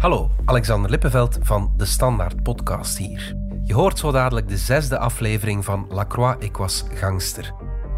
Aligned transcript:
Hallo, 0.00 0.30
Alexander 0.44 0.90
Lippenveld 0.90 1.38
van 1.42 1.72
de 1.76 1.84
Standaard 1.84 2.42
Podcast 2.42 2.98
hier. 2.98 3.36
Je 3.64 3.74
hoort 3.74 3.98
zo 3.98 4.12
dadelijk 4.12 4.48
de 4.48 4.56
zesde 4.56 4.98
aflevering 4.98 5.64
van 5.64 5.86
La 5.88 6.04
Croix, 6.06 6.44
ik 6.44 6.56
was 6.56 6.84
gangster. 6.94 7.54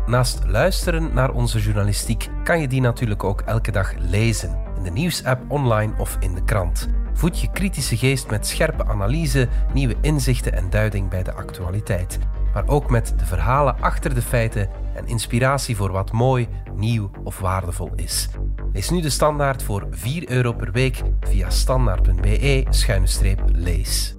Naast 0.07 0.43
luisteren 0.47 1.15
naar 1.15 1.31
onze 1.31 1.61
journalistiek 1.61 2.29
kan 2.45 2.61
je 2.61 2.69
die 2.69 2.81
natuurlijk 2.81 3.25
ook 3.25 3.41
elke 3.41 3.71
dag 3.71 3.95
lezen. 3.99 4.59
In 4.77 4.83
de 4.83 4.91
nieuwsapp, 4.91 5.51
online 5.51 5.93
of 5.99 6.17
in 6.21 6.35
de 6.35 6.45
krant. 6.45 6.89
Voed 7.13 7.41
je 7.41 7.51
kritische 7.51 7.97
geest 7.97 8.31
met 8.31 8.47
scherpe 8.47 8.85
analyse, 8.85 9.49
nieuwe 9.73 9.97
inzichten 10.01 10.53
en 10.53 10.71
duiding 10.71 11.09
bij 11.09 11.23
de 11.23 11.33
actualiteit. 11.33 12.19
Maar 12.55 12.69
ook 12.69 12.91
met 12.91 13.15
de 13.19 13.27
verhalen 13.27 13.77
achter 13.81 14.15
de 14.15 14.23
feiten 14.23 14.69
en 14.95 15.07
inspiratie 15.07 15.77
voor 15.77 15.93
wat 15.93 16.13
mooi, 16.13 16.49
nieuw 16.75 17.11
of 17.25 17.39
waardevol 17.39 17.91
is. 17.97 18.29
Lees 18.73 18.91
nu 18.91 19.01
de 19.01 19.11
standaard 19.11 19.63
voor 19.63 19.87
4 19.91 20.31
euro 20.31 20.53
per 20.53 20.73
week 20.73 21.03
via 21.21 21.51
standaard.be-lees. 21.51 24.17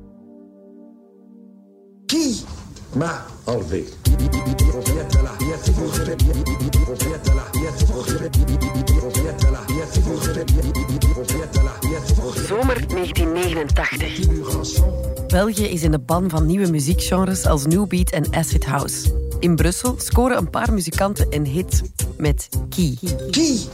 Zomer 12.47 12.87
1989. 12.87 15.27
België 15.27 15.65
is 15.65 15.83
in 15.83 15.91
de 15.91 15.99
ban 15.99 16.29
van 16.29 16.45
nieuwe 16.45 16.69
muziekgenres 16.69 17.45
als 17.45 17.65
New 17.65 17.87
Beat 17.87 18.09
en 18.09 18.33
Acid 18.33 18.65
House. 18.65 19.11
In 19.39 19.55
Brussel 19.55 19.95
scoren 19.97 20.37
een 20.37 20.49
paar 20.49 20.73
muzikanten 20.73 21.27
een 21.29 21.45
hit 21.45 21.81
met 22.17 22.49
Key 22.69 22.97
Qui 23.31 23.67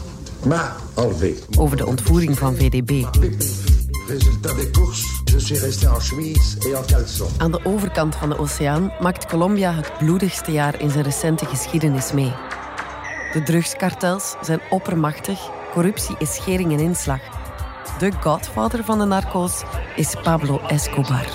m'a 0.46 0.76
enlevé 0.96 1.34
over 1.58 1.78
de 1.78 1.86
ontvoering 1.86 2.38
van 2.38 2.56
VDB. 2.56 2.88
Des 2.88 3.06
courses, 4.72 5.22
je 5.24 5.40
suis 5.40 5.62
resté 5.62 5.88
en 5.88 6.02
chemise 6.02 6.58
et 6.58 6.74
en 6.74 6.86
caleçon. 6.86 7.28
Aan 7.38 7.52
de 7.52 7.66
overkant 7.66 8.16
van 8.16 8.30
de 8.30 8.38
oceaan 8.38 8.92
maakt 9.02 9.26
Colombia 9.26 9.74
het 9.74 9.92
bloedigste 9.98 10.52
jaar 10.52 10.82
in 10.82 10.90
zijn 10.90 11.04
recente 11.04 11.46
geschiedenis 11.46 12.12
mee. 12.12 12.34
De 13.34 13.44
drugskartels 13.44 14.36
zijn 14.42 14.60
oppermachtig, 14.70 15.40
corruptie 15.72 16.16
is 16.20 16.36
schering 16.36 16.72
en 16.72 16.80
inslag. 16.80 17.39
De 17.98 18.12
godfather 18.12 18.84
van 18.84 19.00
de 19.00 19.06
narco's 19.06 19.64
is 19.96 20.16
Pablo 20.24 20.60
Escobar. 20.68 21.26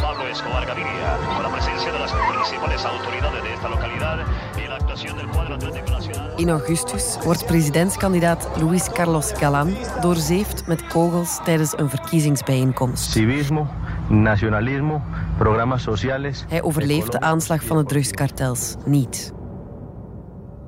In 6.36 6.50
augustus 6.50 7.18
wordt 7.24 7.46
presidentskandidaat 7.46 8.48
Luis 8.60 8.90
Carlos 8.90 9.32
Galán 9.32 9.76
doorzeefd 10.00 10.66
met 10.66 10.86
kogels 10.86 11.40
tijdens 11.44 11.78
een 11.78 11.90
verkiezingsbijeenkomst. 11.90 13.10
civismo, 13.10 13.66
nacionalismo, 14.08 15.02
programas 15.38 15.82
sociales. 15.82 16.44
Hij 16.48 16.62
overleeft 16.62 17.12
de 17.12 17.20
aanslag 17.20 17.64
van 17.64 17.76
de 17.76 17.84
drugskartels 17.84 18.74
niet. 18.84 19.33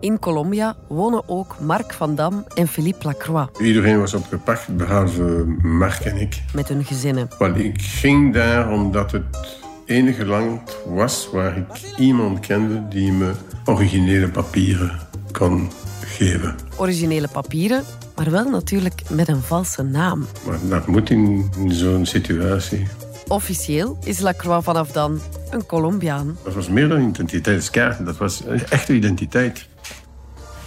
In 0.00 0.18
Colombia 0.18 0.76
wonen 0.88 1.28
ook 1.28 1.56
Marc 1.60 1.92
van 1.92 2.14
Dam 2.14 2.44
en 2.54 2.68
Philippe 2.68 3.06
Lacroix 3.06 3.60
Iedereen 3.60 3.98
was 3.98 4.14
opgepakt, 4.14 4.76
behalve 4.76 5.44
Mark 5.62 5.98
en 6.00 6.16
ik. 6.16 6.42
met 6.54 6.68
hun 6.68 6.84
gezinnen. 6.84 7.28
Want 7.38 7.58
ik 7.58 7.82
ging 7.82 8.32
daar 8.34 8.70
omdat 8.70 9.12
het 9.12 9.24
enige 9.86 10.26
land 10.26 10.76
was 10.86 11.28
waar 11.32 11.56
ik 11.56 11.66
iemand 11.96 12.40
kende 12.40 12.88
die 12.88 13.12
me 13.12 13.32
originele 13.64 14.28
papieren 14.28 14.98
kon 15.32 15.70
geven. 16.04 16.54
Originele 16.76 17.28
papieren, 17.28 17.82
maar 18.16 18.30
wel 18.30 18.50
natuurlijk 18.50 19.02
met 19.10 19.28
een 19.28 19.42
valse 19.42 19.82
naam. 19.82 20.26
Maar 20.46 20.58
dat 20.68 20.86
moet 20.86 21.10
in 21.10 21.50
zo'n 21.68 22.06
situatie. 22.06 22.86
Officieel 23.28 23.98
is 24.04 24.20
Lacroix 24.20 24.64
vanaf 24.64 24.92
dan 24.92 25.20
een 25.50 25.66
Colombiaan. 25.66 26.38
Dat 26.44 26.54
was 26.54 26.68
meer 26.68 26.88
dan 26.88 27.00
identiteitskaart, 27.08 28.04
dat 28.04 28.16
was 28.16 28.42
een 28.46 28.66
echte 28.68 28.92
identiteit. 28.94 29.66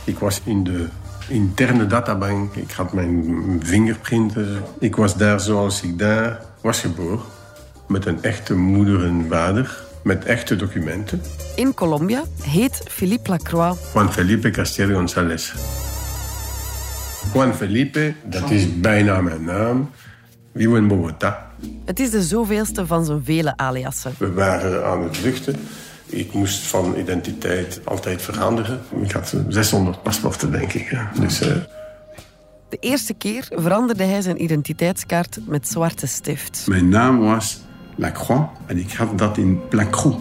Ik 0.04 0.20
was 0.20 0.42
in 0.44 0.64
de 0.64 0.88
interne 1.28 1.88
databank, 1.88 2.56
ik 2.56 2.72
had 2.72 2.94
mijn 2.94 3.60
vingerprinten. 3.64 4.64
Ik 4.80 4.96
was 4.96 5.16
daar 5.16 5.40
zoals 5.40 5.82
ik 5.82 6.00
daar 6.00 6.42
was 6.62 6.80
geboren. 6.80 7.20
Met 7.88 8.06
een 8.06 8.24
echte 8.24 8.56
moeder 8.56 9.04
en 9.04 9.26
vader, 9.30 9.84
met 10.04 10.26
echte 10.26 10.56
documenten. 10.56 11.22
In 11.56 11.74
Colombia 11.74 12.24
heet 12.42 12.84
Philippe 12.88 13.30
Lacroix 13.30 13.80
Juan 13.94 14.14
Felipe 14.14 14.50
Castillo 14.50 14.96
González. 14.96 15.54
Juan 17.34 17.54
Felipe, 17.54 18.14
dat 18.24 18.50
is 18.50 18.80
bijna 18.80 19.22
mijn 19.22 19.44
naam. 19.44 19.90
Vivo 20.56 20.76
in 20.76 20.88
Bogota. 20.88 21.52
Het 21.86 22.00
is 22.00 22.10
de 22.10 22.24
zoveelste 22.24 22.86
van 22.86 23.06
zijn 23.06 23.24
vele 23.24 23.58
aliassen. 23.58 24.14
We 24.18 24.34
waren 24.34 24.86
aan 24.86 25.04
het 25.04 25.18
vluchten. 25.18 25.56
Ik 26.10 26.34
moest 26.34 26.68
van 26.68 26.96
identiteit 26.98 27.80
altijd 27.84 28.22
veranderen. 28.22 28.80
Ik 29.04 29.12
had 29.12 29.34
600 29.48 30.04
paspoorten, 30.04 30.52
denk 30.52 30.74
ik. 30.74 30.90
ja. 30.92 31.12
Dus 31.20 31.42
eh, 31.42 31.56
De 32.70 32.78
eerste 32.80 33.14
keer 33.14 33.48
veranderde 33.56 34.04
hij 34.04 34.22
zijn 34.22 34.44
identiteitskaart 34.44 35.40
met 35.46 35.68
zwarte 35.68 36.08
stift. 36.08 36.64
mijn 36.68 36.90
naam 36.90 37.20
was 37.20 37.60
Lacroix 37.96 38.50
en 38.66 38.78
ik 38.78 38.92
had 38.92 39.18
dat 39.18 39.38
in 39.38 39.68
Placroix 39.70 40.18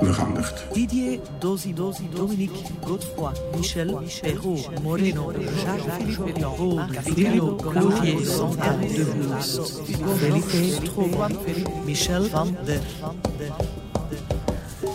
veranderd. 0.00 0.64
Didier 0.72 1.18
Dosi 1.38 1.74
Dosi 1.74 2.08
Dominique 2.14 2.56
Godefroy 2.80 3.32
Michel 3.56 4.02
Perrault 4.20 4.82
Moreno 4.82 5.32
Jacques 5.64 6.14
Philippe 6.14 6.40
Paul 6.56 6.80
Filippo 7.02 7.54
Cloutier 7.56 8.26
Santa 8.26 8.76
de 8.76 9.12
Blues 9.18 9.60
Felipe 10.18 11.70
Michel 11.84 12.24
van 12.24 12.56
der 12.64 12.80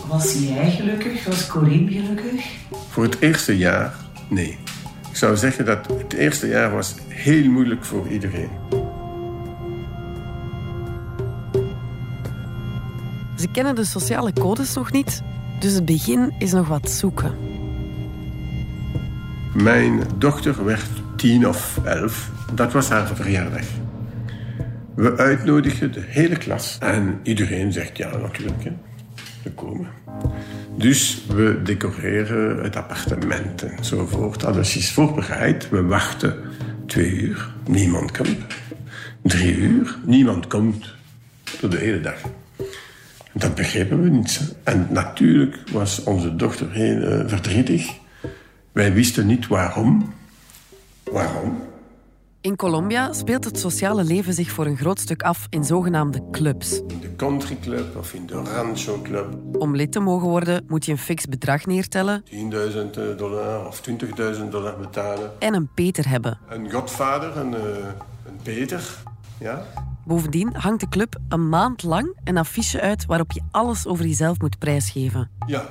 Was 0.08 0.38
jij 0.38 0.70
gelukkig? 0.70 1.24
Was 1.24 1.46
Corinne 1.46 1.90
gelukkig? 1.90 2.56
Voor 2.88 3.02
het 3.02 3.20
eerste 3.20 3.56
jaar, 3.56 3.94
nee. 4.28 4.58
Ik 5.10 5.16
zou 5.16 5.36
zeggen 5.36 5.64
dat 5.64 5.86
het 5.86 6.12
eerste 6.12 6.46
jaar 6.46 6.70
was 6.70 6.94
heel 7.08 7.50
moeilijk 7.50 7.84
voor 7.84 8.08
iedereen. 8.08 8.48
Ze 13.36 13.48
kennen 13.52 13.74
de 13.74 13.84
sociale 13.84 14.32
codes 14.32 14.74
nog 14.74 14.92
niet, 14.92 15.22
dus 15.60 15.72
het 15.72 15.84
begin 15.84 16.34
is 16.38 16.52
nog 16.52 16.68
wat 16.68 16.90
zoeken. 16.90 17.34
Mijn 19.54 20.00
dochter 20.18 20.64
werd 20.64 20.88
tien 21.16 21.48
of 21.48 21.78
elf. 21.84 22.30
Dat 22.54 22.72
was 22.72 22.88
haar 22.88 23.06
verjaardag. 23.06 23.66
We 24.94 25.16
uitnodigden 25.16 25.92
de 25.92 26.04
hele 26.06 26.36
klas. 26.36 26.76
En 26.80 27.20
iedereen 27.22 27.72
zegt 27.72 27.96
ja, 27.96 28.16
natuurlijk. 28.16 28.64
Dus 30.76 31.24
we 31.28 31.60
decoreren 31.62 32.62
het 32.62 32.76
appartement 32.76 33.62
enzovoort. 33.62 34.44
Alles 34.44 34.76
is 34.76 34.92
voorbereid. 34.92 35.68
We 35.68 35.82
wachten 35.82 36.34
twee 36.86 37.10
uur. 37.10 37.50
Niemand 37.66 38.16
komt. 38.16 38.54
Drie 39.22 39.56
uur. 39.56 39.96
Niemand 40.04 40.46
komt. 40.46 40.94
Door 41.60 41.70
de 41.70 41.76
hele 41.76 42.00
dag. 42.00 42.20
Dat 43.32 43.54
begrepen 43.54 44.02
we 44.02 44.08
niet. 44.08 44.54
En 44.64 44.86
natuurlijk 44.90 45.56
was 45.72 46.02
onze 46.02 46.36
dochter 46.36 46.70
heel 46.70 47.02
eh, 47.02 47.28
verdrietig. 47.28 47.90
Wij 48.72 48.92
wisten 48.92 49.26
niet 49.26 49.46
waarom. 49.46 50.14
Waarom? 51.04 51.67
In 52.40 52.56
Colombia 52.56 53.12
speelt 53.12 53.44
het 53.44 53.58
sociale 53.58 54.04
leven 54.04 54.34
zich 54.34 54.50
voor 54.50 54.66
een 54.66 54.76
groot 54.76 55.00
stuk 55.00 55.22
af 55.22 55.46
in 55.50 55.64
zogenaamde 55.64 56.30
clubs. 56.30 56.80
In 56.86 57.00
de 57.00 57.16
country 57.16 57.56
club 57.60 57.96
of 57.96 58.14
in 58.14 58.26
de 58.26 58.34
rancho 58.34 59.02
club. 59.02 59.56
Om 59.58 59.76
lid 59.76 59.92
te 59.92 60.00
mogen 60.00 60.28
worden 60.28 60.64
moet 60.68 60.84
je 60.84 60.92
een 60.92 60.98
fix 60.98 61.26
bedrag 61.26 61.66
neertellen 61.66 62.24
10.000 62.24 62.36
dollar 63.16 63.66
of 63.66 63.80
20.000 63.90 64.48
dollar 64.50 64.78
betalen. 64.78 65.40
en 65.40 65.54
een 65.54 65.68
peter 65.74 66.08
hebben. 66.08 66.38
Een 66.48 66.70
godvader, 66.70 67.36
een, 67.36 67.54
eh, 67.54 67.60
een 68.26 68.36
Peter. 68.42 68.98
Ja? 69.40 69.64
Bovendien 70.04 70.54
hangt 70.56 70.80
de 70.80 70.88
club 70.88 71.16
een 71.28 71.48
maand 71.48 71.82
lang 71.82 72.16
een 72.24 72.36
affiche 72.36 72.80
uit 72.80 73.06
waarop 73.06 73.32
je 73.32 73.40
alles 73.50 73.86
over 73.86 74.06
jezelf 74.06 74.40
moet 74.40 74.58
prijsgeven. 74.58 75.30
Ja. 75.46 75.68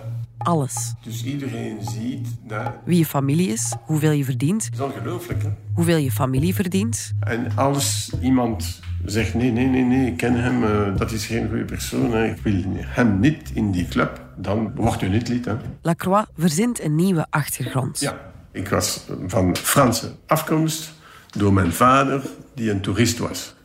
Alles. 0.48 0.94
Dus 1.04 1.24
iedereen 1.24 1.78
ziet 1.82 2.28
dat. 2.48 2.72
Wie 2.86 2.98
je 2.98 3.06
familie 3.06 3.50
is, 3.50 3.76
hoeveel 3.86 4.12
je 4.12 4.24
verdient, 4.24 4.78
Dat 4.78 4.90
is 4.90 4.96
ongelooflijk, 4.96 5.44
hè? 5.44 5.50
hoeveel 5.74 5.98
je 5.98 6.12
familie 6.12 6.56
verdient, 6.56 7.14
En 7.20 7.52
als 7.56 8.12
iemand 8.22 8.80
zegt: 9.06 9.34
nee, 9.34 9.52
nee, 9.52 9.68
nee, 9.68 9.84
nee, 9.84 10.08
ik 10.08 10.18
ken 10.18 10.44
hem, 10.44 10.64
eh, 10.64 10.98
dat 10.98 11.12
is 11.12 11.26
geen 11.26 11.48
goede 11.48 11.66
persoon, 11.66 12.12
hè, 12.12 12.26
ik 12.26 12.38
wil 12.44 12.64
hem 12.86 13.20
niet 13.20 13.52
in 13.54 13.72
die 13.72 13.88
club, 13.88 14.22
dan 14.36 14.72
wordt 14.76 15.02
u 15.02 15.10
niet 15.10 15.28
lid. 15.28 15.46
Hè? 15.46 15.56
Lacroix 15.82 16.28
verzint 16.38 16.84
een 16.84 16.96
nieuwe 16.96 17.28
achtergrond. 17.30 18.00
Ja. 18.00 18.18
Ik 18.52 18.70
was 18.70 19.06
van 19.28 19.56
Franse 19.56 20.12
afkomst 20.28 20.94
door 21.32 21.54
mijn 21.54 21.72
vader, 21.74 22.22
die 22.54 22.72
een 22.72 22.82
toerist 22.82 23.18
was. 23.18 23.56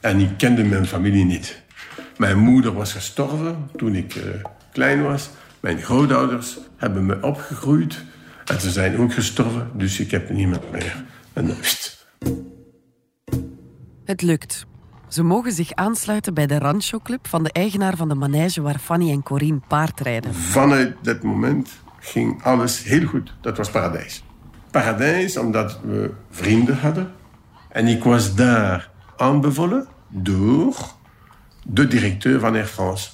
En 0.00 0.20
ik 0.20 0.30
kende 0.36 0.64
mijn 0.64 0.86
familie 0.86 1.24
niet. 1.24 1.62
Mijn 2.16 2.38
moeder 2.38 2.72
was 2.72 2.92
gestorven 2.92 3.68
toen 3.76 3.94
ik 3.94 4.14
eh, 4.14 4.22
klein 4.72 5.02
was. 5.02 5.30
Mijn 5.62 5.82
grootouders 5.82 6.58
hebben 6.76 7.06
me 7.06 7.22
opgegroeid. 7.22 8.04
En 8.44 8.60
ze 8.60 8.70
zijn 8.70 8.98
ook 8.98 9.12
gestorven, 9.12 9.70
dus 9.74 10.00
ik 10.00 10.10
heb 10.10 10.30
niemand 10.30 10.70
meer. 10.70 11.04
En, 11.32 11.56
pst. 11.60 12.06
Het 14.04 14.22
lukt. 14.22 14.66
Ze 15.08 15.22
mogen 15.22 15.52
zich 15.52 15.72
aansluiten 15.72 16.34
bij 16.34 16.46
de 16.46 16.58
Rancho 16.58 16.98
Club 16.98 17.28
van 17.28 17.42
de 17.42 17.52
eigenaar 17.52 17.96
van 17.96 18.08
de 18.08 18.14
manege 18.14 18.62
waar 18.62 18.78
Fanny 18.78 19.10
en 19.10 19.22
Corine 19.22 19.60
paardrijden. 19.68 20.34
Vanuit 20.34 20.96
dat 21.02 21.22
moment 21.22 21.70
ging 22.00 22.42
alles 22.42 22.82
heel 22.82 23.06
goed. 23.06 23.34
Dat 23.40 23.56
was 23.56 23.70
paradijs. 23.70 24.24
Paradijs 24.70 25.36
omdat 25.36 25.80
we 25.82 26.10
vrienden 26.30 26.78
hadden. 26.78 27.12
En 27.68 27.86
ik 27.86 28.04
was 28.04 28.34
daar 28.34 28.90
aanbevolen 29.16 29.86
door 30.08 30.76
de 31.62 31.86
directeur 31.86 32.40
van 32.40 32.54
Air 32.54 32.66
France. 32.66 33.10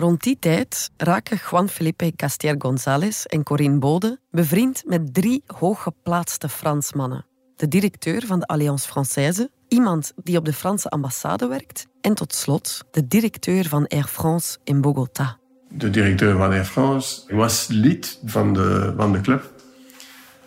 Rond 0.00 0.22
die 0.22 0.36
tijd 0.38 0.90
raken 0.96 1.38
Juan 1.50 1.68
Felipe 1.68 2.12
Castier 2.16 2.54
González 2.58 3.24
en 3.24 3.42
Corinne 3.42 3.78
Bode 3.78 4.18
bevriend 4.30 4.82
met 4.86 5.14
drie 5.14 5.42
hooggeplaatste 5.46 6.48
Fransmannen. 6.48 7.26
De 7.56 7.68
directeur 7.68 8.26
van 8.26 8.38
de 8.38 8.46
Alliance 8.46 8.88
Française, 8.88 9.48
iemand 9.68 10.12
die 10.22 10.36
op 10.36 10.44
de 10.44 10.52
Franse 10.52 10.88
ambassade 10.88 11.46
werkt 11.46 11.86
en 12.00 12.14
tot 12.14 12.34
slot 12.34 12.84
de 12.90 13.06
directeur 13.06 13.64
van 13.68 13.86
Air 13.86 14.04
France 14.04 14.58
in 14.64 14.80
Bogota. 14.80 15.38
De 15.68 15.90
directeur 15.90 16.36
van 16.36 16.50
Air 16.50 16.64
France 16.64 17.34
was 17.34 17.66
lid 17.68 18.18
van 18.24 18.52
de, 18.52 18.92
van 18.96 19.12
de 19.12 19.20
club. 19.20 19.52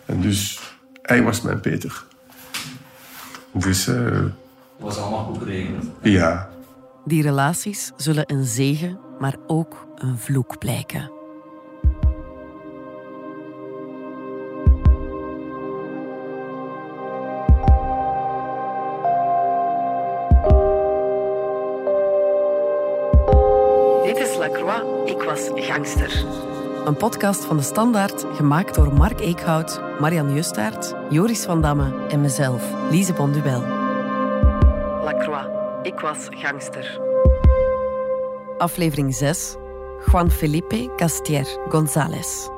En 0.06 0.20
dus 0.20 0.60
hij 1.02 1.22
was 1.22 1.40
mijn 1.40 1.60
Peter. 1.60 2.04
Dus 3.52 3.88
uh, 3.88 4.24
was 4.78 4.98
allemaal 4.98 5.24
goed 5.24 5.38
geregeld. 5.38 5.84
ja, 6.02 6.50
Die 7.04 7.22
relaties 7.22 7.92
zullen 7.96 8.32
een 8.32 8.44
zegen, 8.44 8.98
maar 9.18 9.36
ook 9.46 9.86
een 9.94 10.18
vloek 10.18 10.58
blijken. 10.58 11.10
Dit 24.04 24.18
is 24.18 24.36
Lacroix, 24.36 25.10
ik 25.10 25.22
was 25.22 25.50
gangster. 25.54 26.24
Een 26.84 26.96
podcast 26.96 27.44
van 27.44 27.56
de 27.56 27.62
Standaard, 27.62 28.24
gemaakt 28.34 28.74
door 28.74 28.94
Mark 28.94 29.20
Eekhout, 29.20 29.80
Marian 30.00 30.34
Justaert, 30.34 30.94
Joris 31.10 31.44
van 31.44 31.60
Damme 31.60 32.06
en 32.08 32.20
mezelf, 32.20 32.62
Lise 32.90 33.12
Bonduel. 33.12 33.60
Lacroix, 35.02 35.46
ik 35.82 36.00
was 36.00 36.28
gangster. 36.30 37.13
Aflevering 38.58 39.14
6. 39.14 39.56
Juan 40.06 40.30
Felipe 40.30 40.90
Castier 40.96 41.46
González. 41.68 42.48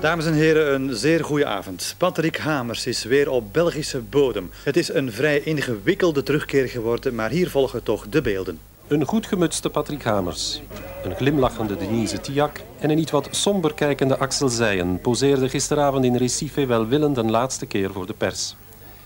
Dames 0.00 0.26
en 0.26 0.32
heren, 0.32 0.74
een 0.74 0.94
zeer 0.96 1.24
goede 1.24 1.46
avond. 1.46 1.94
Patrick 1.98 2.36
Hamers 2.36 2.86
is 2.86 3.04
weer 3.04 3.30
op 3.30 3.52
Belgische 3.52 4.00
bodem. 4.00 4.50
Het 4.62 4.76
is 4.76 4.92
een 4.92 5.12
vrij 5.12 5.40
ingewikkelde 5.40 6.22
terugkeer 6.22 6.68
geworden, 6.68 7.14
maar 7.14 7.30
hier 7.30 7.50
volgen 7.50 7.82
toch 7.82 8.08
de 8.08 8.20
beelden. 8.20 8.58
Een 8.88 9.04
goed 9.04 9.26
gemutste 9.26 9.70
Patrick 9.70 10.02
Hamers, 10.02 10.62
een 11.04 11.14
glimlachende 11.16 11.76
Denise 11.76 12.20
Tiak 12.20 12.60
en 12.78 12.90
een 12.90 12.98
iets 12.98 13.10
wat 13.10 13.28
somber 13.30 13.74
kijkende 13.74 14.18
Axel 14.18 14.48
Zijen 14.48 15.00
poseerden 15.00 15.50
gisteravond 15.50 16.04
in 16.04 16.16
Recife 16.16 16.66
welwillend 16.66 17.16
een 17.16 17.30
laatste 17.30 17.66
keer 17.66 17.92
voor 17.92 18.06
de 18.06 18.14
pers. 18.14 18.56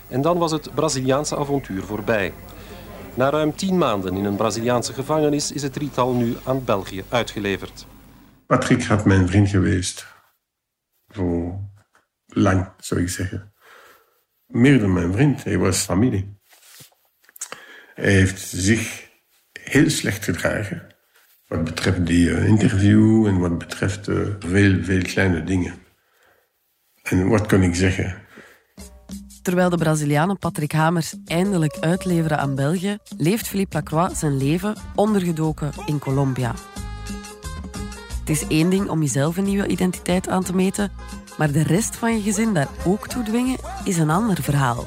En 0.07 0.21
dan 0.21 0.37
was 0.37 0.51
het 0.51 0.75
Braziliaanse 0.75 1.37
avontuur 1.37 1.83
voorbij. 1.83 2.33
Na 3.13 3.29
ruim 3.29 3.55
tien 3.55 3.77
maanden 3.77 4.15
in 4.15 4.25
een 4.25 4.35
Braziliaanse 4.35 4.93
gevangenis 4.93 5.51
is 5.51 5.61
het 5.61 5.73
drietal 5.73 6.13
nu 6.13 6.35
aan 6.43 6.63
België 6.63 7.03
uitgeleverd. 7.09 7.85
Patrick 8.45 8.83
had 8.83 9.05
mijn 9.05 9.27
vriend 9.27 9.49
geweest. 9.49 10.07
Voor 11.07 11.59
lang, 12.25 12.71
zou 12.77 13.01
ik 13.01 13.09
zeggen. 13.09 13.53
Meer 14.45 14.79
dan 14.79 14.93
mijn 14.93 15.13
vriend. 15.13 15.43
Hij 15.43 15.57
was 15.57 15.77
familie. 15.77 16.37
Hij 17.93 18.11
heeft 18.11 18.39
zich 18.39 19.02
heel 19.63 19.89
slecht 19.89 20.23
gedragen. 20.23 20.81
Wat 21.47 21.63
betreft 21.63 22.05
die 22.05 22.33
eh, 22.33 22.47
interview 22.47 23.25
en 23.25 23.39
wat 23.39 23.57
betreft 23.57 24.07
eh, 24.07 24.15
veel, 24.39 24.83
veel 24.83 25.01
kleine 25.01 25.43
dingen. 25.43 25.73
En 27.03 27.27
wat 27.27 27.45
kan 27.45 27.61
ik 27.61 27.75
zeggen? 27.75 28.15
Terwijl 29.41 29.69
de 29.69 29.77
Brazilianen 29.77 30.37
Patrick 30.37 30.71
Hamers 30.71 31.15
eindelijk 31.25 31.77
uitleveren 31.79 32.39
aan 32.39 32.55
België, 32.55 32.97
leeft 33.17 33.47
Philippe 33.47 33.75
Lacroix 33.75 34.19
zijn 34.19 34.37
leven 34.37 34.75
ondergedoken 34.95 35.71
in 35.85 35.99
Colombia. 35.99 36.53
Het 38.19 38.29
is 38.29 38.47
één 38.47 38.69
ding 38.69 38.89
om 38.89 39.01
jezelf 39.01 39.37
een 39.37 39.43
nieuwe 39.43 39.67
identiteit 39.67 40.29
aan 40.29 40.43
te 40.43 40.55
meten, 40.55 40.91
maar 41.37 41.51
de 41.51 41.63
rest 41.63 41.95
van 41.95 42.15
je 42.15 42.21
gezin 42.21 42.53
daar 42.53 42.69
ook 42.85 43.07
toe 43.07 43.23
dwingen 43.23 43.57
is 43.83 43.97
een 43.97 44.09
ander 44.09 44.43
verhaal. 44.43 44.85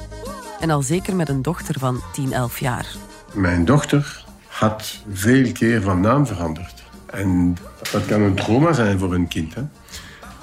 En 0.61 0.71
al 0.71 0.83
zeker 0.83 1.17
met 1.17 1.29
een 1.29 1.43
dochter 1.43 1.79
van 1.79 2.01
10, 2.13 2.33
11 2.33 2.59
jaar. 2.59 2.87
Mijn 3.35 3.65
dochter 3.65 4.26
had 4.59 5.05
veel 5.13 5.53
keer 5.53 5.83
van 5.83 6.01
naam 6.01 6.27
veranderd. 6.27 6.85
En 7.07 7.57
dat 7.93 8.07
kan 8.07 8.21
een 8.21 8.35
trauma 8.35 8.73
zijn 8.73 8.99
voor 8.99 9.15
een 9.15 9.29
kind. 9.29 9.55
Hè? 9.55 9.63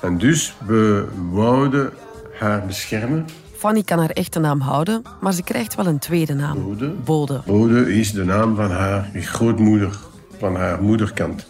En 0.02 0.18
dus 0.18 0.56
we 0.66 1.08
wouden 1.32 1.94
haar 2.40 2.66
beschermen. 2.66 3.26
Fanny 3.58 3.84
kan 3.84 4.00
haar 4.00 4.10
echte 4.10 4.40
naam 4.40 4.60
houden, 4.60 5.02
maar 5.22 5.34
ze 5.34 5.44
krijgt 5.44 5.76
wel 5.76 5.86
een 5.86 6.00
tweede 6.00 6.34
naam. 6.34 6.64
Bode. 6.64 6.90
Bode. 6.90 7.42
Bode 7.46 7.96
is 7.96 8.12
de 8.12 8.26
naam 8.26 8.56
van 8.56 8.72
haar 8.72 9.10
grootmoeder, 9.14 9.98
van 10.40 10.56
haar 10.56 10.82
moederkant. 10.82 11.48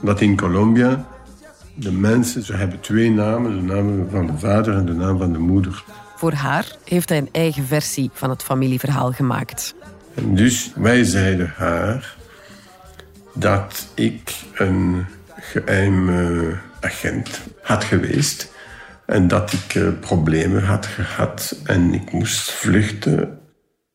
Dat 0.00 0.20
in 0.20 0.36
Colombia 0.36 1.06
de 1.74 1.92
mensen, 1.92 2.42
ze 2.42 2.54
hebben 2.54 2.80
twee 2.80 3.10
namen, 3.10 3.54
de 3.54 3.74
naam 3.74 4.08
van 4.10 4.26
de 4.26 4.38
vader 4.38 4.74
en 4.74 4.86
de 4.86 4.94
naam 4.94 5.18
van 5.18 5.32
de 5.32 5.38
moeder. 5.38 5.84
Voor 6.16 6.32
haar 6.32 6.76
heeft 6.84 7.08
hij 7.08 7.18
een 7.18 7.28
eigen 7.32 7.66
versie 7.66 8.10
van 8.12 8.30
het 8.30 8.42
familieverhaal 8.42 9.12
gemaakt. 9.12 9.74
En 10.18 10.34
dus 10.34 10.72
wij 10.74 11.04
zeiden 11.04 11.52
haar 11.56 12.16
dat 13.34 13.88
ik 13.94 14.34
een 14.54 15.06
geheime 15.36 16.58
agent 16.80 17.40
had 17.62 17.84
geweest 17.84 18.52
en 19.06 19.28
dat 19.28 19.52
ik 19.52 19.74
eh, 19.74 19.88
problemen 20.00 20.64
had 20.64 20.86
gehad 20.86 21.60
en 21.64 21.94
ik 21.94 22.12
moest 22.12 22.50
vluchten. 22.50 23.38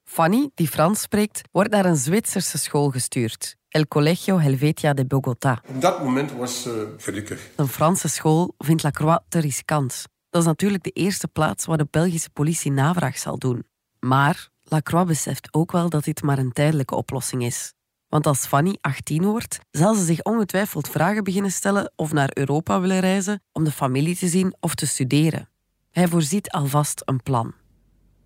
Fanny, 0.03 0.49
die 0.55 0.67
Frans 0.67 1.01
spreekt, 1.01 1.41
wordt 1.51 1.71
naar 1.71 1.85
een 1.85 1.95
Zwitserse 1.95 2.57
school 2.57 2.89
gestuurd. 2.89 3.55
El 3.69 3.87
Colegio 3.87 4.39
Helvetia 4.39 4.93
de 4.93 5.05
Bogota. 5.05 5.61
Op 5.67 5.81
dat 5.81 6.03
moment 6.03 6.31
was 6.31 6.61
ze 6.61 6.93
gelukkig. 6.97 7.49
Een 7.55 7.67
Franse 7.67 8.07
school 8.07 8.53
vindt 8.57 8.83
Lacroix 8.83 9.19
te 9.29 9.39
riskant. 9.39 10.03
Dat 10.29 10.41
is 10.41 10.47
natuurlijk 10.47 10.83
de 10.83 10.89
eerste 10.89 11.27
plaats 11.27 11.65
waar 11.65 11.77
de 11.77 11.87
Belgische 11.89 12.29
politie 12.29 12.71
navraag 12.71 13.17
zal 13.17 13.37
doen. 13.37 13.65
Maar 13.99 14.51
Lacroix 14.63 15.07
beseft 15.07 15.47
ook 15.51 15.71
wel 15.71 15.89
dat 15.89 16.03
dit 16.03 16.21
maar 16.21 16.37
een 16.37 16.51
tijdelijke 16.51 16.95
oplossing 16.95 17.43
is. 17.43 17.73
Want 18.07 18.27
als 18.27 18.45
Fanny 18.45 18.77
18 18.81 19.23
wordt, 19.23 19.59
zal 19.71 19.95
ze 19.95 20.03
zich 20.03 20.21
ongetwijfeld 20.23 20.89
vragen 20.89 21.23
beginnen 21.23 21.51
stellen 21.51 21.91
of 21.95 22.11
naar 22.13 22.29
Europa 22.33 22.79
willen 22.81 22.99
reizen 22.99 23.41
om 23.51 23.63
de 23.63 23.71
familie 23.71 24.17
te 24.17 24.27
zien 24.27 24.55
of 24.59 24.75
te 24.75 24.87
studeren. 24.87 25.49
Hij 25.91 26.07
voorziet 26.07 26.49
alvast 26.49 27.01
een 27.05 27.23
plan. 27.23 27.53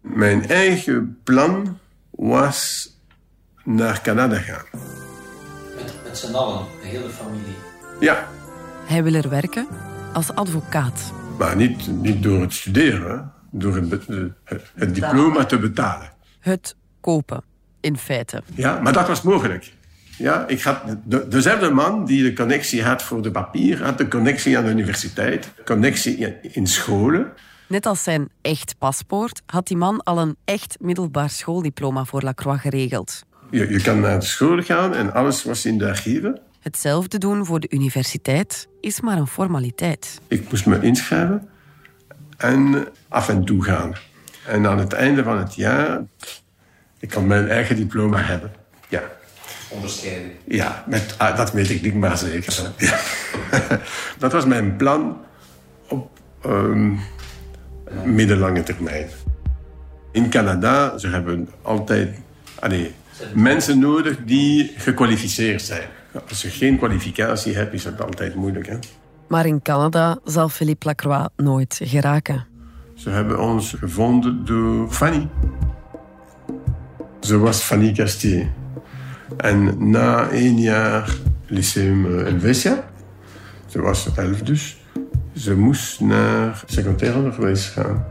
Mijn 0.02 0.48
eigen 0.50 1.20
plan 1.24 1.78
was 2.10 2.90
naar 3.64 4.02
Canada 4.02 4.38
gaan. 4.40 4.66
Met, 5.76 5.94
met 6.04 6.18
z'n 6.18 6.34
allen, 6.34 6.66
de 6.82 6.88
hele 6.88 7.10
familie. 7.10 7.56
Ja, 8.00 8.28
Hij 8.86 9.04
wil 9.04 9.14
er 9.14 9.30
werken 9.30 9.68
als 10.14 10.32
advocaat. 10.32 11.12
maar 11.38 11.56
niet, 11.56 11.88
niet 11.88 12.24
door 12.24 12.42
het 12.42 12.54
studeren, 12.54 13.34
door 13.52 13.76
het, 13.76 13.90
be- 13.90 14.34
het, 14.44 14.72
het 14.76 14.96
diploma 14.96 15.46
te 15.46 15.60
betalen. 15.60 16.16
Het 16.48 16.76
kopen, 17.02 17.44
in 17.80 17.98
feite. 17.98 18.44
Ja, 18.56 18.80
maar 18.80 18.94
dat 18.94 19.08
was 19.08 19.22
mogelijk. 19.22 19.72
Ja, 20.18 20.48
ik 20.48 20.62
had 20.62 20.78
de, 21.04 21.28
dezelfde 21.28 21.70
man 21.70 22.06
die 22.06 22.24
de 22.24 22.34
connectie 22.34 22.84
had 22.84 23.04
voor 23.04 23.22
de 23.22 23.32
papier, 23.32 23.84
had 23.84 23.98
de 23.98 24.08
connectie 24.08 24.58
aan 24.58 24.64
de 24.64 24.70
universiteit, 24.70 25.52
connectie 25.66 26.18
in, 26.18 26.36
in 26.42 26.68
scholen. 26.68 27.34
Net 27.68 27.86
als 27.86 28.04
zijn 28.04 28.30
echt 28.42 28.76
paspoort 28.78 29.42
had 29.46 29.68
die 29.68 29.78
man 29.78 30.04
al 30.04 30.20
een 30.20 30.36
echt 30.46 30.78
middelbaar 30.80 31.30
schooldiploma 31.30 32.06
voor 32.06 32.22
Lacroix 32.22 32.62
geregeld. 32.62 33.24
Je, 33.52 33.70
je 33.70 33.82
kan 33.82 34.00
naar 34.00 34.20
de 34.20 34.26
school 34.26 34.62
gaan 34.62 34.94
en 34.94 35.14
alles 35.14 35.44
was 35.44 35.66
in 35.66 35.78
de 35.78 35.88
archieven. 35.88 36.40
Hetzelfde 36.60 37.18
doen 37.18 37.46
voor 37.46 37.60
de 37.60 37.70
universiteit 37.70 38.68
is 38.82 39.02
maar 39.02 39.18
een 39.18 39.28
formaliteit. 39.28 40.22
Ik 40.28 40.52
moest 40.52 40.66
me 40.66 40.82
inschrijven 40.82 41.50
en 42.38 42.88
af 43.08 43.30
en 43.30 43.46
toe 43.46 43.64
gaan. 43.64 43.96
En 44.48 44.68
aan 44.68 44.80
het 44.80 44.94
einde 44.94 45.24
van 45.24 45.38
het 45.38 45.56
jaar, 45.56 46.02
ik 47.00 47.10
kan 47.10 47.28
mijn 47.28 47.50
eigen 47.50 47.76
diploma 47.76 48.18
hebben. 48.18 48.52
Ja, 48.88 49.02
Onderscheiden. 49.70 50.32
ja 50.46 50.84
met, 50.88 51.16
ah, 51.18 51.38
dat 51.38 51.52
weet 51.52 51.70
ik 51.70 51.82
niet 51.82 51.94
maar 51.94 52.18
zeker. 52.18 52.72
Ja. 52.78 53.00
dat 54.20 54.32
was 54.32 54.46
mijn 54.46 54.76
plan 54.76 55.18
op 55.88 56.20
ehm, 56.42 56.94
middellange 58.04 58.64
termijn. 58.64 59.08
In 60.12 60.30
Canada, 60.30 60.98
ze 60.98 61.08
hebben 61.08 61.50
altijd 61.62 62.18
allee, 62.60 62.94
mensen 63.34 63.80
nodig 63.80 64.18
die 64.26 64.74
gekwalificeerd 64.78 65.62
zijn. 65.62 65.90
Als 66.30 66.42
je 66.42 66.50
geen 66.50 66.78
kwalificatie 66.78 67.56
hebt, 67.56 67.74
is 67.74 67.84
dat 67.84 68.02
altijd 68.02 68.36
moeilijk. 68.36 68.68
Hè? 68.68 68.78
Maar 69.28 69.46
in 69.46 69.62
Canada 69.62 70.18
zal 70.24 70.50
Philippe 70.50 70.86
Lacroix 70.86 71.30
nooit 71.36 71.80
geraken. 71.84 72.46
Ze 72.98 73.10
hebben 73.10 73.40
ons 73.40 73.76
gevonden 73.80 74.46
door 74.46 74.92
Fanny. 74.92 75.28
Ze 77.20 77.38
was 77.38 77.62
Fanny 77.62 77.92
Castier. 77.92 78.48
En 79.38 79.90
na 79.90 80.30
één 80.30 80.60
jaar 80.60 81.16
lyceum 81.46 82.06
Helvetia, 82.06 82.90
ze 83.66 83.82
was 83.82 84.10
elf 84.16 84.42
dus, 84.42 84.78
ze 85.36 85.56
moest 85.56 86.00
naar 86.00 86.64
secundair 86.66 87.16
onderwijs 87.16 87.66
gaan. 87.68 88.06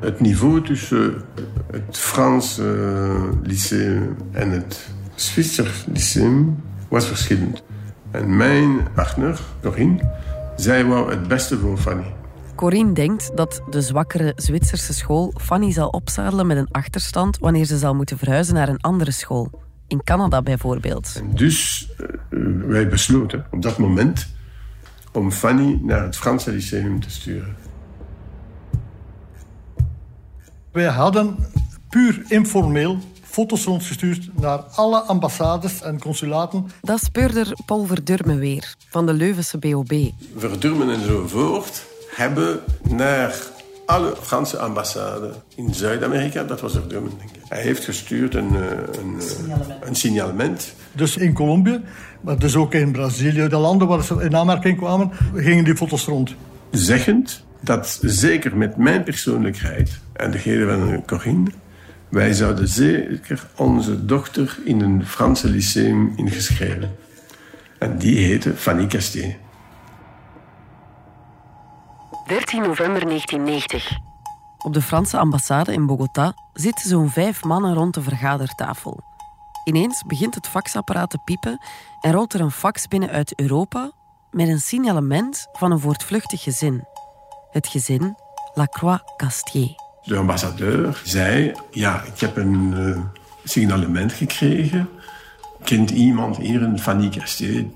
Het 0.00 0.20
niveau 0.20 0.62
tussen 0.62 1.22
het 1.70 1.98
Frans 1.98 2.58
uh, 2.58 3.24
lyceum 3.42 4.16
en 4.32 4.50
het 4.50 4.88
Zwitser 5.14 5.84
lyceum 5.92 6.62
was 6.88 7.06
verschillend. 7.06 7.62
En 8.10 8.36
mijn 8.36 8.92
partner, 8.94 9.40
Corinne, 9.62 10.10
zij 10.56 10.84
wou 10.84 11.10
het 11.10 11.28
beste 11.28 11.58
voor 11.58 11.78
Fanny. 11.78 12.22
Corinne 12.54 12.92
denkt 12.92 13.36
dat 13.36 13.62
de 13.70 13.80
zwakkere 13.80 14.32
Zwitserse 14.36 14.94
school 14.94 15.32
Fanny 15.40 15.72
zal 15.72 15.88
opzadelen 15.88 16.46
met 16.46 16.56
een 16.56 16.68
achterstand 16.70 17.38
wanneer 17.38 17.64
ze 17.64 17.78
zal 17.78 17.94
moeten 17.94 18.18
verhuizen 18.18 18.54
naar 18.54 18.68
een 18.68 18.80
andere 18.80 19.10
school. 19.10 19.50
In 19.86 20.04
Canada 20.04 20.42
bijvoorbeeld. 20.42 21.22
Dus 21.36 21.88
uh, 22.30 22.66
wij 22.66 22.88
besloten 22.88 23.46
op 23.50 23.62
dat 23.62 23.78
moment 23.78 24.26
om 25.12 25.30
Fanny 25.30 25.78
naar 25.82 26.02
het 26.02 26.16
Franse 26.16 26.50
lyceum 26.50 27.00
te 27.00 27.10
sturen. 27.10 27.56
Wij 30.72 30.84
hadden 30.84 31.36
puur 31.88 32.24
informeel 32.28 32.98
foto's 33.22 33.64
rondgestuurd 33.64 34.30
naar 34.40 34.58
alle 34.58 35.00
ambassades 35.00 35.82
en 35.82 36.00
consulaten. 36.00 36.66
Dat 36.80 37.00
speurder 37.02 37.58
Paul 37.66 37.84
Verdurme 37.84 38.34
weer, 38.34 38.74
van 38.88 39.06
de 39.06 39.12
Leuvense 39.12 39.58
BOB. 39.58 40.10
Verdurmen 40.36 40.90
enzovoort 40.90 41.92
hebben 42.14 42.60
naar 42.88 43.34
alle 43.86 44.14
Franse 44.20 44.58
ambassades 44.58 45.34
in 45.54 45.74
Zuid-Amerika, 45.74 46.44
dat 46.44 46.60
was 46.60 46.72
Verdurmen, 46.72 47.12
denk 47.18 47.30
ik. 47.30 47.42
Hij 47.48 47.62
heeft 47.62 47.84
gestuurd 47.84 48.34
een, 48.34 48.54
een, 48.54 49.20
een 49.80 49.94
signalement. 49.94 50.74
Dus 50.92 51.16
in 51.16 51.32
Colombie, 51.32 51.80
maar 52.20 52.38
dus 52.38 52.56
ook 52.56 52.74
in 52.74 52.92
Brazilië, 52.92 53.48
de 53.48 53.56
landen 53.56 53.88
waar 53.88 54.02
ze 54.02 54.14
in 54.22 54.36
aanmerking 54.36 54.76
kwamen, 54.76 55.10
gingen 55.34 55.64
die 55.64 55.76
foto's 55.76 56.04
rond. 56.04 56.34
Zeggend 56.70 57.44
dat 57.60 57.98
zeker 58.02 58.56
met 58.56 58.76
mijn 58.76 59.02
persoonlijkheid 59.02 59.98
en 60.12 60.30
degene 60.30 60.66
van 60.66 61.04
Corinne, 61.06 61.50
wij 62.08 62.32
zouden 62.32 62.68
zeker 62.68 63.46
onze 63.56 64.04
dochter 64.04 64.58
in 64.64 64.80
een 64.80 65.06
Franse 65.06 65.48
lyceum 65.48 66.12
ingeschreven. 66.16 66.90
En 67.78 67.98
die 67.98 68.18
heette 68.18 68.54
Fanny 68.54 68.86
Castier. 68.86 69.36
13 72.26 72.62
november 72.62 73.06
1990. 73.06 73.98
Op 74.58 74.72
de 74.72 74.82
Franse 74.82 75.18
ambassade 75.18 75.72
in 75.72 75.86
Bogota 75.86 76.32
zitten 76.52 76.88
zo'n 76.88 77.10
vijf 77.10 77.44
mannen 77.44 77.74
rond 77.74 77.94
de 77.94 78.02
vergadertafel. 78.02 79.00
Ineens 79.64 80.02
begint 80.06 80.34
het 80.34 80.48
faxapparaat 80.48 81.10
te 81.10 81.18
piepen 81.18 81.58
en 82.00 82.12
rolt 82.12 82.34
er 82.34 82.40
een 82.40 82.50
fax 82.50 82.88
binnen 82.88 83.10
uit 83.10 83.40
Europa 83.40 83.90
met 84.30 84.48
een 84.48 84.60
signalement 84.60 85.46
van 85.52 85.70
een 85.70 85.78
voortvluchtig 85.78 86.42
gezin. 86.42 86.84
Het 87.50 87.66
gezin 87.66 88.16
Lacroix-Castier. 88.54 89.74
De 90.02 90.16
ambassadeur 90.16 91.02
zei: 91.04 91.54
Ja, 91.70 92.02
ik 92.02 92.20
heb 92.20 92.36
een 92.36 92.72
uh, 92.76 93.00
signalement 93.44 94.12
gekregen. 94.12 94.88
Kent 95.64 95.90
iemand 95.90 96.36
hier 96.36 96.62
een 96.62 96.78
Fanny 96.78 97.08
Castier? 97.08 97.66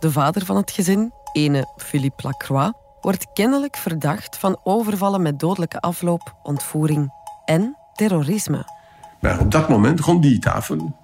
De 0.00 0.10
vader 0.10 0.44
van 0.44 0.56
het 0.56 0.70
gezin, 0.70 1.12
ene 1.32 1.66
Philippe 1.76 2.22
Lacroix, 2.26 2.72
wordt 3.04 3.26
kennelijk 3.32 3.76
verdacht 3.76 4.36
van 4.36 4.60
overvallen 4.62 5.22
met 5.22 5.38
dodelijke 5.38 5.80
afloop, 5.80 6.36
ontvoering 6.42 7.12
en 7.44 7.76
terrorisme. 7.94 8.68
Maar 9.20 9.40
op 9.40 9.50
dat 9.50 9.68
moment, 9.68 10.00
rond 10.00 10.22
die 10.22 10.38
tafel, 10.38 10.96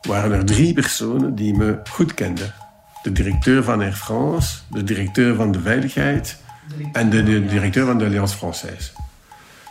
waren 0.00 0.32
er 0.32 0.44
drie 0.44 0.72
personen 0.72 1.34
die 1.34 1.54
me 1.54 1.80
goed 1.90 2.14
kenden. 2.14 2.54
De 3.02 3.12
directeur 3.12 3.64
van 3.64 3.80
Air 3.80 3.92
France, 3.92 4.58
de 4.70 4.84
directeur 4.84 5.34
van 5.34 5.52
de 5.52 5.60
veiligheid 5.60 6.38
en 6.92 7.10
de, 7.10 7.22
de 7.22 7.46
directeur 7.46 7.86
van 7.86 7.98
de 7.98 8.04
Alliance 8.04 8.36
Française. 8.36 8.92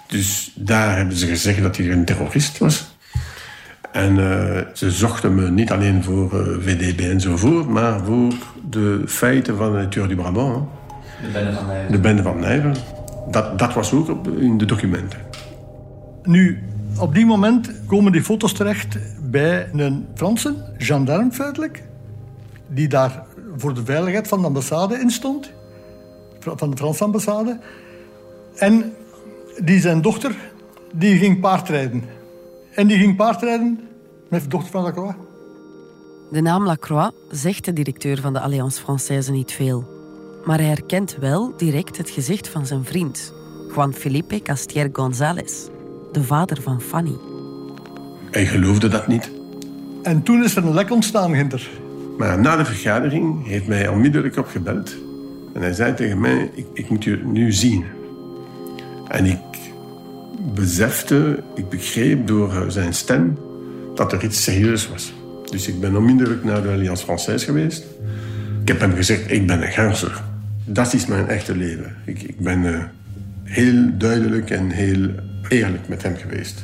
Dus 0.08 0.52
daar 0.56 0.98
hebben 0.98 1.16
ze 1.16 1.28
gezegd 1.28 1.62
dat 1.62 1.78
hij 1.78 1.92
een 1.92 2.06
terrorist 2.06 2.58
was. 2.58 2.96
En 3.92 4.18
uh, 4.18 4.58
ze 4.74 4.92
zochten 4.92 5.36
me 5.36 5.52
niet 5.52 5.72
alleen 5.72 6.04
voor 6.04 6.34
uh, 6.34 6.64
VDB 6.64 7.00
enzovoort, 7.00 7.68
maar 7.68 8.00
voor 8.06 8.34
de 8.70 9.04
feiten 9.06 9.58
van 9.58 9.76
het 9.76 9.92
Tour 9.92 10.08
du 10.08 10.16
Brabant. 10.16 10.80
De 11.22 11.28
bende 11.32 11.54
van 11.54 11.66
Nijvel. 11.66 11.92
De 11.92 12.00
bende 12.00 12.22
van 12.22 12.40
Nijvel. 12.40 12.72
Dat, 13.30 13.60
dat 13.60 13.74
was 13.74 13.94
ook 13.94 14.10
op, 14.10 14.28
in 14.28 14.58
de 14.58 14.66
documenten. 14.66 15.20
Nu, 16.24 16.64
op 17.00 17.14
die 17.14 17.26
moment 17.26 17.72
komen 17.88 18.12
die 18.12 18.24
foto's 18.24 18.54
terecht 18.54 18.98
bij 19.30 19.70
een 19.74 20.08
Franse 20.16 20.56
gendarme 20.78 21.32
feitelijk, 21.32 21.84
die 22.68 22.88
daar 22.88 23.24
voor 23.58 23.74
de 23.74 23.86
veiligheid 23.86 24.28
van 24.28 24.40
de 24.40 24.46
ambassade 24.46 25.00
in 25.00 25.10
stond, 25.10 25.52
van 26.40 26.70
de 26.70 26.78
Franse 26.78 27.04
ambassade. 27.04 27.60
En 28.56 28.94
die 29.64 29.80
zijn 29.80 30.02
dochter, 30.02 30.36
die 30.94 31.18
ging 31.18 31.40
paardrijden. 31.40 32.04
En 32.76 32.88
die 32.88 32.98
ging 32.98 33.16
paardrijden 33.16 33.80
met 34.30 34.42
de 34.42 34.48
dochter 34.48 34.72
van 34.72 34.84
Lacroix. 34.84 35.16
De 36.32 36.42
naam 36.42 36.66
Lacroix 36.66 37.16
zegt 37.30 37.66
de 37.66 37.74
directeur 37.74 38.22
van 38.22 38.34
de 38.34 38.40
Alliance 38.40 38.82
Française 38.82 39.32
niet 39.32 39.52
veel. 39.52 40.01
Maar 40.44 40.58
hij 40.58 40.68
herkent 40.68 41.18
wel 41.20 41.54
direct 41.58 41.98
het 41.98 42.10
gezicht 42.10 42.48
van 42.48 42.66
zijn 42.66 42.86
vriend, 42.86 43.34
Juan 43.76 43.94
Felipe 43.94 44.42
Castier 44.42 44.90
González, 44.92 45.68
de 46.12 46.24
vader 46.24 46.62
van 46.62 46.82
Fanny. 46.82 47.18
Hij 48.32 48.46
geloofde 48.46 48.88
dat 48.88 49.08
niet. 49.08 49.32
En 50.04 50.24
toen 50.24 50.44
is 50.44 50.56
er 50.56 50.66
een 50.66 50.74
lek 50.74 50.92
ontstaan, 50.92 51.36
Ginter. 51.36 51.70
Maar 52.18 52.40
na 52.40 52.56
de 52.56 52.66
vergadering 52.66 53.48
heeft 53.48 53.68
mij 53.68 53.88
onmiddellijk 53.88 54.38
opgebeld. 54.38 54.96
En 55.54 55.62
hij 55.62 55.74
zei 55.74 55.94
tegen 55.94 56.20
mij, 56.20 56.52
ik, 56.54 56.66
ik 56.74 56.90
moet 56.90 57.04
je 57.04 57.22
nu 57.26 57.52
zien. 57.52 57.86
En 59.08 59.26
ik 59.26 59.40
besefte, 60.54 61.44
ik 61.56 61.70
begreep 61.70 62.28
door 62.28 62.66
zijn 62.68 62.94
stem 62.94 63.38
dat 63.96 64.14
er 64.14 64.24
iets 64.24 64.44
serieus 64.44 64.90
was. 64.90 65.14
Dus 65.50 65.68
ik 65.68 65.80
ben 65.80 65.96
onmiddellijk 65.96 66.44
naar 66.44 66.62
de 66.62 66.70
Alliance 66.70 67.06
Française 67.06 67.46
geweest. 67.46 67.84
Ik 68.62 68.68
heb 68.68 68.80
hem 68.80 68.96
gezegd, 68.96 69.32
ik 69.32 69.48
ben 69.48 69.62
een 69.62 69.72
gangster. 69.72 70.22
Dat 70.74 70.94
is 70.94 71.06
mijn 71.06 71.28
echte 71.28 71.56
leven. 71.56 71.96
Ik, 72.06 72.40
ben 72.40 72.64
uh, 72.64 72.84
heel 73.44 73.98
duidelijk 73.98 74.50
en 74.50 74.70
heel 74.70 75.10
eerlijk 75.48 75.88
met 75.88 76.04
hem 76.04 76.16
geweest. 76.16 76.64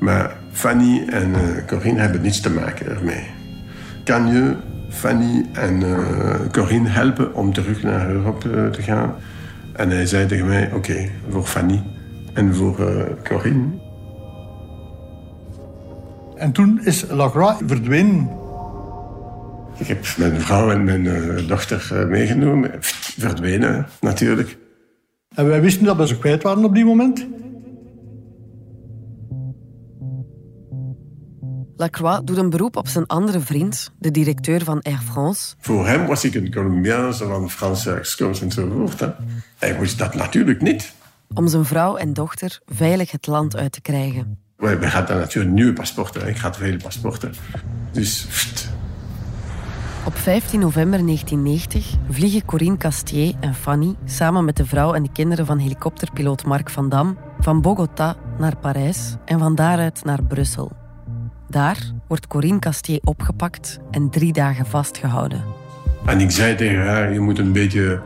Maar 0.00 0.36
Fanny 0.52 1.04
en 1.08 1.30
uh, 1.30 1.38
Corinne 1.66 2.00
hebben 2.00 2.20
niets 2.22 2.40
te 2.40 2.50
maken 2.50 2.86
ermee. 2.86 3.26
Kan 4.04 4.26
je 4.26 4.56
Fanny 4.88 5.46
en 5.52 5.80
uh, 5.80 6.34
Corinne 6.52 6.88
helpen 6.88 7.34
om 7.34 7.52
terug 7.52 7.82
naar 7.82 8.10
Europa 8.10 8.70
te 8.70 8.82
gaan? 8.82 9.14
En 9.72 9.90
hij 9.90 10.06
zei 10.06 10.26
tegen 10.26 10.46
mij, 10.46 10.72
oké, 10.72 11.08
voor 11.28 11.44
Fanny 11.44 11.82
en 12.34 12.54
voor 12.54 12.76
Corinne. 13.24 13.66
En 16.36 16.52
toen 16.52 16.80
is 16.84 17.04
Lacroix 17.10 17.60
verdwenen. 17.66 18.28
Ik 19.78 19.86
heb 19.86 20.06
mijn 20.16 20.40
vrouw 20.40 20.70
en 20.70 20.84
mijn 20.84 21.04
uh, 21.04 21.48
dochter 21.48 21.90
uh, 21.92 22.06
meegenomen. 22.06 22.70
Verdwenen, 23.18 23.86
natuurlijk. 24.00 24.56
En 25.34 25.46
wij 25.46 25.60
wisten 25.60 25.84
dat 25.84 25.96
we 25.96 26.06
ze 26.06 26.18
kwijt 26.18 26.42
waren 26.42 26.64
op 26.64 26.74
die 26.74 26.84
moment. 26.84 27.26
Lacroix 31.76 32.20
doet 32.24 32.36
een 32.36 32.50
beroep 32.50 32.76
op 32.76 32.88
zijn 32.88 33.06
andere 33.06 33.40
vriend, 33.40 33.92
de 33.98 34.10
directeur 34.10 34.64
van 34.64 34.82
Air 34.82 35.00
France. 35.04 35.54
Voor 35.60 35.86
hem 35.86 36.06
was 36.06 36.24
ik 36.24 36.34
een 36.34 36.52
Colombiaanse 36.52 37.24
van 37.24 37.50
Franse 37.50 37.94
excuus 37.94 38.40
enzovoort. 38.40 39.00
Hè. 39.00 39.08
Hij 39.58 39.78
wist 39.78 39.98
dat 39.98 40.14
natuurlijk 40.14 40.62
niet. 40.62 40.92
Om 41.34 41.48
zijn 41.48 41.64
vrouw 41.64 41.96
en 41.96 42.12
dochter 42.12 42.60
veilig 42.66 43.10
het 43.10 43.26
land 43.26 43.56
uit 43.56 43.72
te 43.72 43.80
krijgen. 43.80 44.38
We 44.56 44.86
hadden 44.86 45.18
natuurlijk 45.18 45.54
nieuwe 45.54 45.72
paspoorten. 45.72 46.28
Ik 46.28 46.36
had 46.36 46.56
veel 46.56 46.76
paspoorten. 46.76 47.32
Dus... 47.92 48.26
Op 50.04 50.16
15 50.16 50.60
november 50.60 51.04
1990 51.04 51.94
vliegen 52.10 52.44
Corinne 52.44 52.76
Castier 52.76 53.34
en 53.40 53.54
Fanny 53.54 53.94
samen 54.04 54.44
met 54.44 54.56
de 54.56 54.66
vrouw 54.66 54.94
en 54.94 55.02
de 55.02 55.12
kinderen 55.12 55.46
van 55.46 55.58
helikopterpiloot 55.58 56.44
Mark 56.44 56.70
van 56.70 56.88
Dam 56.88 57.16
van 57.40 57.60
Bogota 57.60 58.16
naar 58.38 58.56
Parijs 58.56 59.16
en 59.24 59.38
van 59.38 59.54
daaruit 59.54 60.04
naar 60.04 60.22
Brussel. 60.22 60.72
Daar 61.48 61.78
wordt 62.08 62.26
Corinne 62.26 62.58
Castier 62.58 63.00
opgepakt 63.04 63.78
en 63.90 64.10
drie 64.10 64.32
dagen 64.32 64.66
vastgehouden. 64.66 65.44
En 66.06 66.20
ik 66.20 66.30
zei 66.30 66.54
tegen 66.54 66.86
haar, 66.86 67.12
je 67.12 67.20
moet 67.20 67.38
een 67.38 67.52
beetje 67.52 68.00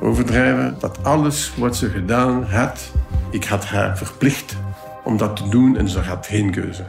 overdrijven. 0.00 0.76
Dat 0.78 1.04
alles 1.04 1.52
wat 1.56 1.76
ze 1.76 1.88
gedaan 1.88 2.44
had, 2.44 2.92
ik 3.30 3.44
had 3.44 3.64
haar 3.64 3.98
verplicht 3.98 4.56
om 5.04 5.16
dat 5.16 5.36
te 5.36 5.48
doen 5.48 5.76
en 5.76 5.88
ze 5.88 5.98
had 6.00 6.26
geen 6.26 6.50
keuze. 6.50 6.84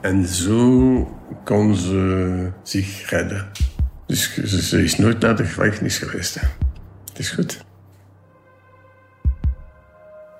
En 0.00 0.26
zo 0.26 1.19
kon 1.44 1.74
ze 1.74 2.52
zich 2.62 3.10
redden. 3.10 3.50
Dus 4.06 4.34
ze, 4.34 4.62
ze 4.62 4.82
is 4.82 4.96
nooit 4.96 5.20
naar 5.20 5.36
de 5.36 5.44
gevangenis 5.44 5.98
geweest. 5.98 6.40
Hè. 6.40 6.46
Het 7.08 7.18
is 7.18 7.30
goed. 7.30 7.64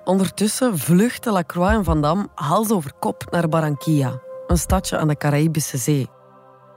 Ondertussen 0.03 0.77
vluchten 0.77 1.33
Lacroix 1.33 1.73
en 1.73 1.83
Van 1.83 2.01
Dam 2.01 2.29
hals 2.35 2.71
over 2.71 2.91
kop 2.99 3.27
naar 3.31 3.49
Barranquilla, 3.49 4.21
een 4.47 4.57
stadje 4.57 4.97
aan 4.97 5.07
de 5.07 5.17
Caraïbische 5.17 5.77
Zee. 5.77 6.09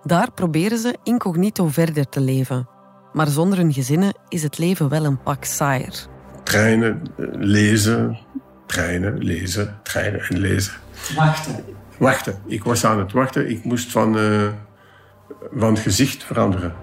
Daar 0.02 0.32
proberen 0.32 0.78
ze 0.78 0.96
incognito 1.02 1.68
verder 1.68 2.08
te 2.08 2.20
leven. 2.20 2.68
Maar 3.12 3.26
zonder 3.26 3.58
hun 3.58 3.72
gezinnen 3.72 4.14
is 4.28 4.42
het 4.42 4.58
leven 4.58 4.88
wel 4.88 5.04
een 5.04 5.22
pak 5.22 5.44
saaier. 5.44 6.06
Treinen, 6.42 7.02
eh, 7.18 7.26
lezen, 7.32 8.18
treinen, 8.66 9.18
lezen, 9.18 9.80
treinen 9.82 10.20
en 10.20 10.38
lezen. 10.38 10.72
Wachten. 11.16 11.64
Wachten. 11.98 12.38
Ik 12.46 12.64
was 12.64 12.84
aan 12.84 12.98
het 12.98 13.12
wachten. 13.12 13.50
Ik 13.50 13.64
moest 13.64 13.90
van, 13.90 14.18
eh, 14.18 14.48
van 15.54 15.76
gezicht 15.76 16.24
veranderen. 16.24 16.74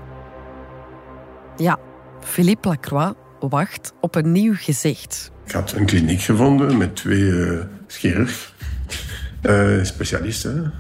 Ja, 1.57 1.77
Philippe 2.19 2.67
Lacroix 2.67 3.13
wacht 3.39 3.93
op 4.01 4.15
een 4.15 4.31
nieuw 4.31 4.53
gezicht. 4.55 5.31
Ik 5.45 5.51
had 5.51 5.71
een 5.71 5.85
kliniek 5.85 6.21
gevonden 6.21 6.77
met 6.77 6.95
twee 6.95 7.41
eh 7.41 7.59
chirurg, 7.87 8.53
eh, 9.41 9.83
specialisten. 9.83 10.73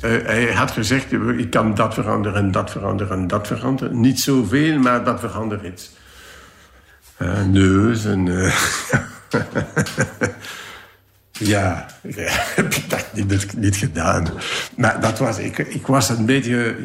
Hij 0.00 0.52
had 0.52 0.70
gezegd, 0.70 1.12
ik 1.12 1.50
kan 1.50 1.74
dat 1.74 1.94
veranderen 1.94 2.38
en 2.38 2.50
dat 2.50 2.70
veranderen 2.70 3.18
en 3.18 3.26
dat 3.26 3.46
veranderen. 3.46 4.00
Niet 4.00 4.20
zoveel, 4.20 4.78
maar 4.78 5.04
dat 5.04 5.20
verandert 5.20 5.64
iets. 5.64 5.90
Neus 7.50 8.04
en... 8.04 8.28
eh, 11.40 11.46
ja, 11.46 11.86
heb 12.56 12.74
ik 12.74 12.90
dat 12.90 13.06
niet, 13.14 13.56
niet 13.56 13.76
gedaan. 13.76 14.26
Maar 14.76 15.00
dat 15.00 15.18
was... 15.18 15.38
Ik, 15.38 15.58
ik 15.58 15.86
was 15.86 16.08
een 16.08 16.26
beetje... 16.26 16.76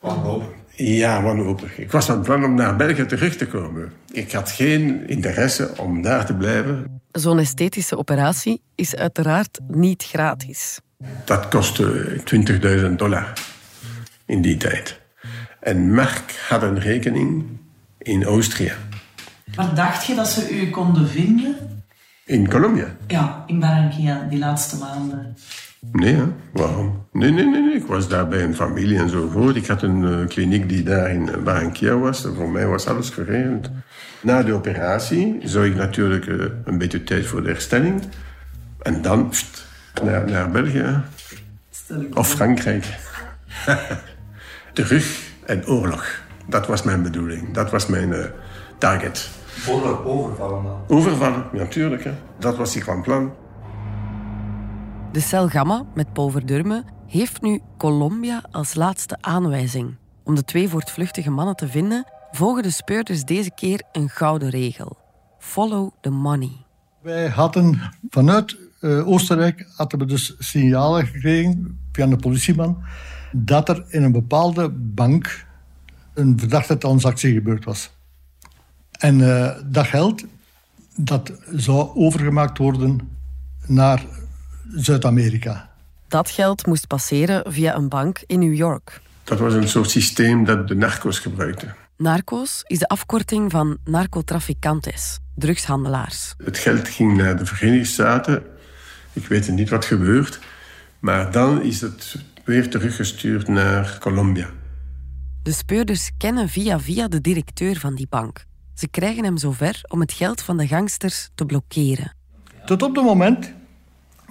Wanhopig. 0.00 0.48
Ja, 0.76 1.22
wanhopig. 1.22 1.78
Ik 1.78 1.90
was 1.90 2.06
van 2.06 2.22
plan 2.22 2.44
om 2.44 2.54
naar 2.54 2.76
België 2.76 3.06
terug 3.06 3.36
te 3.36 3.46
komen. 3.46 3.92
Ik 4.12 4.32
had 4.32 4.50
geen 4.50 5.08
interesse 5.08 5.70
om 5.76 6.02
daar 6.02 6.26
te 6.26 6.34
blijven. 6.34 7.00
Zo'n 7.12 7.38
esthetische 7.38 7.96
operatie 7.98 8.62
is 8.74 8.96
uiteraard 8.96 9.58
niet 9.68 10.02
gratis. 10.02 10.80
Dat 11.24 11.48
kostte 11.48 12.20
20.000 12.88 12.92
dollar 12.96 13.32
in 14.26 14.42
die 14.42 14.56
tijd. 14.56 15.00
En 15.60 15.94
Mark 15.94 16.44
had 16.48 16.62
een 16.62 16.80
rekening 16.80 17.44
in 17.98 18.26
Oostenrijk, 18.26 18.78
Waar 19.54 19.74
dacht 19.74 20.06
je 20.06 20.14
dat 20.14 20.28
ze 20.28 20.50
u 20.50 20.70
konden 20.70 21.08
vinden? 21.08 21.75
In 22.26 22.48
Colombia. 22.48 22.96
Ja, 23.06 23.44
in 23.46 23.60
Barranquilla, 23.60 24.26
die 24.28 24.38
laatste 24.38 24.76
maanden. 24.76 25.36
Nee, 25.92 26.14
hè? 26.14 26.24
waarom? 26.52 27.06
Nee, 27.12 27.30
nee, 27.30 27.44
nee, 27.44 27.62
nee, 27.62 27.74
ik 27.74 27.86
was 27.86 28.08
daar 28.08 28.28
bij 28.28 28.42
een 28.42 28.54
familie 28.54 28.98
enzovoort. 28.98 29.56
Ik 29.56 29.66
had 29.66 29.82
een 29.82 30.04
eh, 30.04 30.26
kliniek 30.26 30.68
die 30.68 30.82
daar 30.82 31.10
in 31.10 31.30
Barranquilla 31.44 31.96
was. 31.96 32.24
En 32.24 32.34
voor 32.34 32.48
mij 32.48 32.66
was 32.66 32.86
alles 32.86 33.10
geregeld. 33.10 33.70
Na 34.20 34.42
de 34.42 34.52
operatie 34.52 35.40
zou 35.44 35.66
ik 35.66 35.74
natuurlijk 35.74 36.26
eh, 36.26 36.44
een 36.64 36.78
beetje 36.78 37.04
tijd 37.04 37.26
voor 37.26 37.42
de 37.42 37.48
herstelling. 37.48 38.02
En 38.82 39.02
dan 39.02 39.28
pst, 39.28 39.66
naar, 40.02 40.30
naar 40.30 40.50
België. 40.50 41.02
Of 42.12 42.28
Frankrijk. 42.28 42.84
Terug 44.72 45.20
en 45.46 45.66
oorlog. 45.66 46.20
Dat 46.46 46.66
was 46.66 46.82
mijn 46.82 47.02
bedoeling. 47.02 47.52
Dat 47.52 47.70
was 47.70 47.86
mijn 47.86 48.12
eh, 48.12 48.24
target. 48.78 49.30
Overvallen 49.68 50.62
dan. 50.62 50.78
Overvallen, 50.88 51.44
natuurlijk. 51.52 52.04
Hè. 52.04 52.12
Dat 52.38 52.56
was 52.56 52.76
ik 52.76 52.84
van 52.84 53.02
plan. 53.02 53.32
De 55.12 55.20
cel 55.20 55.48
Gamma 55.48 55.84
met 55.94 56.12
Paul 56.12 56.28
Verdurme 56.28 56.84
heeft 57.06 57.42
nu 57.42 57.60
Colombia 57.78 58.44
als 58.50 58.74
laatste 58.74 59.16
aanwijzing. 59.20 59.96
Om 60.24 60.34
de 60.34 60.44
twee 60.44 60.68
voortvluchtige 60.68 61.30
mannen 61.30 61.56
te 61.56 61.68
vinden, 61.68 62.04
volgen 62.30 62.62
de 62.62 62.70
speurders 62.70 63.24
deze 63.24 63.50
keer 63.54 63.82
een 63.92 64.08
gouden 64.08 64.50
regel. 64.50 64.96
Follow 65.38 65.90
the 66.00 66.10
money. 66.10 66.52
Wij 67.02 67.28
hadden 67.28 67.80
vanuit 68.10 68.56
eh, 68.80 69.08
Oostenrijk 69.08 69.66
hadden 69.76 69.98
we 69.98 70.04
dus 70.04 70.34
signalen 70.38 71.06
gekregen 71.06 71.78
via 71.92 72.06
de 72.06 72.16
politieman 72.16 72.82
dat 73.32 73.68
er 73.68 73.84
in 73.88 74.02
een 74.02 74.12
bepaalde 74.12 74.70
bank 74.70 75.46
een 76.14 76.38
verdachte 76.38 76.78
transactie 76.78 77.32
gebeurd 77.32 77.64
was. 77.64 77.90
En 78.98 79.20
eh, 79.20 79.56
dat 79.64 79.86
geld 79.86 80.24
dat 80.96 81.32
zou 81.54 81.90
overgemaakt 81.94 82.58
worden 82.58 83.00
naar 83.66 84.04
Zuid-Amerika. 84.74 85.70
Dat 86.08 86.30
geld 86.30 86.66
moest 86.66 86.86
passeren 86.86 87.52
via 87.52 87.74
een 87.74 87.88
bank 87.88 88.22
in 88.26 88.38
New 88.38 88.54
York. 88.54 89.00
Dat 89.24 89.38
was 89.38 89.54
een 89.54 89.68
soort 89.68 89.90
systeem 89.90 90.44
dat 90.44 90.68
de 90.68 90.74
narco's 90.74 91.18
gebruikten. 91.18 91.74
Narcos 91.96 92.62
is 92.66 92.78
de 92.78 92.88
afkorting 92.88 93.50
van 93.50 93.78
narcotraficantes, 93.84 95.18
drugshandelaars. 95.34 96.34
Het 96.44 96.58
geld 96.58 96.88
ging 96.88 97.16
naar 97.16 97.36
de 97.36 97.46
Verenigde 97.46 97.84
Staten. 97.84 98.42
Ik 99.12 99.26
weet 99.26 99.48
niet 99.48 99.68
wat 99.68 99.84
gebeurt. 99.84 100.38
Maar 100.98 101.30
dan 101.30 101.62
is 101.62 101.80
het 101.80 102.16
weer 102.44 102.70
teruggestuurd 102.70 103.48
naar 103.48 103.96
Colombia. 104.00 104.48
De 105.42 105.52
speurders 105.52 106.10
kennen 106.18 106.48
via 106.48 106.80
via 106.80 107.08
de 107.08 107.20
directeur 107.20 107.76
van 107.76 107.94
die 107.94 108.06
bank. 108.10 108.44
Ze 108.76 108.88
krijgen 108.88 109.24
hem 109.24 109.36
zover 109.38 109.80
om 109.88 110.00
het 110.00 110.12
geld 110.12 110.42
van 110.42 110.56
de 110.56 110.66
gangsters 110.66 111.28
te 111.34 111.44
blokkeren. 111.46 112.12
Tot 112.64 112.82
op 112.82 112.94
het 112.96 113.04
moment 113.04 113.52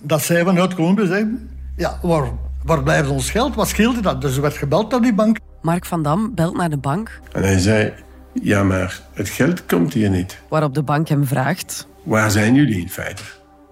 dat 0.02 0.22
zij 0.22 0.44
vanuit 0.44 0.74
Colombia 0.76 1.06
zeiden... 1.06 1.50
Ja, 1.76 2.00
waar, 2.02 2.32
waar 2.64 2.84
blijft 2.84 3.10
ons 3.10 3.30
geld? 3.32 3.56
Wat 3.56 3.68
scheelde 3.68 4.02
dat? 4.02 4.22
Dus 4.22 4.36
er 4.36 4.42
werd 4.42 4.58
gebeld 4.58 4.92
naar 4.92 5.02
die 5.02 5.14
bank. 5.14 5.38
Mark 5.62 5.86
van 5.86 6.04
Dam 6.04 6.36
belt 6.36 6.58
naar 6.58 6.70
de 6.70 6.78
bank, 6.78 7.20
En 7.32 7.44
hij 7.44 7.60
zei, 7.60 7.94
ja 8.42 8.64
maar 8.64 9.02
het 9.14 9.30
geld 9.30 9.66
komt 9.66 9.94
hier 9.94 10.10
niet. 10.10 10.38
waarop 10.50 10.74
de 10.74 10.84
bank 10.84 11.08
hem 11.08 11.26
vraagt. 11.26 11.88
Waar 12.04 12.32
zijn 12.32 12.56
jullie 12.56 12.80
in 12.82 12.90
feite? 12.90 13.24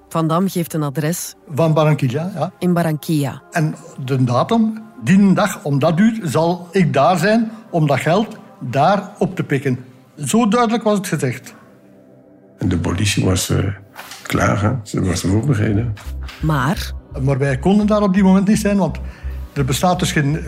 Van 0.09 0.27
Dam 0.27 0.49
geeft 0.49 0.73
een 0.73 0.83
adres 0.83 1.35
Van 1.53 1.73
Barranquilla, 1.73 2.31
ja. 2.35 2.51
in 2.59 2.73
Barranquilla. 2.73 3.41
En 3.51 3.75
de 4.05 4.23
datum, 4.23 4.81
die 5.03 5.33
dag, 5.33 5.63
om 5.63 5.79
dat 5.79 5.99
uur, 5.99 6.19
zal 6.23 6.67
ik 6.71 6.93
daar 6.93 7.17
zijn 7.17 7.51
om 7.69 7.87
dat 7.87 7.99
geld 7.99 8.37
daar 8.59 9.11
op 9.17 9.35
te 9.35 9.43
pikken. 9.43 9.85
Zo 10.17 10.47
duidelijk 10.47 10.83
was 10.83 10.97
het 10.97 11.07
gezegd. 11.07 11.53
En 12.57 12.69
de 12.69 12.77
politie 12.77 13.25
was 13.25 13.49
eh, 13.49 13.57
klaar, 14.21 14.61
hè? 14.61 14.71
ze 14.83 15.01
was 15.01 15.21
voorbereid. 15.21 15.85
Maar 16.41 16.91
Maar 17.21 17.37
wij 17.37 17.57
konden 17.57 17.87
daar 17.87 18.01
op 18.01 18.13
die 18.13 18.23
moment 18.23 18.47
niet 18.47 18.59
zijn, 18.59 18.77
want 18.77 18.99
er 19.53 19.65
bestaat 19.65 19.99
dus 19.99 20.11
geen, 20.11 20.39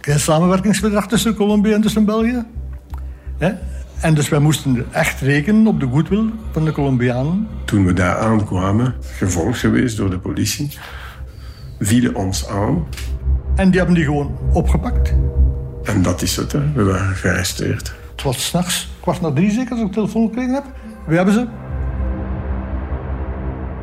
geen 0.00 0.18
samenwerkingsverdrag 0.18 1.08
tussen 1.08 1.34
Colombia 1.34 1.74
en 1.74 1.80
tussen 1.80 2.04
België. 2.04 2.44
Hè? 3.38 3.52
En 4.00 4.14
dus 4.14 4.28
wij 4.28 4.38
moesten 4.38 4.86
echt 4.92 5.20
rekenen 5.20 5.66
op 5.66 5.80
de 5.80 5.86
goodwill 5.86 6.30
van 6.52 6.64
de 6.64 6.72
Colombianen. 6.72 7.48
Toen 7.64 7.84
we 7.86 7.92
daar 7.92 8.16
aankwamen, 8.16 8.94
gevolgd 9.16 9.58
geweest 9.58 9.96
door 9.96 10.10
de 10.10 10.18
politie, 10.18 10.70
vielen 11.78 12.14
ons 12.14 12.48
aan. 12.48 12.86
En 13.54 13.68
die 13.68 13.78
hebben 13.78 13.94
die 13.96 14.04
gewoon 14.04 14.38
opgepakt. 14.52 15.14
En 15.84 16.02
dat 16.02 16.22
is 16.22 16.36
het, 16.36 16.52
hè? 16.52 16.72
we 16.72 16.82
waren 16.82 17.16
gearresteerd. 17.16 17.94
Het 18.16 18.24
was 18.24 18.46
s'nachts, 18.46 18.88
kwart 19.00 19.20
na 19.20 19.32
drie 19.32 19.50
zeker, 19.50 19.72
als 19.72 19.80
ik 19.80 19.92
telefoon 19.92 20.26
gekregen 20.26 20.54
heb. 20.54 20.64
We 21.06 21.16
hebben 21.16 21.34
ze. 21.34 21.46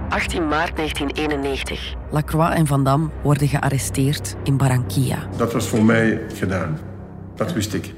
18 0.09 0.47
maart 0.47 0.75
1991. 0.75 1.95
Lacroix 2.11 2.55
en 2.55 2.67
Van 2.67 2.83
Dam 2.83 3.11
worden 3.23 3.47
gearresteerd 3.47 4.35
in 4.43 4.57
Barranquilla. 4.57 5.27
Dat 5.37 5.53
was 5.53 5.67
voor 5.67 5.83
mij 5.83 6.21
gedaan. 6.33 6.79
Dat 7.35 7.53
wist 7.53 7.73
ik. 7.73 7.93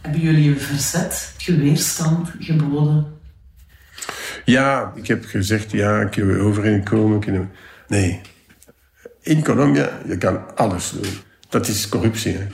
Hebben 0.00 0.20
jullie 0.20 0.50
een 0.50 0.60
verzet, 0.60 1.34
geweerstand 1.38 2.30
geboden? 2.38 3.06
Ja, 4.44 4.92
ik 4.94 5.06
heb 5.06 5.24
gezegd, 5.24 5.70
ja, 5.70 6.04
kunnen 6.04 6.36
we 6.36 6.42
overeenkomen? 6.42 7.20
Kunnen 7.20 7.40
we... 7.40 7.48
Nee. 7.94 8.20
In 9.22 9.42
Colombia, 9.42 9.90
je 10.06 10.18
kan 10.18 10.56
alles 10.56 10.90
doen. 10.90 11.28
Dat 11.50 11.68
is 11.68 11.88
corruptie. 11.88 12.36
Hè? 12.36 12.46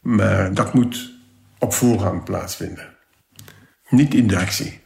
Maar 0.00 0.54
dat 0.54 0.74
moet 0.74 1.12
op 1.58 1.72
voorhand 1.72 2.24
plaatsvinden. 2.24 2.96
Niet 3.88 4.14
in 4.14 4.26
de 4.26 4.38
actie. 4.38 4.80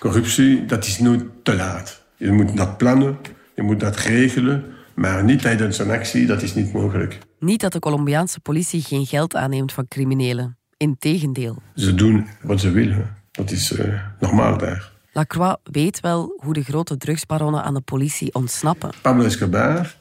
Corruptie, 0.00 0.64
dat 0.64 0.84
is 0.84 0.98
nooit 0.98 1.24
te 1.42 1.54
laat. 1.54 2.02
Je 2.16 2.32
moet 2.32 2.56
dat 2.56 2.76
plannen, 2.76 3.18
je 3.54 3.62
moet 3.62 3.80
dat 3.80 3.96
regelen, 3.96 4.64
maar 4.94 5.24
niet 5.24 5.42
tijdens 5.42 5.78
een 5.78 5.90
actie, 5.90 6.26
dat 6.26 6.42
is 6.42 6.54
niet 6.54 6.72
mogelijk. 6.72 7.18
Niet 7.38 7.60
dat 7.60 7.72
de 7.72 7.78
Colombiaanse 7.78 8.40
politie 8.40 8.82
geen 8.82 9.06
geld 9.06 9.34
aanneemt 9.34 9.72
van 9.72 9.88
criminelen. 9.88 10.58
Integendeel. 10.76 11.62
Ze 11.74 11.94
doen 11.94 12.26
wat 12.42 12.60
ze 12.60 12.70
willen. 12.70 13.16
Dat 13.30 13.50
is 13.50 13.72
eh, 13.72 14.00
normaal 14.20 14.58
daar. 14.58 14.92
Lacroix 15.12 15.56
weet 15.62 16.00
wel 16.00 16.40
hoe 16.42 16.52
de 16.52 16.62
grote 16.62 16.96
drugsbaronnen 16.96 17.62
aan 17.62 17.74
de 17.74 17.80
politie 17.80 18.34
ontsnappen. 18.34 18.90
Pablo 19.02 19.24
Escobar 19.24 19.96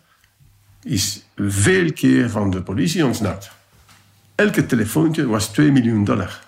is 0.87 1.25
veel 1.35 1.93
keer 1.93 2.29
van 2.29 2.49
de 2.49 2.61
politie 2.61 3.05
ontsnapt. 3.05 3.51
Elke 4.35 4.65
telefoontje 4.65 5.27
was 5.27 5.47
2 5.47 5.71
miljoen 5.71 6.03
dollar. 6.03 6.39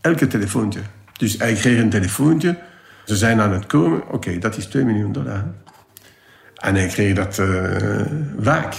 Elke 0.00 0.26
telefoontje. 0.26 0.80
Dus 1.16 1.38
hij 1.38 1.54
kreeg 1.54 1.78
een 1.78 1.90
telefoontje. 1.90 2.58
Ze 3.04 3.16
zijn 3.16 3.40
aan 3.40 3.52
het 3.52 3.66
komen. 3.66 4.10
Oké, 4.10 4.38
dat 4.38 4.56
is 4.56 4.66
2 4.66 4.84
miljoen 4.84 5.12
dollar. 5.12 5.44
En 6.54 6.74
hij 6.74 6.86
kreeg 6.86 7.14
dat 7.14 7.38
uh, 7.38 8.00
vaak. 8.40 8.74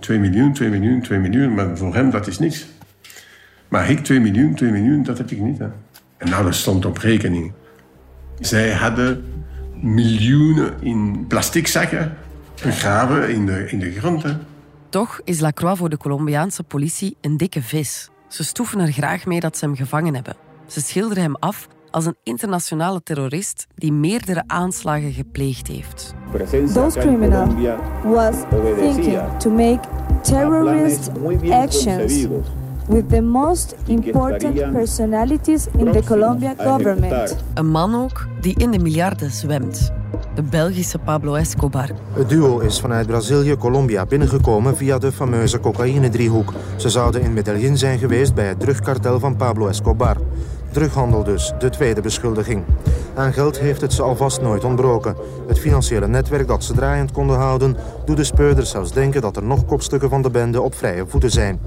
2 0.00 0.18
miljoen, 0.18 0.52
2 0.52 0.68
miljoen, 0.68 1.02
2 1.02 1.18
miljoen, 1.18 1.54
maar 1.54 1.76
voor 1.76 1.94
hem 1.94 2.10
dat 2.10 2.26
is 2.26 2.38
niks. 2.38 2.66
Maar 3.68 3.90
ik 3.90 4.04
2 4.04 4.20
miljoen, 4.20 4.54
2 4.54 4.70
miljoen, 4.70 5.02
dat 5.02 5.18
heb 5.18 5.30
ik 5.30 5.38
niet. 5.38 5.58
Hè. 5.58 5.68
En 6.16 6.32
alles 6.32 6.58
stond 6.60 6.84
op 6.84 6.98
rekening. 6.98 7.52
Zij 8.40 8.72
hadden 8.72 9.24
miljoenen 9.82 10.74
in 10.80 11.24
plastic 11.28 11.66
zakken 11.66 12.16
begraven 12.62 13.30
in 13.30 13.46
de, 13.46 13.70
in 13.70 13.78
de 13.78 13.90
grond. 13.92 14.22
Hè. 14.22 14.32
Toch 14.88 15.20
is 15.24 15.40
Lacroix 15.40 15.78
voor 15.78 15.88
de 15.88 15.96
Colombiaanse 15.96 16.62
politie 16.62 17.16
een 17.20 17.36
dikke 17.36 17.62
vis. 17.62 18.08
Ze 18.28 18.44
stoeven 18.44 18.80
er 18.80 18.92
graag 18.92 19.26
mee 19.26 19.40
dat 19.40 19.56
ze 19.56 19.64
hem 19.64 19.76
gevangen 19.76 20.14
hebben. 20.14 20.36
Ze 20.66 20.80
schilderen 20.80 21.22
hem 21.22 21.36
af 21.36 21.68
als 21.90 22.06
een 22.06 22.16
internationale 22.22 23.02
terrorist 23.02 23.66
die 23.74 23.92
meerdere 23.92 24.42
aanslagen 24.46 25.12
gepleegd 25.12 25.66
heeft. 25.66 26.14
Those 26.74 26.98
criminal 26.98 27.46
was 28.02 28.36
thinking 28.78 29.20
to 29.38 29.50
make 29.50 29.80
terrorist 30.22 31.10
actions 31.50 32.26
with 32.88 33.08
the 33.08 33.20
most 33.20 33.74
important 33.86 34.72
personalities 34.72 35.66
in 35.78 35.92
the 35.92 36.02
Colombian 36.04 36.54
government. 36.56 37.36
Een 37.54 37.70
man 37.70 37.94
ook 37.94 38.28
die 38.40 38.54
in 38.58 38.70
de 38.70 38.78
miljarden 38.78 39.30
zwemt. 39.30 39.92
De 40.34 40.42
Belgische 40.42 40.98
Pablo 40.98 41.34
Escobar. 41.34 41.90
Het 42.12 42.28
duo 42.28 42.58
is 42.58 42.80
vanuit 42.80 43.06
Brazilië 43.06 43.56
Colombia 43.56 44.06
binnengekomen 44.06 44.76
via 44.76 44.98
de 44.98 45.12
fameuze 45.12 45.60
cocaïne-driehoek. 45.60 46.52
Ze 46.76 46.88
zouden 46.88 47.20
in 47.20 47.32
Medellin 47.32 47.78
zijn 47.78 47.98
geweest 47.98 48.34
bij 48.34 48.46
het 48.46 48.60
drugkartel 48.60 49.20
van 49.20 49.36
Pablo 49.36 49.68
Escobar. 49.68 50.16
Drughandel 50.72 51.24
dus, 51.24 51.52
de 51.58 51.70
tweede 51.70 52.00
beschuldiging. 52.00 52.64
Aan 53.14 53.32
geld 53.32 53.58
heeft 53.58 53.80
het 53.80 53.92
ze 53.92 54.02
alvast 54.02 54.40
nooit 54.40 54.64
ontbroken. 54.64 55.16
Het 55.46 55.58
financiële 55.58 56.08
netwerk 56.08 56.48
dat 56.48 56.64
ze 56.64 56.72
draaiend 56.72 57.12
konden 57.12 57.36
houden... 57.36 57.76
doet 58.04 58.16
de 58.16 58.24
speurders 58.24 58.70
zelfs 58.70 58.92
denken 58.92 59.20
dat 59.20 59.36
er 59.36 59.42
nog 59.42 59.64
kopstukken 59.64 60.08
van 60.08 60.22
de 60.22 60.30
bende 60.30 60.60
op 60.60 60.74
vrije 60.74 61.04
voeten 61.06 61.30
zijn. 61.30 61.60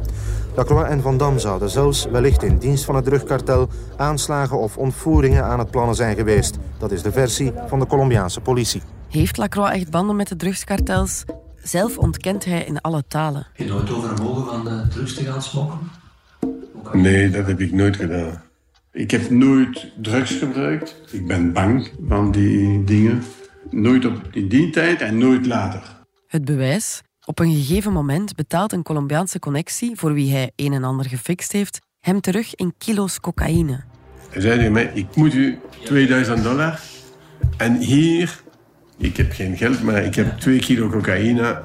Lacroix 0.55 0.89
en 0.89 1.01
Van 1.01 1.17
Dam 1.17 1.39
zouden 1.39 1.69
zelfs, 1.69 2.05
wellicht 2.05 2.43
in 2.43 2.57
dienst 2.57 2.85
van 2.85 2.95
het 2.95 3.05
drugkartel... 3.05 3.69
aanslagen 3.97 4.59
of 4.59 4.77
ontvoeringen 4.77 5.43
aan 5.43 5.59
het 5.59 5.71
plannen 5.71 5.95
zijn 5.95 6.15
geweest. 6.15 6.57
Dat 6.77 6.91
is 6.91 7.01
de 7.01 7.11
versie 7.11 7.53
van 7.67 7.79
de 7.79 7.85
Colombiaanse 7.85 8.41
politie. 8.41 8.81
Heeft 9.09 9.37
Lacroix 9.37 9.71
echt 9.71 9.89
banden 9.91 10.15
met 10.15 10.27
de 10.27 10.35
drugskartels? 10.35 11.23
Zelf 11.55 11.97
ontkent 11.97 12.45
hij 12.45 12.63
in 12.63 12.81
alle 12.81 13.03
talen. 13.07 13.47
Heb 13.53 13.67
je 13.67 13.73
nooit 13.73 13.91
overwogen 13.91 14.45
van 14.45 14.63
de 14.63 14.87
drugs 14.87 15.13
te 15.13 15.23
gaan 15.23 15.41
smokkelen? 15.41 15.89
Nee, 16.91 17.29
dat 17.29 17.47
heb 17.47 17.59
ik 17.59 17.71
nooit 17.71 17.95
gedaan. 17.95 18.41
Ik 18.93 19.11
heb 19.11 19.29
nooit 19.29 19.91
drugs 20.01 20.31
gebruikt. 20.31 20.95
Ik 21.11 21.27
ben 21.27 21.53
bang 21.53 21.89
van 22.07 22.31
die 22.31 22.83
dingen. 22.83 23.23
Nooit 23.69 24.05
op, 24.05 24.27
in 24.31 24.47
die 24.47 24.69
tijd 24.69 25.01
en 25.01 25.17
nooit 25.17 25.45
later. 25.45 25.81
Het 26.27 26.45
bewijs? 26.45 27.01
Op 27.25 27.39
een 27.39 27.51
gegeven 27.51 27.93
moment 27.93 28.35
betaalt 28.35 28.71
een 28.71 28.83
Colombiaanse 28.83 29.39
connectie, 29.39 29.95
voor 29.95 30.13
wie 30.13 30.31
hij 30.31 30.51
een 30.55 30.73
en 30.73 30.83
ander 30.83 31.05
gefixt 31.05 31.51
heeft, 31.51 31.79
hem 31.99 32.21
terug 32.21 32.55
in 32.55 32.73
kilo's 32.77 33.19
cocaïne. 33.19 33.83
Hij 34.29 34.41
zei 34.41 34.57
tegen 34.57 34.71
mij, 34.71 34.91
ik 34.93 35.15
moet 35.15 35.33
u 35.33 35.59
2000 35.83 36.43
dollar. 36.43 36.79
En 37.57 37.77
hier, 37.77 38.43
ik 38.97 39.17
heb 39.17 39.31
geen 39.31 39.57
geld, 39.57 39.83
maar 39.83 40.03
ik 40.03 40.15
heb 40.15 40.39
2 40.39 40.59
kilo 40.59 40.89
cocaïne. 40.89 41.61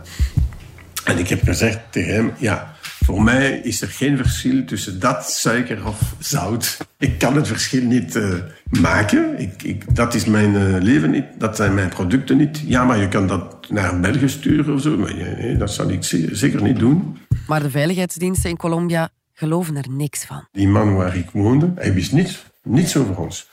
En 1.04 1.18
ik 1.18 1.28
heb 1.28 1.42
gezegd 1.42 1.80
tegen 1.90 2.14
hem, 2.14 2.32
ja, 2.38 2.76
voor 3.08 3.22
mij 3.22 3.60
is 3.62 3.80
er 3.80 3.88
geen 3.88 4.16
verschil 4.16 4.64
tussen 4.64 5.00
dat, 5.00 5.30
suiker 5.30 5.86
of 5.86 6.14
zout. 6.18 6.76
Ik 6.98 7.18
kan 7.18 7.36
het 7.36 7.48
verschil 7.48 7.82
niet 7.82 8.16
uh, 8.16 8.34
maken. 8.80 9.38
Ik, 9.38 9.62
ik, 9.62 9.94
dat 9.94 10.14
is 10.14 10.24
mijn 10.24 10.54
uh, 10.54 10.82
leven 10.82 11.10
niet. 11.10 11.24
Dat 11.38 11.56
zijn 11.56 11.74
mijn 11.74 11.88
producten 11.88 12.36
niet. 12.36 12.62
Ja, 12.66 12.84
maar 12.84 12.98
je 12.98 13.08
kan 13.08 13.26
dat 13.26 13.70
naar 13.70 14.00
België 14.00 14.28
sturen 14.28 14.74
of 14.74 14.80
zo. 14.80 14.96
Maar 14.96 15.14
nee, 15.14 15.56
dat 15.56 15.72
zal 15.72 15.90
ik 15.90 16.04
zeker 16.32 16.62
niet 16.62 16.78
doen. 16.78 17.18
Maar 17.46 17.62
de 17.62 17.70
veiligheidsdiensten 17.70 18.50
in 18.50 18.56
Colombia 18.56 19.08
geloven 19.32 19.76
er 19.76 19.90
niks 19.90 20.24
van. 20.24 20.48
Die 20.52 20.68
man 20.68 20.94
waar 20.94 21.16
ik 21.16 21.30
woonde, 21.32 21.72
hij 21.74 21.94
wist 21.94 22.12
niets, 22.12 22.44
niets 22.62 22.96
over 22.96 23.18
ons. 23.18 23.48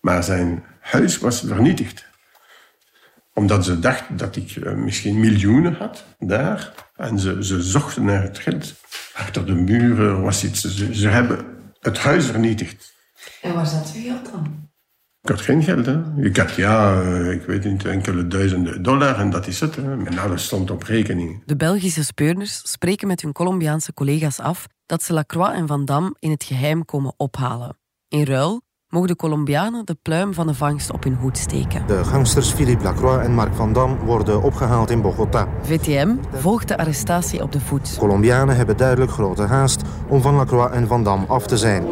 Maar 0.00 0.24
zijn 0.24 0.62
huis 0.80 1.18
was 1.18 1.40
vernietigd 1.46 2.09
omdat 3.34 3.64
ze 3.64 3.78
dachten 3.78 4.16
dat 4.16 4.36
ik 4.36 4.56
uh, 4.56 4.74
misschien 4.74 5.20
miljoenen 5.20 5.74
had 5.74 6.04
daar. 6.18 6.72
En 6.96 7.18
ze, 7.18 7.44
ze 7.44 7.62
zochten 7.62 8.04
naar 8.04 8.22
het 8.22 8.38
geld. 8.38 8.74
Achter 9.14 9.46
de 9.46 9.54
muren 9.54 10.22
was 10.22 10.44
iets. 10.44 10.60
Ze, 10.60 10.94
ze 10.94 11.08
hebben 11.08 11.46
het 11.80 11.98
huis 11.98 12.26
vernietigd. 12.26 12.94
En 13.42 13.54
waar 13.54 13.66
zat 13.66 13.92
uw 13.96 14.02
geld 14.02 14.32
dan? 14.32 14.68
Ik 15.22 15.28
had 15.28 15.40
geen 15.40 15.62
geld. 15.62 15.86
Hè. 15.86 16.22
Ik 16.22 16.36
had, 16.36 16.54
ja, 16.54 17.02
uh, 17.02 17.30
ik 17.30 17.42
weet 17.42 17.64
niet, 17.64 17.84
enkele 17.84 18.26
duizenden 18.26 18.82
dollar 18.82 19.18
en 19.18 19.30
dat 19.30 19.46
is 19.46 19.60
het. 19.60 19.76
Hè. 19.76 20.04
En 20.04 20.18
alles 20.18 20.44
stond 20.44 20.70
op 20.70 20.82
rekening. 20.82 21.42
De 21.46 21.56
Belgische 21.56 22.04
speurders 22.04 22.70
spreken 22.70 23.08
met 23.08 23.22
hun 23.22 23.32
Colombiaanse 23.32 23.94
collega's 23.94 24.38
af 24.38 24.66
dat 24.86 25.02
ze 25.02 25.12
Lacroix 25.12 25.54
en 25.54 25.66
Van 25.66 25.84
Dam 25.84 26.16
in 26.18 26.30
het 26.30 26.44
geheim 26.44 26.84
komen 26.84 27.14
ophalen. 27.16 27.78
In 28.08 28.24
ruil 28.24 28.62
mogen 28.90 29.08
de 29.08 29.16
Colombianen 29.16 29.86
de 29.86 29.96
pluim 30.02 30.34
van 30.34 30.46
de 30.46 30.54
vangst 30.54 30.92
op 30.92 31.04
hun 31.04 31.14
hoed 31.14 31.38
steken. 31.38 31.86
De 31.86 32.04
gangsters 32.04 32.50
Philippe 32.50 32.84
Lacroix 32.84 33.24
en 33.24 33.34
Marc 33.34 33.54
van 33.54 33.72
Dam 33.72 33.98
worden 34.04 34.42
opgehaald 34.42 34.90
in 34.90 35.02
Bogota. 35.02 35.48
VTM 35.62 36.14
volgt 36.32 36.68
de 36.68 36.78
arrestatie 36.78 37.42
op 37.42 37.52
de 37.52 37.60
voet. 37.60 37.96
Colombianen 37.98 38.56
hebben 38.56 38.76
duidelijk 38.76 39.12
grote 39.12 39.42
haast 39.42 39.82
om 40.08 40.22
van 40.22 40.34
Lacroix 40.34 40.74
en 40.74 40.86
Van 40.86 41.04
Dam 41.04 41.24
af 41.28 41.46
te 41.46 41.56
zijn. 41.56 41.84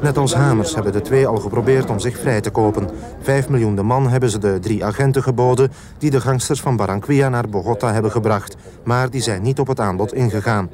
Net 0.00 0.16
als 0.16 0.34
Hamers 0.34 0.74
hebben 0.74 0.92
de 0.92 1.00
twee 1.00 1.26
al 1.26 1.36
geprobeerd 1.36 1.90
om 1.90 1.98
zich 1.98 2.18
vrij 2.18 2.40
te 2.40 2.50
kopen. 2.50 2.88
Vijf 3.20 3.48
miljoen 3.48 3.76
de 3.76 3.82
man 3.82 4.08
hebben 4.08 4.30
ze 4.30 4.38
de 4.38 4.58
drie 4.60 4.84
agenten 4.84 5.22
geboden... 5.22 5.72
die 5.98 6.10
de 6.10 6.20
gangsters 6.20 6.60
van 6.60 6.76
Barranquilla 6.76 7.28
naar 7.28 7.48
Bogota 7.48 7.92
hebben 7.92 8.10
gebracht. 8.10 8.56
Maar 8.84 9.10
die 9.10 9.22
zijn 9.22 9.42
niet 9.42 9.58
op 9.58 9.66
het 9.66 9.80
aanbod 9.80 10.14
ingegaan. 10.14 10.70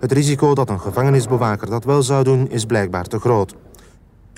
Het 0.00 0.12
risico 0.12 0.54
dat 0.54 0.68
een 0.68 0.80
gevangenisbewaker 0.80 1.70
dat 1.70 1.84
wel 1.84 2.02
zou 2.02 2.24
doen... 2.24 2.50
is 2.50 2.64
blijkbaar 2.64 3.04
te 3.04 3.18
groot. 3.18 3.54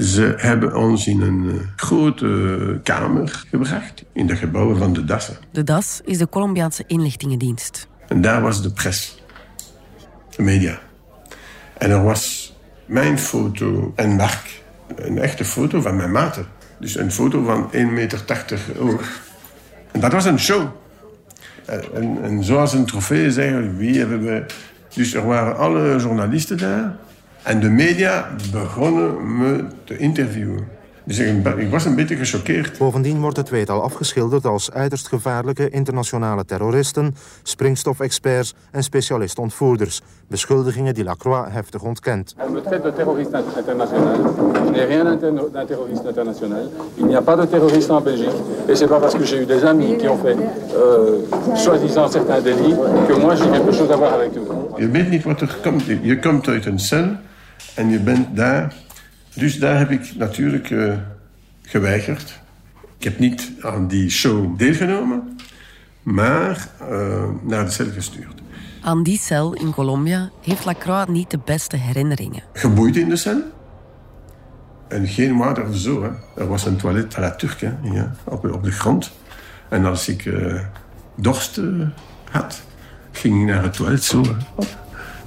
Ze 0.01 0.35
hebben 0.37 0.77
ons 0.77 1.07
in 1.07 1.21
een 1.21 1.61
grote 1.77 2.81
kamer 2.83 3.45
gebracht, 3.51 4.05
in 4.13 4.27
de 4.27 4.37
gebouwen 4.37 4.77
van 4.77 4.93
de 4.93 5.05
DAS. 5.05 5.31
De 5.53 5.65
DAS 5.65 6.01
is 6.05 6.19
de 6.19 6.29
Colombiaanse 6.29 6.85
inlichtingendienst. 6.87 7.89
En 8.09 8.21
daar 8.21 8.41
was 8.41 8.63
de 8.63 8.71
pers, 8.71 9.23
de 10.37 10.43
media. 10.43 10.79
En 11.79 11.91
er 11.91 12.03
was 12.03 12.55
mijn 12.87 13.19
foto 13.19 13.93
en 13.97 14.11
Mark, 14.11 14.63
een 14.97 15.19
echte 15.19 15.45
foto 15.45 15.81
van 15.81 15.97
mijn 15.97 16.11
maten. 16.11 16.47
Dus 16.79 16.97
een 16.97 17.13
foto 17.13 17.45
van 17.45 17.73
1,80 17.73 17.93
meter 17.93 18.23
hoog. 18.79 19.21
En 19.93 20.01
dat 20.01 20.13
was 20.13 20.25
een 20.25 20.39
show. 20.39 20.69
En, 21.95 22.23
en 22.23 22.45
zoals 22.45 22.73
een 22.73 22.87
trofee 22.87 23.31
zeggen, 23.31 23.77
wie 23.77 23.99
hebben 23.99 24.25
we... 24.25 24.45
Dus 24.95 25.15
er 25.15 25.27
waren 25.27 25.57
alle 25.57 25.97
journalisten 25.99 26.59
daar. 26.59 26.97
En 27.43 27.61
de 27.61 27.71
media 27.71 28.29
begonnen 28.53 29.39
me 29.39 29.65
te 29.85 29.97
interviewen. 29.97 30.79
Dus 31.05 31.19
ik, 31.19 31.47
ik 31.57 31.71
was 31.71 31.85
een 31.85 31.95
beetje 31.95 32.17
gechoqueerd. 32.17 32.79
Bovendien 32.79 33.21
wordt 33.21 33.37
het 33.37 33.47
tweetal 33.47 33.83
afgeschilderd 33.83 34.45
als 34.45 34.73
uiterst 34.73 35.09
gevaarlijke 35.09 35.71
internationale 35.71 36.45
terroristen, 36.45 37.15
springstofexperts 37.43 38.55
en 38.71 38.83
specialist-ontvoerders. 38.83 40.01
Beschuldigingen 40.29 40.95
die 40.95 41.05
Lacroix 41.05 41.53
heftig 41.53 41.83
ontkent. 41.83 42.35
Me 42.53 42.61
traite 42.61 42.83
de 42.83 42.93
terroriste 42.93 43.43
international. 43.57 44.15
Je 44.65 44.71
n'ai 44.71 44.85
rien 44.85 45.19
d'un 45.53 45.67
terroriste 45.67 46.09
international. 46.09 46.69
Il 46.95 47.07
n'y 47.07 47.17
a 47.17 47.23
pas 47.23 47.37
de 47.37 47.49
terroriste 47.49 47.91
en 47.91 48.03
Belgique. 48.03 48.37
Et 48.69 48.77
c'est 48.77 48.89
pas 48.89 49.01
parce 49.01 49.15
que 49.15 49.25
j'ai 49.25 49.43
eu 49.43 49.47
des 49.47 49.65
amis 49.65 49.97
qui 49.97 50.09
ont 50.09 50.19
fait, 50.19 50.37
euh, 50.37 51.57
soi-disant, 51.57 52.09
certains 52.11 52.41
délits, 52.41 52.77
que 53.09 53.21
moi 53.21 53.35
j'ai 53.35 53.49
quelque 53.51 53.73
chose 53.73 53.91
à 53.91 53.97
voir 53.97 54.13
avec 54.13 54.37
eux. 54.37 54.47
Je 54.79 54.89
weet 54.89 55.11
niet 55.11 55.25
wat 55.25 55.41
er 55.41 55.59
komt. 55.63 55.83
Je 56.03 56.19
komt 56.19 56.49
uit 56.49 56.67
een 56.67 56.79
cel 56.79 57.17
en 57.75 57.91
je 57.91 57.99
bent 57.99 58.37
daar. 58.37 58.75
Dus 59.35 59.59
daar 59.59 59.79
heb 59.79 59.91
ik 59.91 60.17
natuurlijk 60.17 60.71
uh, 60.71 60.95
geweigerd. 61.63 62.41
Ik 62.99 63.05
heb 63.05 63.19
niet 63.19 63.53
aan 63.61 63.89
die 63.89 64.11
show 64.11 64.59
deelgenomen, 64.59 65.39
maar 66.03 66.69
uh, 66.91 67.29
naar 67.43 67.65
de 67.65 67.71
cel 67.71 67.91
gestuurd. 67.91 68.41
Aan 68.83 69.03
die 69.03 69.19
cel 69.19 69.53
in 69.53 69.73
Colombia 69.73 70.31
heeft 70.43 70.65
Lacroix 70.65 71.09
niet 71.09 71.31
de 71.31 71.39
beste 71.45 71.77
herinneringen. 71.77 72.43
Geboeid 72.53 72.97
in 72.97 73.09
de 73.09 73.17
cel. 73.17 73.43
En 74.89 75.07
geen 75.07 75.37
water 75.37 75.69
of 75.69 75.77
zo. 75.77 76.03
Hè. 76.03 76.11
Er 76.43 76.49
was 76.49 76.67
een 76.67 76.77
toilet 76.77 77.17
à 77.17 77.21
la 77.21 77.31
Turk, 77.31 77.61
hè, 77.61 77.73
ja, 77.83 78.15
op, 78.25 78.53
op 78.53 78.65
de 78.65 78.71
grond. 78.71 79.11
En 79.69 79.85
als 79.85 80.09
ik 80.09 80.25
uh, 80.25 80.61
dorst 81.17 81.61
had, 82.31 82.63
ging 83.13 83.41
ik 83.41 83.55
naar 83.55 83.63
het 83.63 83.73
toilet 83.73 84.05
zo. 84.05 84.23
Hè. 84.23 84.65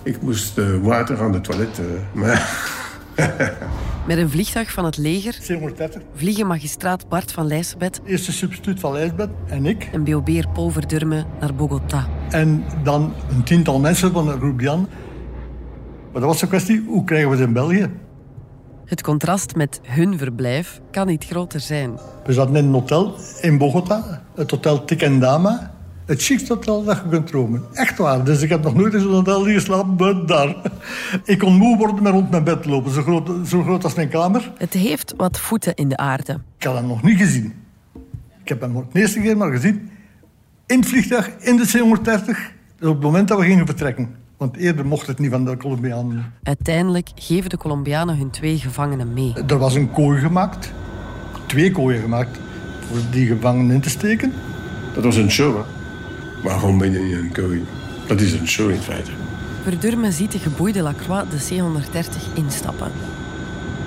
Ik 0.04 0.22
moest 0.22 0.58
uh, 0.58 0.78
water 0.82 1.22
aan 1.22 1.32
de 1.32 1.42
toilet. 1.42 1.80
Uh, 1.80 1.86
maar 2.14 2.72
Met 4.08 4.18
een 4.18 4.30
vliegtuig 4.30 4.72
van 4.72 4.86
het 4.86 4.98
leger 4.98 5.38
vliegen 6.16 6.48
magistraat 6.48 7.10
Bart 7.10 7.32
van 7.32 7.48
Lijsbeth, 7.48 8.02
eerste 8.06 8.32
substituut 8.32 8.80
van 8.80 8.92
Lijsbeth 8.92 9.30
en 9.48 9.66
ik, 9.66 9.90
en 9.92 10.04
BOB'er 10.04 10.48
Paul 10.54 10.70
Verdurme 10.70 11.26
naar 11.40 11.56
Bogota. 11.56 12.08
En 12.30 12.64
dan 12.84 13.14
een 13.30 13.44
tiental 13.44 13.80
mensen 13.80 14.12
van 14.12 14.40
Rubian. 14.40 14.80
Maar 16.12 16.22
dat 16.22 16.32
was 16.32 16.40
de 16.40 16.48
kwestie, 16.48 16.84
hoe 16.88 17.04
krijgen 17.04 17.30
we 17.30 17.38
ze 17.38 17.44
in 17.44 17.54
België? 17.54 17.92
Het 18.86 19.02
contrast 19.02 19.56
met 19.56 19.80
hun 19.84 20.18
verblijf 20.18 20.82
kan 20.92 21.08
niet 21.08 21.26
groter 21.26 21.60
zijn. 21.60 22.00
We 22.26 22.34
zaten 22.34 22.56
in 22.56 22.66
een 22.66 22.74
hotel 22.74 23.16
in 23.42 23.58
Bogota, 23.58 24.24
het 24.36 24.52
hotel 24.52 24.86
Tikendama. 24.86 25.73
Het 26.06 26.22
chicste 26.24 26.54
hotel 26.54 26.84
dat 26.84 26.98
je 26.98 27.10
kunt 27.10 27.28
dromen. 27.28 27.64
Echt 27.74 27.98
waar. 27.98 28.24
Dus 28.24 28.42
ik 28.42 28.50
heb 28.50 28.64
nog 28.64 28.76
nooit 28.76 28.94
in 28.94 29.00
zo'n 29.00 29.12
hotel 29.12 29.44
geslapen 29.44 30.26
daar. 30.26 30.56
Ik 31.26 31.40
kon 31.40 31.56
moe 31.56 31.78
worden 31.78 32.04
met 32.04 32.12
rond 32.12 32.30
mijn 32.30 32.44
bed 32.44 32.66
lopen. 32.66 32.92
Zo 32.92 33.02
groot, 33.02 33.48
zo 33.48 33.64
groot 33.64 33.84
als 33.84 33.94
mijn 33.94 34.10
kamer. 34.10 34.52
Het 34.58 34.74
heeft 34.74 35.14
wat 35.18 35.40
voeten 35.40 35.76
in 35.76 35.90
de 35.90 35.98
aarde. 35.98 36.40
Ik 36.58 36.64
had 36.64 36.76
hem 36.76 36.88
nog 36.88 37.04
niet 37.04 37.18
gezien. 37.18 37.54
Ik 38.44 38.50
heb 38.50 38.62
hem 38.62 38.74
de 38.92 39.00
eerste 39.00 39.20
keer 39.20 39.38
maar 39.38 39.52
gezien. 39.52 39.90
In 40.68 40.80
het 40.80 40.88
vliegtuig, 40.88 41.30
in 41.40 41.58
de 41.58 41.66
C-130. 41.66 42.26
Dus 42.80 42.88
op 42.88 42.94
het 42.96 43.04
moment 43.04 43.28
dat 43.28 43.40
we 43.40 43.46
gingen 43.46 43.66
vertrekken. 43.66 44.16
Want 44.38 44.58
eerder 44.58 44.86
mocht 44.86 45.08
het 45.08 45.20
niet 45.20 45.32
van 45.32 45.46
de 45.46 45.58
Colombianen. 45.58 46.34
Uiteindelijk 46.44 47.10
geven 47.16 47.50
de 47.50 47.58
Colombianen 47.58 48.18
hun 48.18 48.30
twee 48.30 48.58
gevangenen 48.58 49.14
mee. 49.14 49.34
Er 49.48 49.58
was 49.58 49.76
een 49.76 49.92
kooi 49.92 50.20
gemaakt. 50.20 50.74
Twee 51.46 51.72
kooien 51.72 52.02
gemaakt. 52.02 52.40
Voor 52.90 52.98
die 53.12 53.28
gevangenen 53.28 53.76
in 53.76 53.82
te 53.82 53.90
steken. 53.90 54.34
Dat 54.94 55.04
was 55.04 55.16
een 55.16 55.32
show, 55.32 55.56
hè? 55.56 55.83
Waarom 56.44 56.78
ben 56.78 56.92
je 56.92 57.00
in 57.00 57.18
een 57.18 57.32
kooi? 57.32 57.66
Dat 58.08 58.22
is 58.22 58.34
een 58.34 58.48
show 58.48 58.70
in 58.70 58.82
feite. 58.82 59.12
Verdurme 59.64 60.12
ziet 60.12 60.32
de 60.32 60.40
geboeide 60.40 60.82
Lacroix 60.82 61.30
de 61.30 61.38
C-130 61.38 62.34
instappen. 62.34 62.92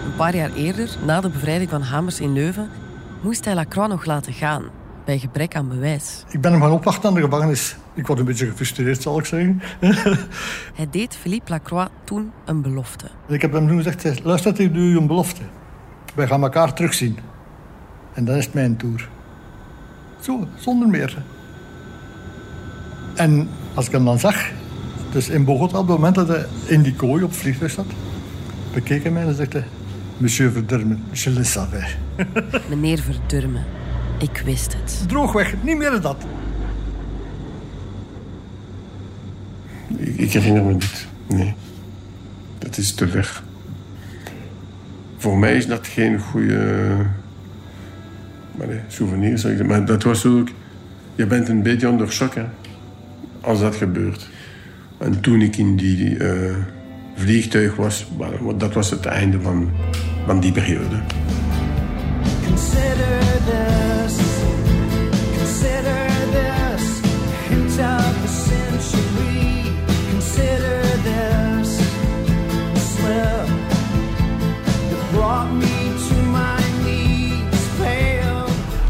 Een 0.05 0.17
paar 0.17 0.37
jaar 0.37 0.53
eerder, 0.53 0.89
na 1.05 1.21
de 1.21 1.29
bevrijding 1.29 1.71
van 1.71 1.83
Hamers 1.83 2.21
in 2.21 2.33
Leuven, 2.33 2.71
moest 3.21 3.45
hij 3.45 3.55
Lacroix 3.55 3.89
nog 3.89 4.05
laten 4.05 4.33
gaan, 4.33 4.63
bij 5.05 5.19
gebrek 5.19 5.57
aan 5.57 5.69
bewijs. 5.69 6.25
Ik 6.31 6.41
ben 6.41 6.53
hem 6.53 6.61
gaan 6.61 6.71
opwachten 6.71 7.09
aan 7.09 7.15
de 7.15 7.21
gevangenis. 7.21 7.77
Ik 7.95 8.07
was 8.07 8.19
een 8.19 8.25
beetje 8.25 8.47
gefrustreerd, 8.47 9.03
zal 9.03 9.19
ik 9.19 9.25
zeggen. 9.25 9.63
hij 10.79 10.89
deed 10.91 11.17
Philippe 11.17 11.51
Lacroix 11.51 11.91
toen 12.05 12.33
een 12.45 12.63
belofte. 12.63 13.07
Ik 13.29 13.43
heb 13.43 13.53
hem 13.53 13.69
toen 13.69 13.83
gezegd, 13.83 14.25
luister, 14.25 14.61
ik 14.61 14.75
doe 14.75 14.83
u 14.83 14.97
een 14.97 15.07
belofte. 15.07 15.43
Wij 16.15 16.27
gaan 16.27 16.43
elkaar 16.43 16.73
terugzien. 16.73 17.19
En 18.15 18.25
dan 18.25 18.37
is 18.37 18.45
het 18.45 18.55
mijn 18.55 18.77
tour. 18.77 19.09
Zo, 20.21 20.49
zonder 20.57 20.89
meer. 20.89 21.23
En 23.17 23.49
als 23.75 23.87
ik 23.87 23.93
hem 23.93 24.05
dan 24.05 24.19
zag, 24.19 24.51
dus 25.13 25.29
in 25.29 25.45
Bogota, 25.45 25.79
op 25.79 25.89
het 25.89 25.97
moment 25.97 26.15
dat 26.15 26.29
hij 26.29 26.47
in 26.67 26.83
die 26.83 26.95
kooi 26.95 27.23
op 27.23 27.31
het 27.31 27.39
vliegtuig 27.39 27.71
zat, 27.73 27.87
bekeek 28.73 29.03
hij 29.03 29.13
mij 29.13 29.27
en 29.27 29.35
zegt 29.35 29.53
hij, 29.53 29.65
Monsieur 30.17 30.53
Verdurme, 30.53 30.97
je 31.13 31.31
le 31.31 31.45
savais. 31.45 31.97
Meneer 32.69 32.99
Verdurme, 32.99 33.61
ik 34.19 34.43
wist 34.45 34.77
het. 34.81 35.09
Droogweg, 35.09 35.55
niet 35.63 35.77
meer 35.77 35.91
dan 35.91 36.01
dat. 36.01 36.25
Ik, 39.97 40.17
ik 40.17 40.33
herinner 40.33 40.65
me 40.65 40.73
niet. 40.73 41.07
Nee. 41.27 41.55
Dat 42.59 42.77
is 42.77 42.95
te 42.95 43.07
weg. 43.07 43.45
Voor 45.17 45.39
mij 45.39 45.57
is 45.57 45.67
dat 45.67 45.87
geen 45.87 46.21
goede 46.21 46.87
maar 48.57 48.67
nee, 48.67 48.81
souvenir. 48.89 49.39
Zeg 49.39 49.59
ik. 49.59 49.67
Maar 49.67 49.85
dat 49.85 50.03
was 50.03 50.27
ook... 50.27 50.49
Je 51.15 51.27
bent 51.27 51.49
een 51.49 51.63
beetje 51.63 51.89
onder 51.89 52.13
shock, 52.13 52.35
hè 52.35 52.45
als 53.47 53.61
dat 53.61 53.77
gebeurt. 53.77 54.29
En 54.99 55.21
toen 55.21 55.41
ik 55.41 55.57
in 55.57 55.77
die 55.77 56.19
uh, 56.19 56.57
vliegtuig 57.15 57.77
was, 57.77 58.07
dat 58.57 58.73
was 58.73 58.91
het 58.91 59.07
einde 59.07 59.41
van, 59.41 59.71
van 60.27 60.41
die 60.41 60.53
periode. 60.53 60.97
Consider 62.47 63.19
this, 63.45 64.17
consider 65.39 66.07
this, 66.31 67.01
hint 67.49 67.79
of 67.79 68.15
the 68.23 68.33
century. 68.49 69.73
Consider 70.11 70.81
this, 71.03 71.77
slip 72.95 73.49
that 74.91 75.11
brought 75.13 75.53
me 75.53 75.95
to 76.09 76.15
my 76.15 76.63
knees, 76.83 77.69
pale. 77.79 78.45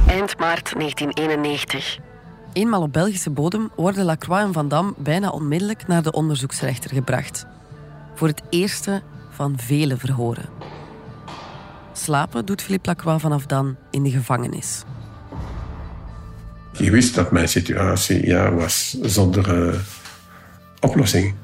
Eind 0.07 0.39
maart 0.39 0.73
1991. 0.77 2.16
Eenmaal 2.57 2.83
op 2.83 2.93
Belgische 2.93 3.31
bodem 3.31 3.71
worden 3.75 4.05
Lacroix 4.05 4.43
en 4.43 4.53
Van 4.53 4.69
Dam 4.69 4.95
bijna 4.99 5.31
onmiddellijk 5.31 5.87
naar 5.87 6.03
de 6.03 6.13
onderzoeksrechter 6.13 6.91
gebracht. 6.91 7.47
Voor 8.15 8.29
het 8.29 8.43
eerste 8.51 9.03
van 9.31 9.59
vele 9.59 9.97
verhoren. 9.97 10.49
Slapen 11.93 12.47
doet 12.47 12.63
Philippe 12.63 12.89
Lacroix 12.89 13.23
vanaf 13.23 13.47
dan 13.47 13.77
in 13.91 14.03
de 14.03 14.11
gevangenis. 14.11 14.83
Je 16.73 16.91
wist 16.91 17.15
dat 17.15 17.31
mijn 17.31 17.49
situatie 17.49 18.27
ja, 18.27 18.53
was 18.53 18.97
zonder 19.03 19.69
uh, 19.69 19.75
oplossing. 20.81 21.35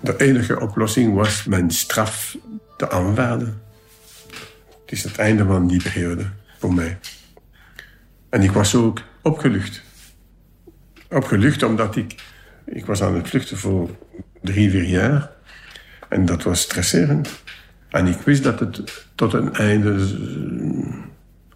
De 0.00 0.16
enige 0.16 0.60
oplossing 0.60 1.14
was 1.14 1.44
mijn 1.44 1.70
straf 1.70 2.36
te 2.76 2.90
aanvaarden. 2.90 3.62
Het 4.80 4.92
is 4.92 5.02
het 5.02 5.16
einde 5.16 5.44
van 5.44 5.66
die 5.66 5.82
periode 5.82 6.26
voor 6.58 6.74
mij. 6.74 6.98
En 8.30 8.42
ik 8.42 8.50
was 8.50 8.74
ook 8.74 9.02
opgelucht. 9.22 9.82
Opgelucht 11.08 11.62
omdat 11.62 11.96
ik... 11.96 12.14
Ik 12.66 12.86
was 12.86 13.02
aan 13.02 13.14
het 13.14 13.28
vluchten 13.28 13.58
voor 13.58 13.90
drie, 14.42 14.70
vier 14.70 14.84
jaar. 14.84 15.30
En 16.08 16.24
dat 16.24 16.42
was 16.42 16.60
stresserend. 16.60 17.42
En 17.88 18.06
ik 18.06 18.20
wist 18.20 18.42
dat 18.42 18.60
het 18.60 19.06
tot 19.14 19.32
een 19.32 19.54
einde 19.54 20.06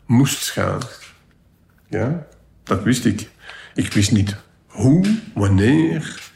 moest 0.07 0.51
gaan. 0.51 0.81
Ja, 1.89 2.27
dat 2.63 2.83
wist 2.83 3.05
ik. 3.05 3.31
Ik 3.75 3.93
wist 3.93 4.13
niet 4.13 4.37
hoe, 4.67 5.19
wanneer, 5.35 6.31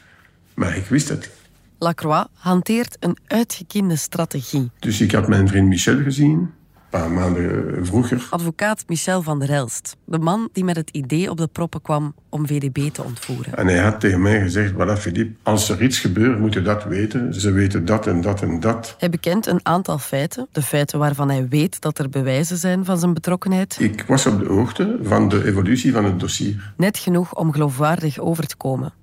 maar 0.53 0.77
ik 0.77 0.85
wist 0.85 1.09
het. 1.09 1.31
Lacroix 1.79 2.29
hanteert 2.33 2.97
een 2.99 3.17
uitgekiende 3.27 3.95
strategie. 3.95 4.71
Dus 4.79 5.01
ik 5.01 5.11
had 5.11 5.27
mijn 5.27 5.47
vriend 5.47 5.67
Michel 5.67 6.03
gezien 6.03 6.53
paar 6.89 7.11
maanden 7.11 7.85
vroeger. 7.85 8.27
Advocaat 8.29 8.83
Michel 8.87 9.21
van 9.21 9.39
der 9.39 9.49
Elst, 9.49 9.95
de 10.05 10.19
man 10.19 10.49
die 10.53 10.63
met 10.63 10.75
het 10.75 10.89
idee 10.89 11.29
op 11.29 11.37
de 11.37 11.47
proppen 11.47 11.81
kwam 11.81 12.15
om 12.29 12.47
VDB 12.47 12.89
te 12.91 13.03
ontvoeren. 13.03 13.57
En 13.57 13.67
hij 13.67 13.77
had 13.77 13.99
tegen 13.99 14.21
mij 14.21 14.41
gezegd, 14.41 14.73
voilà 14.73 14.99
Philippe, 14.99 15.33
als 15.43 15.69
er 15.69 15.81
iets 15.81 15.99
gebeurt 15.99 16.39
moet 16.39 16.53
je 16.53 16.61
dat 16.61 16.83
weten. 16.83 17.33
Ze 17.33 17.51
weten 17.51 17.85
dat 17.85 18.07
en 18.07 18.21
dat 18.21 18.41
en 18.41 18.59
dat. 18.59 18.95
Hij 18.97 19.09
bekent 19.09 19.47
een 19.47 19.59
aantal 19.63 19.97
feiten, 19.97 20.47
de 20.51 20.61
feiten 20.61 20.99
waarvan 20.99 21.29
hij 21.29 21.47
weet 21.47 21.81
dat 21.81 21.99
er 21.99 22.09
bewijzen 22.09 22.57
zijn 22.57 22.85
van 22.85 22.99
zijn 22.99 23.13
betrokkenheid. 23.13 23.77
Ik 23.79 24.03
was 24.07 24.25
op 24.25 24.39
de 24.39 24.45
hoogte 24.45 24.99
van 25.01 25.29
de 25.29 25.45
evolutie 25.45 25.91
van 25.91 26.05
het 26.05 26.19
dossier. 26.19 26.73
Net 26.77 26.97
genoeg 26.97 27.35
om 27.35 27.51
geloofwaardig 27.51 28.19
over 28.19 28.47
te 28.47 28.55
komen. 28.55 28.93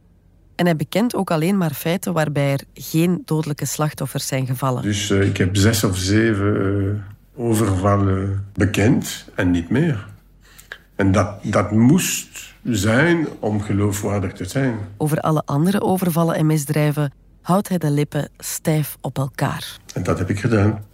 En 0.55 0.65
hij 0.65 0.77
bekent 0.77 1.15
ook 1.15 1.31
alleen 1.31 1.59
maar 1.59 1.71
feiten 1.71 2.13
waarbij 2.13 2.53
er 2.53 2.61
geen 2.75 3.23
dodelijke 3.25 3.67
slachtoffers 3.67 4.27
zijn 4.27 4.47
gevallen. 4.47 4.83
Dus 4.83 5.11
uh, 5.11 5.27
ik 5.27 5.37
heb 5.37 5.57
zes 5.57 5.85
of 5.85 5.97
zeven... 5.97 6.73
Uh 6.73 7.15
overvallen 7.37 8.47
bekend 8.53 9.25
en 9.35 9.51
niet 9.51 9.71
meer. 9.71 10.07
En 10.95 11.13
dat, 11.13 11.29
dat 11.43 11.71
moest 11.71 12.55
zijn 12.63 13.27
om 13.41 13.61
geloofwaardig 13.61 14.33
te 14.33 14.45
zijn. 14.45 14.79
Over 14.97 15.21
alle 15.21 15.43
andere 15.45 15.81
overvallen 15.81 16.35
en 16.35 16.47
misdrijven 16.47 17.13
houdt 17.43 17.69
hij 17.69 17.79
de 17.79 17.91
lippen 17.91 18.29
stijf 18.39 18.97
op 19.01 19.19
elkaar. 19.19 19.77
En 19.95 20.03
dat 20.03 20.19
heb 20.19 20.31
ik 20.31 20.41
gedaan. 20.41 20.85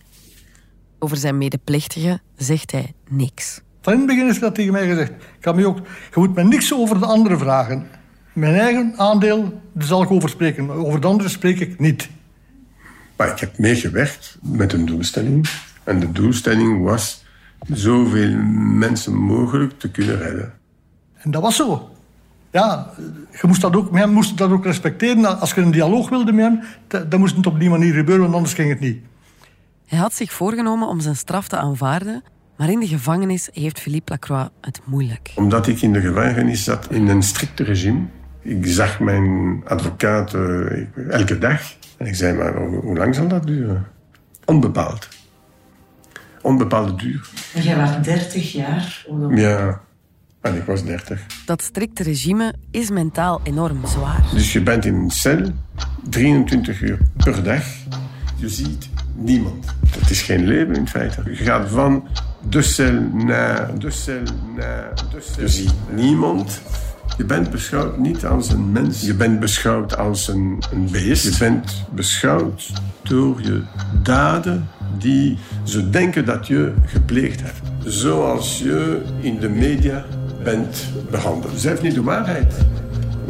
Over 0.98 1.16
zijn 1.16 1.38
medeplichtigen 1.38 2.22
zegt 2.36 2.72
hij 2.72 2.94
niks. 3.08 3.60
Van 3.80 3.92
in 3.92 3.98
het 3.98 4.08
begin 4.08 4.28
is 4.28 4.38
dat 4.38 4.54
tegen 4.54 4.72
mij 4.72 4.86
gezegd. 4.86 5.12
Ik 5.40 5.54
me 5.54 5.66
ook, 5.66 5.78
je 5.78 6.20
moet 6.20 6.34
me 6.34 6.44
niks 6.44 6.74
over 6.74 6.98
de 6.98 7.06
anderen 7.06 7.38
vragen. 7.38 7.86
Mijn 8.32 8.54
eigen 8.54 8.94
aandeel, 8.96 9.60
daar 9.72 9.86
zal 9.86 10.02
ik 10.02 10.10
over 10.10 10.28
spreken. 10.28 10.66
Maar 10.66 10.76
over 10.76 11.00
de 11.00 11.06
anderen 11.06 11.30
spreek 11.30 11.60
ik 11.60 11.78
niet. 11.78 12.08
Maar 13.16 13.28
ik 13.30 13.38
heb 13.38 13.58
meegewerkt 13.58 14.38
met 14.42 14.72
een 14.72 14.86
doelstelling. 14.86 15.48
En 15.84 16.00
de 16.00 16.12
doelstelling 16.12 16.82
was 16.82 17.24
zoveel 17.68 18.36
mensen 18.56 19.14
mogelijk 19.14 19.78
te 19.78 19.90
kunnen 19.90 20.18
redden. 20.18 20.52
En 21.14 21.30
dat 21.30 21.42
was 21.42 21.56
zo. 21.56 21.90
Ja, 22.50 22.90
je 23.40 23.46
moest 23.46 23.60
dat 23.60 23.76
ook, 23.76 23.90
men 23.90 24.12
moest 24.12 24.38
dat 24.38 24.50
ook 24.50 24.64
respecteren. 24.64 25.40
Als 25.40 25.54
je 25.54 25.60
een 25.60 25.70
dialoog 25.70 26.08
wilde 26.08 26.32
met 26.32 26.44
hem, 26.44 26.60
dan 27.08 27.20
moest 27.20 27.36
het 27.36 27.46
op 27.46 27.60
die 27.60 27.70
manier 27.70 27.94
gebeuren, 27.94 28.22
want 28.22 28.34
anders 28.34 28.54
ging 28.54 28.68
het 28.68 28.80
niet. 28.80 28.98
Hij 29.86 29.98
had 29.98 30.14
zich 30.14 30.32
voorgenomen 30.32 30.88
om 30.88 31.00
zijn 31.00 31.16
straf 31.16 31.48
te 31.48 31.56
aanvaarden, 31.56 32.22
maar 32.56 32.70
in 32.70 32.80
de 32.80 32.86
gevangenis 32.86 33.48
heeft 33.52 33.80
Philippe 33.80 34.12
Lacroix 34.12 34.50
het 34.60 34.80
moeilijk. 34.84 35.32
Omdat 35.34 35.66
ik 35.66 35.82
in 35.82 35.92
de 35.92 36.00
gevangenis 36.00 36.64
zat 36.64 36.90
in 36.90 37.08
een 37.08 37.22
strikte 37.22 37.62
regime. 37.64 38.00
Ik 38.40 38.66
zag 38.66 39.00
mijn 39.00 39.60
advocaat 39.64 40.34
uh, 40.34 41.10
elke 41.10 41.38
dag. 41.38 41.60
En 41.96 42.06
ik 42.06 42.14
zei, 42.14 42.36
maar 42.36 42.56
hoe 42.56 42.96
lang 42.96 43.14
zal 43.14 43.28
dat 43.28 43.46
duren? 43.46 43.86
Onbepaald 44.44 45.08
onbepaalde 46.42 46.94
duur. 46.94 47.28
En 47.54 47.62
jij 47.62 47.76
was 47.76 48.02
30 48.02 48.52
jaar? 48.52 49.06
Ja, 49.30 49.80
en 50.40 50.56
ik 50.56 50.62
was 50.62 50.84
30. 50.84 51.20
Dat 51.46 51.62
strikte 51.62 52.02
regime 52.02 52.54
is 52.70 52.90
mentaal 52.90 53.40
enorm 53.42 53.86
zwaar. 53.86 54.24
Dus 54.34 54.52
je 54.52 54.62
bent 54.62 54.84
in 54.84 54.94
een 54.94 55.10
cel, 55.10 55.50
23 56.02 56.80
uur 56.80 56.98
per 57.16 57.42
dag. 57.42 57.64
Je 58.36 58.48
ziet 58.48 58.88
niemand. 59.14 59.66
Het 59.98 60.10
is 60.10 60.22
geen 60.22 60.44
leven 60.44 60.74
in 60.74 60.88
feite. 60.88 61.22
Je 61.24 61.34
gaat 61.34 61.68
van 61.68 62.08
de 62.48 62.62
cel 62.62 63.00
naar 63.12 63.78
de 63.78 63.90
cel 63.90 64.22
naar 64.56 64.92
de 65.10 65.20
cel. 65.20 65.42
Je 65.42 65.48
ziet 65.48 65.74
niemand. 65.90 66.62
Je 67.16 67.24
bent 67.24 67.50
beschouwd 67.50 67.98
niet 67.98 68.26
als 68.26 68.48
een 68.48 68.72
mens. 68.72 69.02
Je 69.02 69.14
bent 69.14 69.40
beschouwd 69.40 69.96
als 69.96 70.28
een, 70.28 70.62
een 70.72 70.90
beest. 70.90 71.24
Je 71.24 71.38
bent 71.38 71.84
beschouwd 71.90 72.72
door 73.02 73.42
je 73.42 73.62
daden 74.02 74.68
die 74.98 75.38
ze 75.64 75.90
denken 75.90 76.24
dat 76.24 76.46
je 76.46 76.72
gepleegd 76.84 77.40
hebt. 77.42 77.60
Zoals 77.84 78.58
je 78.58 79.02
in 79.20 79.38
de 79.38 79.48
media 79.48 80.04
bent 80.44 80.84
behandeld. 81.10 81.62
Dat 81.62 81.72
is 81.72 81.80
niet 81.80 81.94
de 81.94 82.02
waarheid. 82.02 82.54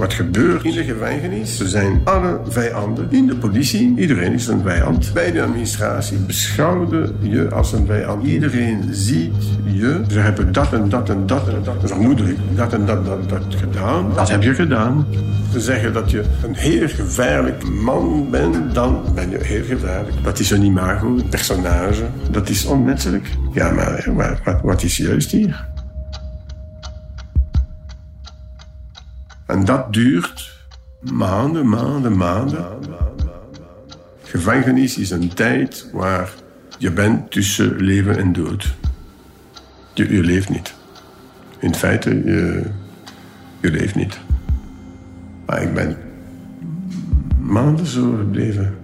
Wat 0.02 0.12
gebeurt 0.12 0.64
in 0.64 0.72
de 0.72 0.84
gevangenis? 0.84 1.56
Ze 1.56 1.68
zijn 1.68 2.00
alle 2.04 2.40
vijanden. 2.48 3.06
In 3.10 3.26
de 3.26 3.36
politie, 3.36 3.94
iedereen 3.96 4.32
is 4.32 4.46
een 4.46 4.62
vijand. 4.62 5.10
Bij 5.14 5.32
de 5.32 5.42
administratie 5.42 6.18
beschouwde 6.18 7.12
je 7.20 7.50
als 7.50 7.72
een 7.72 7.86
vijand. 7.86 8.26
Iedereen 8.26 8.88
ziet 8.90 9.34
je. 9.64 10.04
Ze 10.10 10.18
hebben 10.18 10.52
dat 10.52 10.72
en 10.72 10.88
dat 10.88 11.08
en 11.08 11.26
dat 11.26 11.48
en 11.48 11.62
dat. 11.64 11.76
Vermoedelijk 11.84 12.38
dat 12.54 12.72
en 12.72 12.86
dat 12.86 13.06
dat, 13.06 13.28
dat 13.28 13.42
gedaan. 13.48 14.12
Dat 14.14 14.30
heb 14.30 14.42
je 14.42 14.54
gedaan. 14.54 15.06
Ze 15.52 15.60
zeggen 15.60 15.92
dat 15.92 16.10
je 16.10 16.22
een 16.44 16.54
heel 16.54 16.88
gevaarlijk 16.88 17.68
man 17.68 18.30
bent, 18.30 18.74
dan 18.74 19.02
ben 19.14 19.30
je 19.30 19.38
heel 19.40 19.64
gevaarlijk. 19.64 20.14
Dat 20.22 20.38
is 20.38 20.50
een 20.50 20.62
imago, 20.62 21.06
een 21.06 21.28
personage. 21.28 22.04
Dat 22.30 22.48
is 22.48 22.64
onmenselijk. 22.64 23.30
Ja, 23.52 23.70
maar 23.70 24.08
wat, 24.44 24.60
wat 24.62 24.82
is 24.82 24.96
juist 24.96 25.30
hier? 25.30 25.70
En 29.52 29.64
dat 29.64 29.92
duurt 29.92 30.50
maanden, 31.00 31.68
maanden, 31.68 32.16
maanden. 32.16 32.66
Gevangenis 34.22 34.98
is 34.98 35.10
een 35.10 35.34
tijd 35.34 35.88
waar 35.92 36.32
je 36.78 36.92
bent 36.92 37.30
tussen 37.30 37.76
leven 37.76 38.18
en 38.18 38.32
dood. 38.32 38.74
Je, 39.94 40.22
leeft 40.22 40.48
niet. 40.48 40.74
In 41.58 41.74
feite, 41.74 42.10
je, 42.10 42.64
je 43.60 43.70
leeft 43.70 43.94
niet. 43.94 44.18
Maar 45.46 45.62
ik 45.62 45.74
ben 45.74 45.96
maanden 47.38 47.86
zo 47.86 48.16
gebleven. 48.18 48.74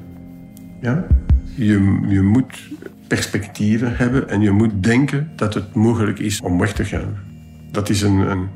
Ja? 0.80 1.06
Je, 1.54 2.00
je 2.08 2.22
moet 2.22 2.68
perspectieven 3.06 3.96
hebben 3.96 4.28
en 4.28 4.40
je 4.40 4.50
moet 4.50 4.82
denken 4.82 5.32
dat 5.36 5.54
het 5.54 5.74
mogelijk 5.74 6.18
is 6.18 6.40
om 6.40 6.58
weg 6.58 6.72
te 6.72 6.84
gaan. 6.84 7.18
Dat 7.70 7.88
is 7.88 8.02
een, 8.02 8.30
een, 8.30 8.48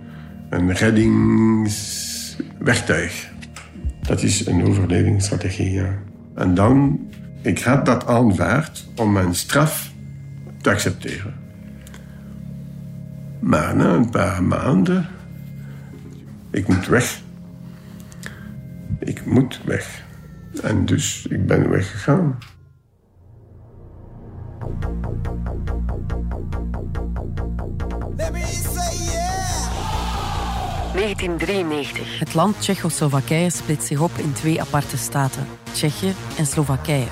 een 0.53 0.73
reddingswerktuig. 0.73 3.31
Dat 4.03 4.23
is 4.23 4.47
een 4.47 4.67
overlevingsstrategie, 4.67 5.71
ja. 5.71 5.99
En 6.35 6.55
dan, 6.55 7.01
ik 7.43 7.63
had 7.63 7.87
dat 7.87 8.07
aanvaard 8.07 8.89
om 8.97 9.13
mijn 9.13 9.35
straf 9.35 9.93
te 10.61 10.71
accepteren. 10.71 11.35
Maar 13.41 13.77
na 13.77 13.95
een 13.95 14.11
paar 14.11 14.43
maanden, 14.43 15.07
ik 16.51 16.69
moet 16.69 16.87
weg. 16.87 17.21
Ik 18.99 19.27
moet 19.27 19.61
weg. 19.65 20.05
En 20.63 20.85
dus 20.85 21.27
ik 21.27 21.47
ben 21.47 21.71
weggegaan. 21.71 22.39
1993. 30.95 32.19
Het 32.19 32.35
land 32.35 32.61
Tsjechoslowakije 32.61 33.51
splitst 33.51 33.87
zich 33.87 34.01
op 34.01 34.11
in 34.17 34.33
twee 34.33 34.61
aparte 34.61 34.97
staten, 34.97 35.47
Tsjechië 35.73 36.15
en 36.39 36.47
Slowakije. 36.47 37.07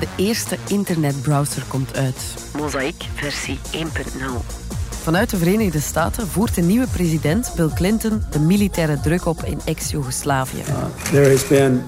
De 0.00 0.06
eerste 0.16 0.56
internetbrowser 0.66 1.62
komt 1.68 1.96
uit. 1.96 2.34
Mosaic 2.56 2.94
versie 3.14 3.58
1.0. 3.72 4.66
Vanuit 5.02 5.30
de 5.30 5.36
Verenigde 5.36 5.80
Staten 5.80 6.28
voert 6.28 6.54
de 6.54 6.62
nieuwe 6.62 6.86
president 6.86 7.52
Bill 7.56 7.70
Clinton 7.74 8.22
de 8.30 8.38
militaire 8.38 9.00
druk 9.00 9.26
op 9.26 9.44
in 9.44 9.60
ex-Jugoslavië. 9.64 10.62
There 11.10 11.30
has 11.30 11.46
been 11.46 11.82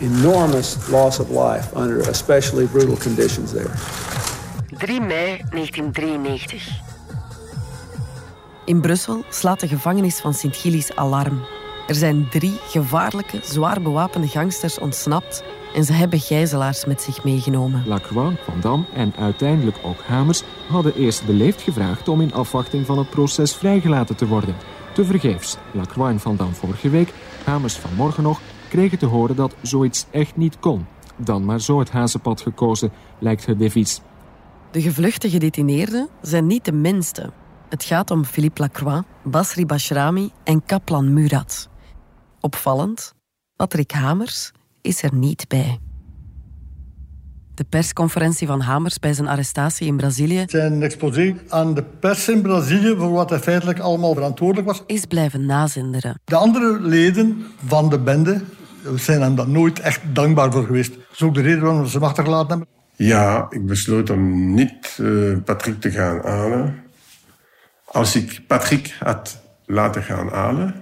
enormous 0.00 0.76
loss 0.90 1.18
of 1.18 1.28
life 1.28 1.76
under 1.76 2.08
especially 2.08 2.64
brutal 2.64 2.96
conditions 2.96 3.50
there. 3.50 3.70
3 4.78 5.00
mei 5.00 5.44
1993. 5.50 6.85
In 8.66 8.80
Brussel 8.80 9.24
slaat 9.28 9.60
de 9.60 9.68
gevangenis 9.68 10.20
van 10.20 10.34
Sint-Gillis 10.34 10.96
alarm. 10.96 11.40
Er 11.88 11.94
zijn 11.94 12.28
drie 12.30 12.58
gevaarlijke, 12.68 13.40
zwaar 13.42 13.82
bewapende 13.82 14.26
gangsters 14.26 14.78
ontsnapt 14.78 15.44
en 15.74 15.84
ze 15.84 15.92
hebben 15.92 16.20
gijzelaars 16.20 16.84
met 16.84 17.02
zich 17.02 17.24
meegenomen. 17.24 17.82
Lacroix, 17.86 18.40
Van 18.44 18.60
Dam 18.60 18.86
en 18.94 19.12
uiteindelijk 19.16 19.76
ook 19.82 20.00
Hamers 20.06 20.42
hadden 20.68 20.94
eerst 20.94 21.26
beleefd 21.26 21.62
gevraagd 21.62 22.08
om 22.08 22.20
in 22.20 22.32
afwachting 22.32 22.86
van 22.86 22.98
het 22.98 23.10
proces 23.10 23.54
vrijgelaten 23.54 24.16
te 24.16 24.26
worden. 24.26 24.54
Tevergeefs. 24.94 25.56
Lacroix 25.72 26.12
en 26.12 26.20
Van 26.20 26.36
Dam 26.36 26.54
vorige 26.54 26.88
week, 26.88 27.12
Hamers 27.44 27.76
vanmorgen 27.76 28.22
nog, 28.22 28.40
kregen 28.68 28.98
te 28.98 29.06
horen 29.06 29.36
dat 29.36 29.54
zoiets 29.62 30.06
echt 30.10 30.36
niet 30.36 30.58
kon. 30.58 30.86
Dan 31.16 31.44
maar 31.44 31.60
zo 31.60 31.78
het 31.78 31.90
hazenpad 31.90 32.40
gekozen, 32.40 32.92
lijkt 33.18 33.46
het 33.46 33.58
devies. 33.58 34.00
De 34.70 34.80
gevluchte 34.80 35.30
gedetineerden 35.30 36.08
zijn 36.22 36.46
niet 36.46 36.64
de 36.64 36.72
minste. 36.72 37.32
Het 37.68 37.84
gaat 37.84 38.10
om 38.10 38.24
Philippe 38.24 38.60
Lacroix, 38.60 39.06
Basri 39.24 39.66
Bashrami 39.66 40.30
en 40.44 40.64
Kaplan 40.64 41.12
Murat. 41.12 41.68
Opvallend, 42.40 43.12
Patrick 43.56 43.90
Hamers 43.90 44.52
is 44.80 45.02
er 45.02 45.14
niet 45.14 45.44
bij. 45.48 45.78
De 47.54 47.64
persconferentie 47.64 48.46
van 48.46 48.60
Hamers 48.60 48.98
bij 48.98 49.12
zijn 49.12 49.28
arrestatie 49.28 49.86
in 49.86 49.96
Brazilië 49.96 50.44
Zijn 50.46 50.82
exposé 50.82 51.36
aan 51.48 51.74
de 51.74 51.82
pers 51.82 52.28
in 52.28 52.42
Brazilië 52.42 52.94
voor 52.98 53.10
wat 53.10 53.30
hij 53.30 53.38
feitelijk 53.38 53.78
allemaal 53.78 54.14
verantwoordelijk 54.14 54.66
was. 54.66 54.82
is 54.86 55.04
blijven 55.04 55.46
nazinderen. 55.46 56.20
De 56.24 56.36
andere 56.36 56.80
leden 56.80 57.44
van 57.66 57.88
de 57.88 57.98
bende 57.98 58.42
zijn 58.94 59.20
hem 59.20 59.34
daar 59.34 59.48
nooit 59.48 59.80
echt 59.80 60.00
dankbaar 60.12 60.52
voor 60.52 60.64
geweest. 60.64 60.94
Dat 60.94 61.04
is 61.12 61.22
ook 61.22 61.34
de 61.34 61.40
reden 61.40 61.60
waarom 61.60 61.86
ze 61.86 61.98
hem 61.98 62.06
achtergelaten 62.06 62.48
hebben. 62.48 62.68
Ja, 62.96 63.46
ik 63.50 63.66
besloot 63.66 64.10
om 64.10 64.54
niet 64.54 64.98
eh, 65.00 65.36
Patrick 65.44 65.80
te 65.80 65.90
gaan 65.90 66.20
halen. 66.24 66.84
Als 67.96 68.16
ik 68.16 68.40
Patrick 68.46 68.94
had 68.98 69.38
laten 69.66 70.02
gaan 70.02 70.28
halen, 70.28 70.74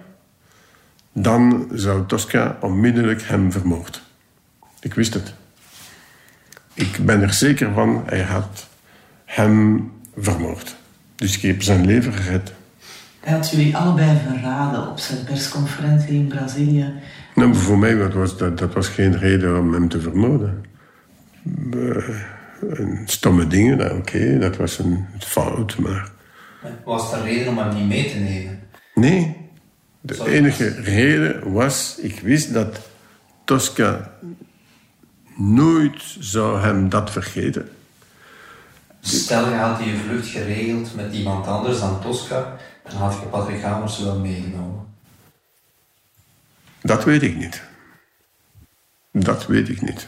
dan 1.12 1.68
zou 1.72 2.07
Tosca 2.07 2.57
onmiddellijk 2.61 3.22
hem 3.22 3.53
vermoord. 3.53 4.03
Ik 4.81 4.94
wist 4.94 5.14
het. 5.14 5.35
Ik 6.72 6.98
ben 7.05 7.22
er 7.22 7.33
zeker 7.33 7.72
van, 7.72 8.03
hij 8.07 8.22
had 8.22 8.66
hem 9.24 9.92
vermoord. 10.16 10.77
Dus 11.14 11.37
ik 11.37 11.42
heb 11.42 11.62
zijn 11.62 11.87
leven 11.87 12.12
gered. 12.12 12.53
Hij 13.20 13.33
had 13.33 13.50
jullie 13.50 13.77
allebei 13.77 14.18
verraden 14.29 14.90
op 14.90 14.98
zijn 14.98 15.24
persconferentie 15.24 16.14
in 16.14 16.27
Brazilië. 16.27 16.92
Nou, 17.35 17.55
voor 17.55 17.79
mij 17.79 17.96
was 17.96 18.38
dat, 18.38 18.59
dat 18.59 18.74
was 18.74 18.88
geen 18.88 19.18
reden 19.18 19.59
om 19.59 19.72
hem 19.72 19.88
te 19.88 20.00
vermoorden. 20.00 20.64
Eh, 21.72 22.14
stomme 23.05 23.46
dingen, 23.46 23.77
nou, 23.77 23.98
oké, 23.98 24.38
dat 24.38 24.57
was 24.57 24.79
een 24.79 25.07
fout, 25.18 25.79
maar... 25.79 26.12
Was 26.85 27.12
er 27.12 27.22
reden 27.22 27.48
om 27.48 27.59
hem 27.59 27.74
niet 27.74 27.87
mee 27.87 28.11
te 28.11 28.16
nemen? 28.16 28.68
Nee. 28.94 29.37
De 30.00 30.31
enige 30.31 30.68
reden 30.68 31.53
was, 31.53 31.98
ik 31.98 32.20
wist 32.20 32.53
dat 32.53 32.81
Tosca 33.44 34.12
nooit 35.37 36.16
zou 36.18 36.61
hem 36.61 36.88
dat 36.88 37.11
vergeten. 37.11 37.68
Stel 39.00 39.48
je 39.48 39.55
had 39.55 39.85
je 39.85 39.96
vlucht 39.96 40.29
geregeld 40.29 40.94
met 40.94 41.14
iemand 41.14 41.46
anders 41.46 41.81
dan 41.81 42.00
Tosca, 42.00 42.57
dan 42.88 42.96
had 42.96 43.12
je 43.12 43.27
Patrick 43.27 43.62
Hamers 43.62 43.98
wel 43.98 44.18
meegenomen. 44.18 44.87
Dat 46.83 47.05
weet 47.05 47.22
ik 47.22 47.37
niet. 47.37 47.62
Dat 49.12 49.46
weet 49.46 49.68
ik 49.68 49.83
niet. 49.83 50.07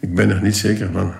Ik 0.00 0.14
ben 0.14 0.30
er 0.30 0.42
niet 0.42 0.56
zeker 0.56 0.92
van. 0.92 1.14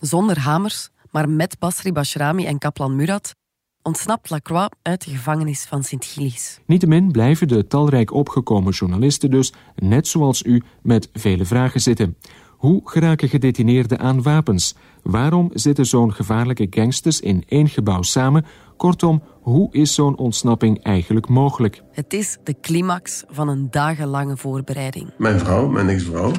Zonder 0.00 0.38
Hamers, 0.38 0.90
maar 1.12 1.28
met 1.28 1.58
Basri 1.58 1.92
Bashrami 1.92 2.46
en 2.46 2.58
Kaplan 2.58 2.96
Murat, 2.96 3.34
ontsnapt 3.82 4.30
Lacroix 4.30 4.68
uit 4.82 5.04
de 5.04 5.10
gevangenis 5.10 5.64
van 5.64 5.82
Sint-Gillis. 5.82 6.60
Niettemin 6.66 7.10
blijven 7.10 7.48
de 7.48 7.66
talrijk 7.66 8.12
opgekomen 8.12 8.72
journalisten 8.72 9.30
dus, 9.30 9.52
net 9.74 10.06
zoals 10.06 10.42
u, 10.42 10.62
met 10.82 11.08
vele 11.12 11.44
vragen 11.44 11.80
zitten. 11.80 12.16
Hoe 12.48 12.80
geraken 12.84 13.28
gedetineerden 13.28 13.98
aan 13.98 14.22
wapens? 14.22 14.74
Waarom 15.02 15.50
zitten 15.52 15.86
zo'n 15.86 16.12
gevaarlijke 16.12 16.66
gangsters 16.70 17.20
in 17.20 17.44
één 17.48 17.68
gebouw 17.68 18.02
samen? 18.02 18.44
Kortom, 18.76 19.22
hoe 19.40 19.72
is 19.72 19.94
zo'n 19.94 20.16
ontsnapping 20.16 20.82
eigenlijk 20.82 21.28
mogelijk? 21.28 21.82
Het 21.92 22.12
is 22.12 22.38
de 22.44 22.56
climax 22.60 23.24
van 23.28 23.48
een 23.48 23.70
dagenlange 23.70 24.36
voorbereiding. 24.36 25.10
Mijn 25.18 25.38
vrouw, 25.38 25.68
mijn 25.68 25.88
ex-vrouw, 25.88 26.32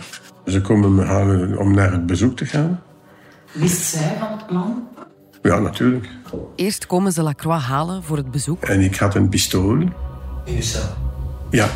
ze 0.46 0.62
komen 0.62 0.96
me 0.96 1.04
halen 1.04 1.60
om 1.60 1.74
naar 1.74 1.92
het 1.92 2.06
bezoek 2.06 2.38
te 2.38 2.46
gaan. 2.46 2.82
Wist 3.54 3.84
zij 3.84 4.16
van 4.20 4.32
het 4.32 4.48
plan? 4.48 4.88
Ja, 5.42 5.60
natuurlijk. 5.60 6.10
Eerst 6.56 6.86
komen 6.86 7.12
ze 7.12 7.24
Lacroix 7.24 7.64
halen 7.64 8.04
voor 8.04 8.18
het 8.18 8.32
bezoek. 8.32 8.64
En 8.64 8.82
ik 8.82 8.96
had 8.96 9.16
een 9.16 9.30
pistool. 9.30 9.78
In 10.46 10.54
je 10.56 10.62
cel. 10.62 10.96
Ja, 11.50 11.70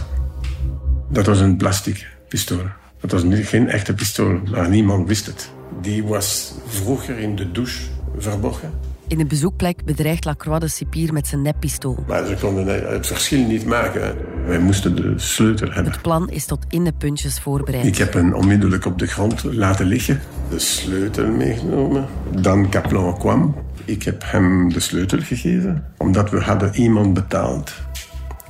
dat 1.09 1.25
was 1.25 1.39
een 1.39 1.57
plastic 1.57 2.07
pistool. 2.27 2.63
Dat 2.99 3.11
was 3.11 3.23
niet, 3.23 3.47
geen 3.47 3.69
echte 3.69 3.93
pistool, 3.93 4.39
maar 4.51 4.69
niemand 4.69 5.07
wist 5.07 5.25
het. 5.25 5.49
Die 5.81 6.03
was 6.03 6.53
vroeger 6.65 7.17
in 7.17 7.35
de 7.35 7.51
douche 7.51 7.81
verborgen. 8.17 8.73
In 9.07 9.17
de 9.17 9.25
bezoekplek 9.25 9.85
bedreigt 9.85 10.25
Lacroix 10.25 10.59
de 10.59 10.67
cipier 10.67 11.13
met 11.13 11.27
zijn 11.27 11.41
neppistool. 11.41 12.03
Maar 12.07 12.25
ze 12.25 12.35
konden 12.39 12.91
het 12.91 13.07
verschil 13.07 13.47
niet 13.47 13.65
maken. 13.65 14.15
Wij 14.45 14.59
moesten 14.59 14.95
de 14.95 15.13
sleutel 15.15 15.71
hebben. 15.71 15.91
Het 15.91 16.01
plan 16.01 16.29
is 16.29 16.45
tot 16.45 16.65
in 16.69 16.83
de 16.83 16.93
puntjes 16.93 17.39
voorbereid. 17.39 17.85
Ik 17.85 17.97
heb 17.97 18.13
hem 18.13 18.33
onmiddellijk 18.33 18.85
op 18.85 18.99
de 18.99 19.07
grond 19.07 19.43
laten 19.43 19.85
liggen. 19.85 20.19
De 20.49 20.59
sleutel 20.59 21.27
meegenomen. 21.27 22.05
Dan 22.41 22.69
Kaplan 22.69 23.17
kwam. 23.17 23.55
Ik 23.85 24.03
heb 24.03 24.23
hem 24.25 24.73
de 24.73 24.79
sleutel 24.79 25.19
gegeven. 25.19 25.83
Omdat 25.97 26.29
we 26.29 26.39
hadden 26.39 26.75
iemand 26.75 27.13
betaald 27.13 27.73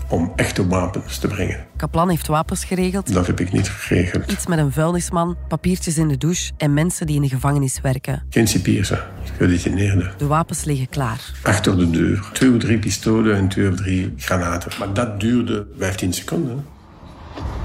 om 0.10 0.34
echte 0.36 0.68
wapens 0.68 1.18
te 1.18 1.28
brengen. 1.28 1.66
Kaplan 1.76 2.10
heeft 2.10 2.28
wapens 2.28 2.66
geregeld. 2.66 3.14
Dat 3.14 3.28
heb 3.28 3.40
ik 3.40 3.52
niet 3.52 3.70
geregeld. 3.70 4.32
Iets 4.32 4.48
met 4.48 4.60
een 4.60 4.72
vuilnisman, 4.72 5.38
papiertjes 5.48 5.98
in 5.98 6.08
de 6.08 6.18
douche 6.18 6.52
en 6.58 6.74
mensen 6.74 7.06
die 7.06 7.16
in 7.16 7.22
de 7.22 7.30
gevangenis 7.30 7.80
werken. 7.82 8.24
Geen 8.30 8.48
cipiers, 8.48 8.92
gedetineerden. 9.38 10.14
De 10.18 10.28
wapens 10.28 10.64
liggen 10.64 10.90
klaar. 10.90 11.32
Achter 11.44 11.78
de 11.78 11.90
deur. 11.90 12.30
Twee 12.34 12.54
of 12.54 12.58
drie 12.58 12.80
pistolen 12.80 13.36
en 13.36 13.48
twee 13.48 13.70
of 13.70 13.76
drie 13.76 14.14
granaten. 14.18 14.72
Maar 14.80 14.94
dat 14.94 15.20
duurde 15.20 15.68
15 15.78 16.14
seconden. 16.14 16.66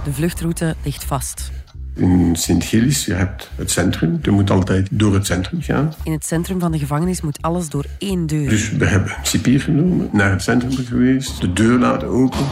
De 0.04 0.12
vluchtroute 0.12 0.74
ligt 0.82 1.04
vast. 1.04 1.50
In 1.94 2.36
Sint-Gilles, 2.36 3.04
je 3.04 3.12
hebt 3.12 3.50
het 3.54 3.70
centrum. 3.70 4.18
Je 4.22 4.30
moet 4.30 4.50
altijd 4.50 4.88
door 4.90 5.14
het 5.14 5.26
centrum 5.26 5.62
gaan. 5.62 5.92
In 6.04 6.12
het 6.12 6.24
centrum 6.24 6.60
van 6.60 6.72
de 6.72 6.78
gevangenis 6.78 7.20
moet 7.20 7.42
alles 7.42 7.68
door 7.68 7.84
één 7.98 8.26
deur. 8.26 8.48
Dus 8.48 8.70
we 8.70 8.86
hebben 8.86 9.10
een 9.10 9.26
cipier 9.26 9.60
genomen, 9.60 10.08
naar 10.12 10.30
het 10.30 10.42
centrum 10.42 10.86
geweest, 10.86 11.40
de 11.40 11.52
deur 11.52 11.78
laten 11.78 12.08
open. 12.08 12.46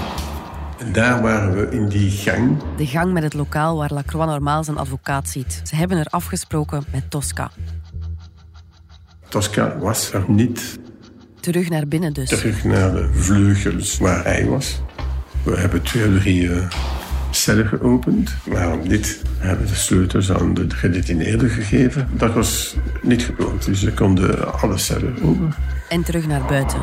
En 0.78 0.92
daar 0.92 1.22
waren 1.22 1.56
we 1.56 1.76
in 1.76 1.88
die 1.88 2.10
gang. 2.10 2.56
De 2.76 2.86
gang 2.86 3.12
met 3.12 3.22
het 3.22 3.34
lokaal 3.34 3.76
waar 3.76 3.92
Lacroix 3.92 4.26
normaal 4.26 4.64
zijn 4.64 4.76
advocaat 4.76 5.28
ziet. 5.28 5.60
Ze 5.64 5.76
hebben 5.76 5.98
er 5.98 6.06
afgesproken 6.06 6.84
met 6.92 7.10
Tosca. 7.10 7.50
Tosca 9.28 9.78
was 9.78 10.12
er 10.12 10.24
niet. 10.26 10.78
Terug 11.40 11.68
naar 11.68 11.88
binnen 11.88 12.12
dus. 12.12 12.28
Terug 12.28 12.64
naar 12.64 12.92
de 12.92 13.08
vleugels 13.12 13.98
waar 13.98 14.24
hij 14.24 14.46
was. 14.46 14.80
We 15.42 15.56
hebben 15.56 15.82
twee 15.82 16.18
drie 16.18 16.42
uh, 16.42 16.68
cellen 17.36 17.66
geopend. 17.66 18.34
Waarom 18.44 18.88
dit? 18.88 19.22
We 19.40 19.46
hebben 19.46 19.66
de 19.66 19.74
sleutels 19.74 20.32
aan 20.32 20.54
de 20.54 20.66
gedetineerden 20.68 21.50
gegeven. 21.50 22.08
Dat 22.12 22.32
was 22.32 22.76
niet 23.02 23.22
gebeurd, 23.22 23.64
dus 23.64 23.80
ze 23.80 23.92
konden 23.92 24.60
alle 24.60 24.78
cellen 24.78 25.22
open. 25.22 25.54
En 25.88 26.02
terug 26.02 26.26
naar 26.26 26.44
buiten. 26.44 26.80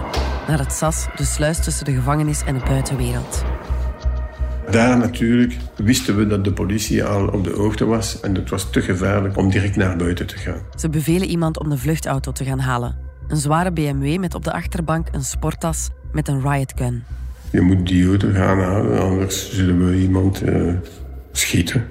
Naar 0.47 0.59
het 0.59 0.73
SAS, 0.73 1.07
de 1.15 1.25
sluis 1.25 1.63
tussen 1.63 1.85
de 1.85 1.93
gevangenis 1.93 2.43
en 2.43 2.53
de 2.53 2.63
buitenwereld. 2.65 3.43
Daar 4.71 4.97
natuurlijk 4.97 5.57
wisten 5.75 6.17
we 6.17 6.27
dat 6.27 6.43
de 6.43 6.53
politie 6.53 7.03
al 7.03 7.27
op 7.27 7.43
de 7.43 7.51
hoogte 7.51 7.85
was 7.85 8.19
en 8.19 8.35
het 8.35 8.49
was 8.49 8.69
te 8.69 8.81
gevaarlijk 8.81 9.37
om 9.37 9.49
direct 9.49 9.75
naar 9.75 9.97
buiten 9.97 10.27
te 10.27 10.37
gaan. 10.37 10.61
Ze 10.75 10.89
bevelen 10.89 11.27
iemand 11.27 11.59
om 11.59 11.69
de 11.69 11.77
vluchtauto 11.77 12.31
te 12.31 12.43
gaan 12.43 12.59
halen. 12.59 12.95
Een 13.27 13.37
zware 13.37 13.71
BMW 13.71 14.19
met 14.19 14.33
op 14.35 14.43
de 14.43 14.53
achterbank 14.53 15.07
een 15.11 15.23
sporttas 15.23 15.89
met 16.11 16.27
een 16.27 16.41
riot 16.41 16.73
gun. 16.75 17.03
Je 17.51 17.61
moet 17.61 17.87
die 17.87 18.07
auto 18.07 18.31
gaan 18.31 18.59
halen, 18.59 18.99
anders 18.99 19.51
zullen 19.53 19.89
we 19.89 19.97
iemand 19.97 20.43
uh, 20.43 20.73
schieten. 21.31 21.87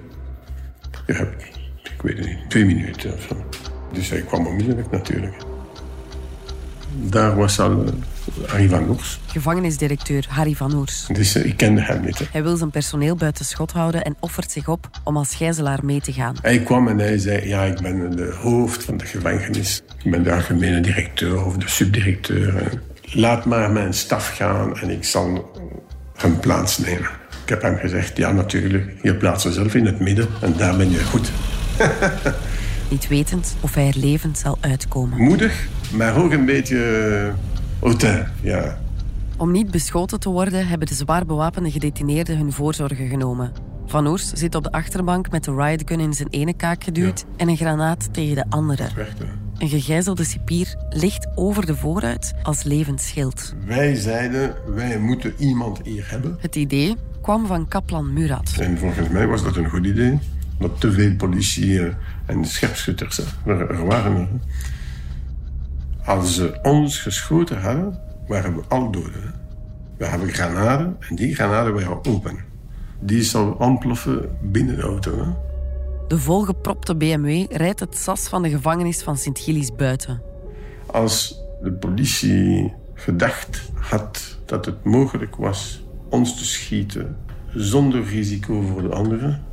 Je 1.06 1.12
hebt, 1.12 1.44
ik 1.82 2.02
weet 2.02 2.18
het 2.18 2.26
niet, 2.26 2.38
twee 2.48 2.64
minuten 2.64 3.12
of 3.12 3.26
zo. 3.28 3.44
Dus 3.92 4.10
hij 4.10 4.20
kwam 4.20 4.46
onmiddellijk 4.46 4.90
natuurlijk. 4.90 5.34
Daar 6.92 7.36
was 7.36 7.60
al 7.60 7.84
uh, 7.84 7.88
Harry 8.46 8.68
van 8.68 8.88
Oers. 8.88 9.20
Gevangenisdirecteur 9.26 10.26
Harry 10.28 10.54
van 10.54 10.74
Oers. 10.74 11.06
Dus 11.12 11.36
uh, 11.36 11.44
ik 11.44 11.56
kende 11.56 11.80
hem 11.80 12.04
niet. 12.04 12.18
Hè. 12.18 12.24
Hij 12.30 12.42
wil 12.42 12.56
zijn 12.56 12.70
personeel 12.70 13.16
buiten 13.16 13.44
schot 13.44 13.72
houden 13.72 14.04
en 14.04 14.16
offert 14.20 14.50
zich 14.50 14.68
op 14.68 14.90
om 15.04 15.16
als 15.16 15.34
gijzelaar 15.34 15.84
mee 15.84 16.00
te 16.00 16.12
gaan. 16.12 16.34
Hij 16.42 16.58
kwam 16.58 16.88
en 16.88 16.98
hij 16.98 17.18
zei, 17.18 17.48
ja, 17.48 17.62
ik 17.62 17.80
ben 17.80 18.16
de 18.16 18.36
hoofd 18.40 18.84
van 18.84 18.96
de 18.96 19.06
gevangenis. 19.06 19.82
Ik 20.02 20.10
ben 20.10 20.22
de 20.22 20.32
algemene 20.32 20.80
directeur 20.80 21.44
of 21.44 21.56
de 21.56 21.68
subdirecteur. 21.68 22.82
Laat 23.12 23.44
maar 23.44 23.70
mijn 23.70 23.94
staf 23.94 24.28
gaan 24.28 24.78
en 24.78 24.90
ik 24.90 25.04
zal 25.04 25.54
hem 26.16 26.40
plaatsnemen. 26.40 27.10
Ik 27.42 27.48
heb 27.48 27.62
hem 27.62 27.76
gezegd, 27.76 28.16
ja 28.16 28.32
natuurlijk, 28.32 28.92
je 29.02 29.14
plaatst 29.14 29.44
jezelf 29.44 29.74
in 29.74 29.86
het 29.86 30.00
midden 30.00 30.28
en 30.40 30.54
daar 30.56 30.76
ben 30.76 30.90
je 30.90 31.04
goed. 31.04 31.30
Niet 32.90 33.08
wetend 33.08 33.56
of 33.60 33.74
hij 33.74 33.86
er 33.86 33.98
levend 33.98 34.38
zal 34.38 34.58
uitkomen. 34.60 35.18
Moedig, 35.18 35.66
maar 35.92 36.16
ook 36.16 36.32
een 36.32 36.44
beetje 36.44 37.32
hautain, 37.80 38.26
ja. 38.42 38.78
Om 39.36 39.52
niet 39.52 39.70
beschoten 39.70 40.20
te 40.20 40.28
worden, 40.28 40.66
hebben 40.66 40.88
de 40.88 40.94
zwaar 40.94 41.26
bewapende 41.26 41.70
gedetineerden 41.70 42.36
hun 42.36 42.52
voorzorgen 42.52 43.08
genomen. 43.08 43.52
Van 43.86 44.06
Oers 44.06 44.32
zit 44.32 44.54
op 44.54 44.62
de 44.62 44.72
achterbank 44.72 45.30
met 45.30 45.44
de 45.44 45.54
riotgun 45.54 46.00
in 46.00 46.12
zijn 46.12 46.28
ene 46.30 46.54
kaak 46.54 46.84
geduwd 46.84 47.20
ja. 47.20 47.26
en 47.36 47.48
een 47.48 47.56
granaat 47.56 48.14
tegen 48.14 48.34
de 48.34 48.44
andere. 48.48 48.88
Een 49.58 49.68
gegijzelde 49.68 50.24
cipier 50.24 50.74
ligt 50.90 51.26
over 51.34 51.66
de 51.66 51.76
vooruit 51.76 52.34
als 52.42 52.62
levend 52.62 53.00
schild. 53.00 53.54
Wij 53.66 53.94
zeiden, 53.94 54.56
wij 54.74 54.98
moeten 54.98 55.34
iemand 55.38 55.80
hier 55.84 56.10
hebben. 56.10 56.36
Het 56.40 56.56
idee 56.56 56.96
kwam 57.22 57.46
van 57.46 57.68
kaplan 57.68 58.12
Murat. 58.12 58.54
En 58.58 58.78
volgens 58.78 59.08
mij 59.08 59.26
was 59.26 59.42
dat 59.42 59.56
een 59.56 59.68
goed 59.68 59.86
idee. 59.86 60.18
Dat 60.58 60.80
te 60.80 60.92
veel 60.92 61.16
politie 61.16 61.80
en 62.26 62.44
scherpschutters 62.44 63.20
er, 63.46 63.86
waren. 63.86 64.16
Er. 64.16 64.28
Als 66.04 66.34
ze 66.34 66.58
ons 66.62 66.98
geschoten 66.98 67.60
hadden, 67.60 67.98
waren 68.26 68.54
we 68.54 68.62
al 68.68 68.90
doden. 68.90 69.34
We 69.98 70.06
hebben 70.06 70.28
granaten 70.28 70.96
en 71.08 71.16
die 71.16 71.34
granaten 71.34 71.74
waren 71.74 72.04
open. 72.04 72.38
Die 73.00 73.22
zal 73.22 73.50
ontploffen 73.50 74.38
binnen 74.42 74.76
de 74.76 74.82
auto. 74.82 75.36
De 76.08 76.18
volgepropte 76.18 76.96
BMW 76.96 77.44
rijdt 77.50 77.80
het 77.80 77.96
sas 77.96 78.28
van 78.28 78.42
de 78.42 78.50
gevangenis 78.50 79.02
van 79.02 79.16
Sint-Gilles 79.16 79.74
buiten. 79.74 80.22
Als 80.86 81.40
de 81.62 81.72
politie 81.72 82.72
gedacht 82.94 83.70
had 83.74 84.38
dat 84.44 84.64
het 84.64 84.84
mogelijk 84.84 85.36
was 85.36 85.84
ons 86.08 86.38
te 86.38 86.44
schieten 86.44 87.16
zonder 87.54 88.04
risico 88.04 88.60
voor 88.60 88.82
de 88.82 88.94
anderen, 88.94 89.44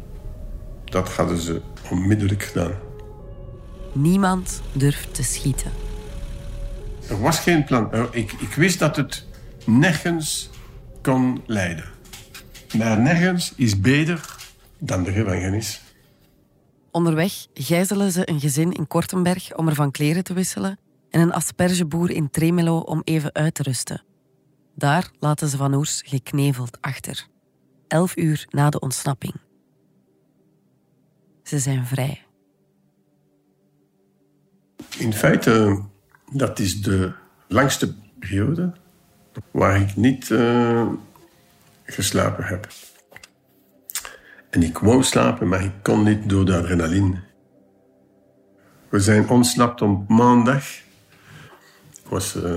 dat 0.85 1.09
hadden 1.09 1.37
ze 1.37 1.61
onmiddellijk 1.89 2.43
gedaan. 2.43 2.73
Niemand 3.91 4.61
durft 4.71 5.13
te 5.13 5.23
schieten. 5.23 5.71
Er 7.09 7.21
was 7.21 7.39
geen 7.39 7.63
plan. 7.63 7.89
Ik, 8.11 8.31
ik 8.31 8.53
wist 8.53 8.79
dat 8.79 8.95
het 8.95 9.25
nergens 9.65 10.49
kon 11.01 11.41
leiden. 11.45 11.85
Maar 12.77 12.99
nergens 12.99 13.53
is 13.55 13.79
beter 13.79 14.35
dan 14.77 15.03
de 15.03 15.11
gevangenis. 15.11 15.82
Onderweg 16.93 17.47
gijzelen 17.53 18.11
ze 18.11 18.29
een 18.29 18.39
gezin 18.39 18.71
in 18.71 18.87
Kortenberg 18.87 19.55
om 19.55 19.67
er 19.67 19.75
van 19.75 19.91
kleren 19.91 20.23
te 20.23 20.33
wisselen 20.33 20.79
en 21.09 21.21
een 21.21 21.33
aspergeboer 21.33 22.11
in 22.11 22.29
Tremelo 22.29 22.77
om 22.79 23.01
even 23.03 23.33
uit 23.33 23.53
te 23.53 23.63
rusten. 23.63 24.03
Daar 24.75 25.11
laten 25.19 25.47
ze 25.47 25.57
Van 25.57 25.73
Oers 25.73 26.01
gekneveld 26.05 26.77
achter. 26.81 27.27
Elf 27.87 28.17
uur 28.17 28.45
na 28.49 28.69
de 28.69 28.79
ontsnapping. 28.79 29.33
Ze 31.43 31.59
zijn 31.59 31.85
vrij. 31.85 32.25
In 34.97 35.13
feite, 35.13 35.83
dat 36.31 36.59
is 36.59 36.81
de 36.81 37.13
langste 37.47 37.95
periode 38.19 38.73
waar 39.51 39.81
ik 39.81 39.95
niet 39.95 40.29
uh, 40.29 40.87
geslapen 41.83 42.45
heb. 42.45 42.67
En 44.53 44.63
ik 44.63 44.77
wou 44.77 45.03
slapen, 45.03 45.47
maar 45.47 45.63
ik 45.63 45.71
kon 45.81 46.03
niet 46.03 46.29
door 46.29 46.45
de 46.45 46.57
adrenaline. 46.57 47.15
We 48.89 48.99
zijn 48.99 49.29
ontsnapt 49.29 49.81
op 49.81 50.09
maandag. 50.09 50.63
Ik 51.91 52.09
was 52.09 52.35
uh, 52.35 52.53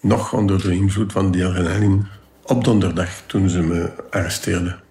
nog 0.00 0.32
onder 0.32 0.62
de 0.62 0.74
invloed 0.74 1.12
van 1.12 1.30
die 1.30 1.46
adrenaline. 1.46 2.02
Op 2.42 2.64
donderdag, 2.64 3.22
toen 3.26 3.48
ze 3.48 3.62
me 3.62 3.92
arresteerden. 4.10 4.81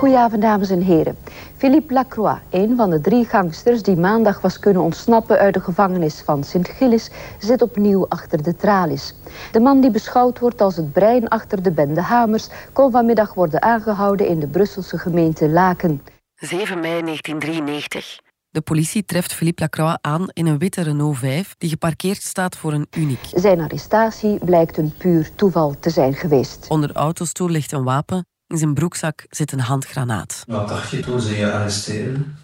Goedenavond, 0.00 0.42
dames 0.42 0.70
en 0.70 0.80
heren. 0.80 1.16
Philippe 1.56 1.92
Lacroix, 1.92 2.40
een 2.50 2.76
van 2.76 2.90
de 2.90 3.00
drie 3.00 3.24
gangsters 3.24 3.82
die 3.82 3.96
maandag 3.96 4.40
was 4.40 4.58
kunnen 4.58 4.82
ontsnappen 4.82 5.38
uit 5.38 5.54
de 5.54 5.60
gevangenis 5.60 6.20
van 6.20 6.44
Sint-Gilles, 6.44 7.10
zit 7.38 7.62
opnieuw 7.62 8.08
achter 8.08 8.42
de 8.42 8.56
tralies. 8.56 9.14
De 9.52 9.60
man 9.60 9.80
die 9.80 9.90
beschouwd 9.90 10.38
wordt 10.38 10.60
als 10.60 10.76
het 10.76 10.92
brein 10.92 11.28
achter 11.28 11.62
de 11.62 11.72
bende 11.72 12.00
Hamers, 12.00 12.48
kon 12.72 12.90
vanmiddag 12.90 13.34
worden 13.34 13.62
aangehouden 13.62 14.26
in 14.26 14.40
de 14.40 14.46
Brusselse 14.46 14.98
gemeente 14.98 15.48
Laken. 15.48 16.02
7 16.34 16.80
mei 16.80 17.02
1993. 17.02 18.20
De 18.50 18.60
politie 18.60 19.04
treft 19.04 19.32
Philippe 19.32 19.62
Lacroix 19.62 19.98
aan 20.00 20.28
in 20.32 20.46
een 20.46 20.58
witte 20.58 20.82
Renault 20.82 21.18
5 21.18 21.54
die 21.58 21.70
geparkeerd 21.70 22.22
staat 22.22 22.56
voor 22.56 22.72
een 22.72 22.86
Uniek. 22.96 23.24
Zijn 23.34 23.60
arrestatie 23.60 24.38
blijkt 24.44 24.76
een 24.76 24.92
puur 24.98 25.34
toeval 25.34 25.74
te 25.80 25.90
zijn 25.90 26.14
geweest. 26.14 26.66
Onder 26.68 26.88
de 26.88 26.94
autostoel 26.94 27.48
ligt 27.48 27.72
een 27.72 27.84
wapen 27.84 28.29
in 28.50 28.58
zijn 28.58 28.74
broekzak 28.74 29.26
zit 29.28 29.52
een 29.52 29.60
handgranaat. 29.60 30.44
Wat 30.46 30.68
dacht 30.68 30.90
je 30.90 31.00
toen 31.00 31.20
ze 31.20 31.36
je 31.36 31.52
arresteerden? 31.52 32.36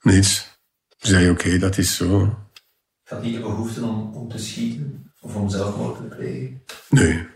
Niets. 0.00 0.58
Ik 0.88 1.06
zei 1.06 1.30
oké, 1.30 1.46
okay, 1.46 1.58
dat 1.58 1.78
is 1.78 1.96
zo. 1.96 2.24
Ik 3.04 3.10
had 3.10 3.22
niet 3.22 3.34
de 3.34 3.40
behoefte 3.40 3.82
om, 3.82 4.14
om 4.14 4.28
te 4.28 4.38
schieten 4.38 5.12
of 5.20 5.34
om 5.34 5.48
zelfmoord 5.48 5.96
te 5.96 6.02
plegen? 6.16 6.62
Nee. 6.88 7.28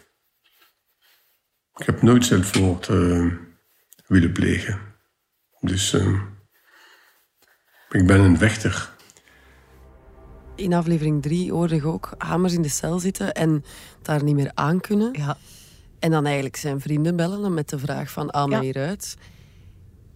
Ik 1.76 1.86
heb 1.86 2.02
nooit 2.02 2.24
zelfmoord 2.24 2.88
uh, 2.88 3.32
willen 4.06 4.32
plegen. 4.32 4.80
Dus 5.60 5.92
uh, 5.92 6.20
Ik 7.90 8.06
ben 8.06 8.20
een 8.20 8.38
vechter. 8.38 8.92
In 10.54 10.72
aflevering 10.72 11.22
3 11.22 11.52
hoorde 11.52 11.74
ik 11.74 11.84
ook 11.84 12.14
Hamers 12.18 12.52
in 12.52 12.62
de 12.62 12.68
cel 12.68 12.98
zitten 12.98 13.32
en 13.32 13.64
daar 14.02 14.22
niet 14.22 14.34
meer 14.34 14.50
aan 14.54 14.80
kunnen. 14.80 15.12
Ja. 15.12 15.36
En 15.98 16.10
dan 16.10 16.24
eigenlijk 16.24 16.56
zijn 16.56 16.80
vrienden 16.80 17.16
bellen 17.16 17.54
met 17.54 17.68
de 17.68 17.78
vraag 17.78 18.10
van, 18.10 18.28
haal 18.30 18.46
mij 18.48 18.60
hieruit. 18.60 19.16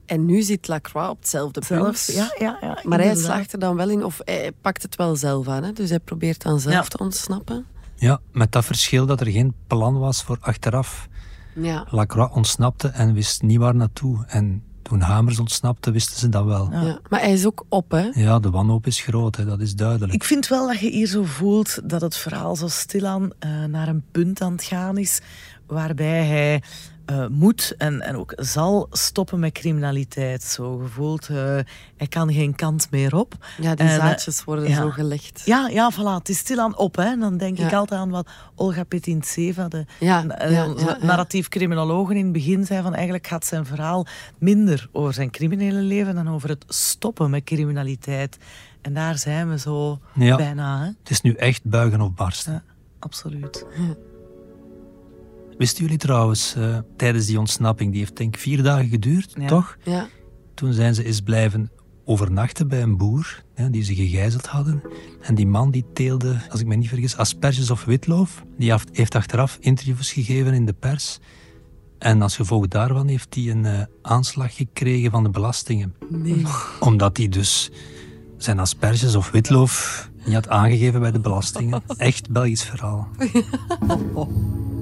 En 0.06 0.24
nu 0.26 0.42
zit 0.42 0.68
Lacroix 0.68 1.08
op 1.10 1.18
hetzelfde 1.18 1.62
punt. 1.68 2.10
Ja, 2.12 2.34
ja, 2.38 2.58
ja, 2.60 2.78
maar 2.82 2.98
hij 3.00 3.14
slaagt 3.16 3.52
er 3.52 3.58
dan 3.58 3.76
wel 3.76 3.88
in, 3.88 4.04
of 4.04 4.20
hij 4.24 4.52
pakt 4.60 4.82
het 4.82 4.96
wel 4.96 5.16
zelf 5.16 5.48
aan. 5.48 5.62
Hè? 5.62 5.72
Dus 5.72 5.88
hij 5.90 5.98
probeert 6.00 6.42
dan 6.42 6.60
zelf 6.60 6.74
Ja. 6.74 6.82
te 6.82 6.98
ontsnappen. 6.98 7.66
Ja, 7.94 8.20
met 8.32 8.52
dat 8.52 8.64
verschil 8.64 9.06
dat 9.06 9.20
er 9.20 9.26
geen 9.26 9.54
plan 9.66 9.98
was 9.98 10.22
voor 10.22 10.36
achteraf. 10.40 11.08
Ja. 11.54 11.86
Lacroix 11.90 12.34
ontsnapte 12.34 12.88
en 12.88 13.12
wist 13.14 13.42
niet 13.42 13.58
waar 13.58 13.74
naartoe. 13.74 14.24
En 14.26 14.62
toen 14.82 15.00
Hamers 15.00 15.38
ontsnapte, 15.38 15.90
wisten 15.90 16.16
ze 16.18 16.28
dat 16.28 16.44
wel. 16.44 16.68
Ja. 16.72 16.98
Maar 17.08 17.20
hij 17.20 17.32
is 17.32 17.46
ook 17.46 17.64
op, 17.68 17.90
hè? 17.90 18.08
Ja, 18.12 18.38
de 18.38 18.50
wanhoop 18.50 18.86
is 18.86 19.00
groot, 19.00 19.36
hè, 19.36 19.44
dat 19.44 19.60
is 19.60 19.74
duidelijk. 19.74 20.12
Ik 20.12 20.24
vind 20.24 20.48
wel 20.48 20.66
dat 20.66 20.78
je 20.78 20.90
hier 20.90 21.06
zo 21.06 21.22
voelt 21.24 21.80
dat 21.90 22.00
het 22.00 22.16
verhaal 22.16 22.56
zo 22.56 22.68
stilaan 22.68 23.30
eh 23.38 23.64
naar 23.64 23.88
een 23.88 24.04
punt 24.12 24.40
aan 24.40 24.52
het 24.52 24.64
gaan 24.64 24.96
is 24.98 25.20
waarbij 25.68 26.24
hij 26.24 26.62
eh, 27.08 27.26
moet 27.26 27.74
en, 27.78 28.00
en 28.00 28.16
ook 28.16 28.32
zal 28.36 28.86
stoppen 28.90 29.40
met 29.40 29.52
criminaliteit. 29.52 30.42
Zo 30.42 30.76
gevoeld, 30.76 31.28
eh, 31.28 31.36
hij 31.96 32.06
kan 32.08 32.32
geen 32.32 32.54
kant 32.54 32.90
meer 32.90 33.16
op. 33.16 33.34
Ja, 33.60 33.74
die 33.74 33.86
En, 33.86 33.92
eh, 33.92 34.06
zaadjes 34.06 34.44
worden 34.44 34.74
zo 34.74 34.90
gelegd. 34.90 35.42
Ja, 35.44 35.68
ja, 35.68 35.92
voilà. 35.92 36.18
Het 36.18 36.28
is 36.28 36.38
stilaan 36.38 36.76
op. 36.76 36.96
Hè. 36.96 37.04
En 37.04 37.20
dan 37.20 37.36
denk 37.36 37.58
ik 37.58 37.72
altijd 37.72 38.00
aan 38.00 38.10
wat 38.10 38.28
Olga 38.54 38.84
Petintseva, 38.84 39.68
de 39.68 39.84
Ja, 39.98 40.22
narratief 41.00 41.48
criminoloog, 41.48 42.10
in 42.10 42.24
het 42.24 42.32
begin 42.32 42.66
zei 42.66 42.82
van 42.82 42.94
eigenlijk 42.94 43.26
gaat 43.26 43.46
zijn 43.46 43.66
verhaal 43.66 44.06
minder 44.38 44.88
over 44.92 45.14
zijn 45.14 45.30
criminele 45.30 45.80
leven 45.80 46.14
dan 46.14 46.28
over 46.30 46.48
het 46.48 46.64
stoppen 46.68 47.30
met 47.30 47.44
criminaliteit. 47.44 48.38
En 48.82 48.94
daar 48.94 49.18
zijn 49.18 49.50
we 49.50 49.58
zo 49.58 49.98
Ja. 50.14 50.36
bijna. 50.36 50.80
Hè. 50.80 50.86
Het 50.86 51.10
is 51.10 51.20
nu 51.20 51.32
echt 51.32 51.64
buigen 51.64 52.00
of 52.00 52.14
barsten. 52.14 52.52
Ja, 52.52 52.62
absoluut. 52.98 53.66
Wisten 55.58 55.82
jullie 55.82 55.98
trouwens, 55.98 56.54
eh, 56.54 56.78
tijdens 56.96 57.26
die 57.26 57.38
ontsnapping, 57.38 57.90
die 57.90 58.00
heeft 58.00 58.16
denk 58.16 58.34
ik 58.34 58.40
vier 58.40 58.62
dagen 58.62 58.88
geduurd, 58.88 59.32
Ja. 59.38 59.46
toch? 59.46 59.76
Ja. 59.84 60.08
Toen 60.54 60.72
zijn 60.72 60.94
ze 60.94 61.04
eens 61.04 61.20
blijven 61.20 61.70
overnachten 62.04 62.68
bij 62.68 62.82
een 62.82 62.96
boer, 62.96 63.42
ja, 63.54 63.68
die 63.68 63.82
ze 63.82 63.94
gegijzeld 63.94 64.46
hadden. 64.46 64.82
En 65.22 65.34
die 65.34 65.46
man 65.46 65.70
die 65.70 65.84
teelde, 65.92 66.36
als 66.50 66.60
ik 66.60 66.66
me 66.66 66.74
niet 66.74 66.88
vergis, 66.88 67.16
asperges 67.16 67.70
of 67.70 67.84
witloof. 67.84 68.44
Die 68.58 68.74
heeft- 68.92 69.14
achteraf 69.14 69.56
interviews 69.60 70.12
gegeven 70.12 70.54
in 70.54 70.66
de 70.66 70.72
pers. 70.72 71.18
En 71.98 72.22
als 72.22 72.36
gevolg 72.36 72.68
daarvan 72.68 73.08
heeft 73.08 73.34
hij 73.34 73.50
een 73.50 73.64
eh, 73.66 73.82
aanslag 74.02 74.56
gekregen 74.56 75.10
van 75.10 75.22
de 75.22 75.30
belastingen. 75.30 75.94
Nee. 76.10 76.44
Omdat 76.80 77.16
hij 77.16 77.28
dus 77.28 77.70
zijn 78.36 78.58
asperges 78.58 79.14
of 79.14 79.30
witlof 79.30 80.10
niet 80.24 80.34
had 80.34 80.48
aangegeven 80.48 81.00
bij 81.00 81.10
de 81.12 81.20
belastingen. 81.20 81.82
Echt 81.96 82.30
Belgisch 82.30 82.62
verhaal. 82.64 83.08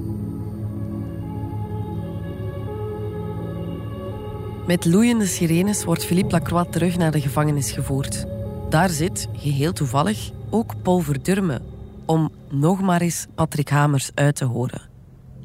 Met 4.67 4.85
loeiende 4.85 5.25
sirenes 5.25 5.83
wordt 5.83 6.05
Philippe 6.05 6.31
Lacroix 6.31 6.71
terug 6.71 6.97
naar 6.97 7.11
de 7.11 7.21
gevangenis 7.21 7.71
gevoerd. 7.71 8.25
Daar 8.69 8.89
zit, 8.89 9.27
geheel 9.33 9.73
toevallig, 9.73 10.31
ook 10.49 10.81
Paul 10.81 10.99
Verdurme 10.99 11.61
om 12.05 12.31
nog 12.49 12.81
maar 12.81 13.01
eens 13.01 13.25
Patrick 13.35 13.69
Hamers 13.69 14.11
uit 14.13 14.35
te 14.35 14.45
horen. 14.45 14.81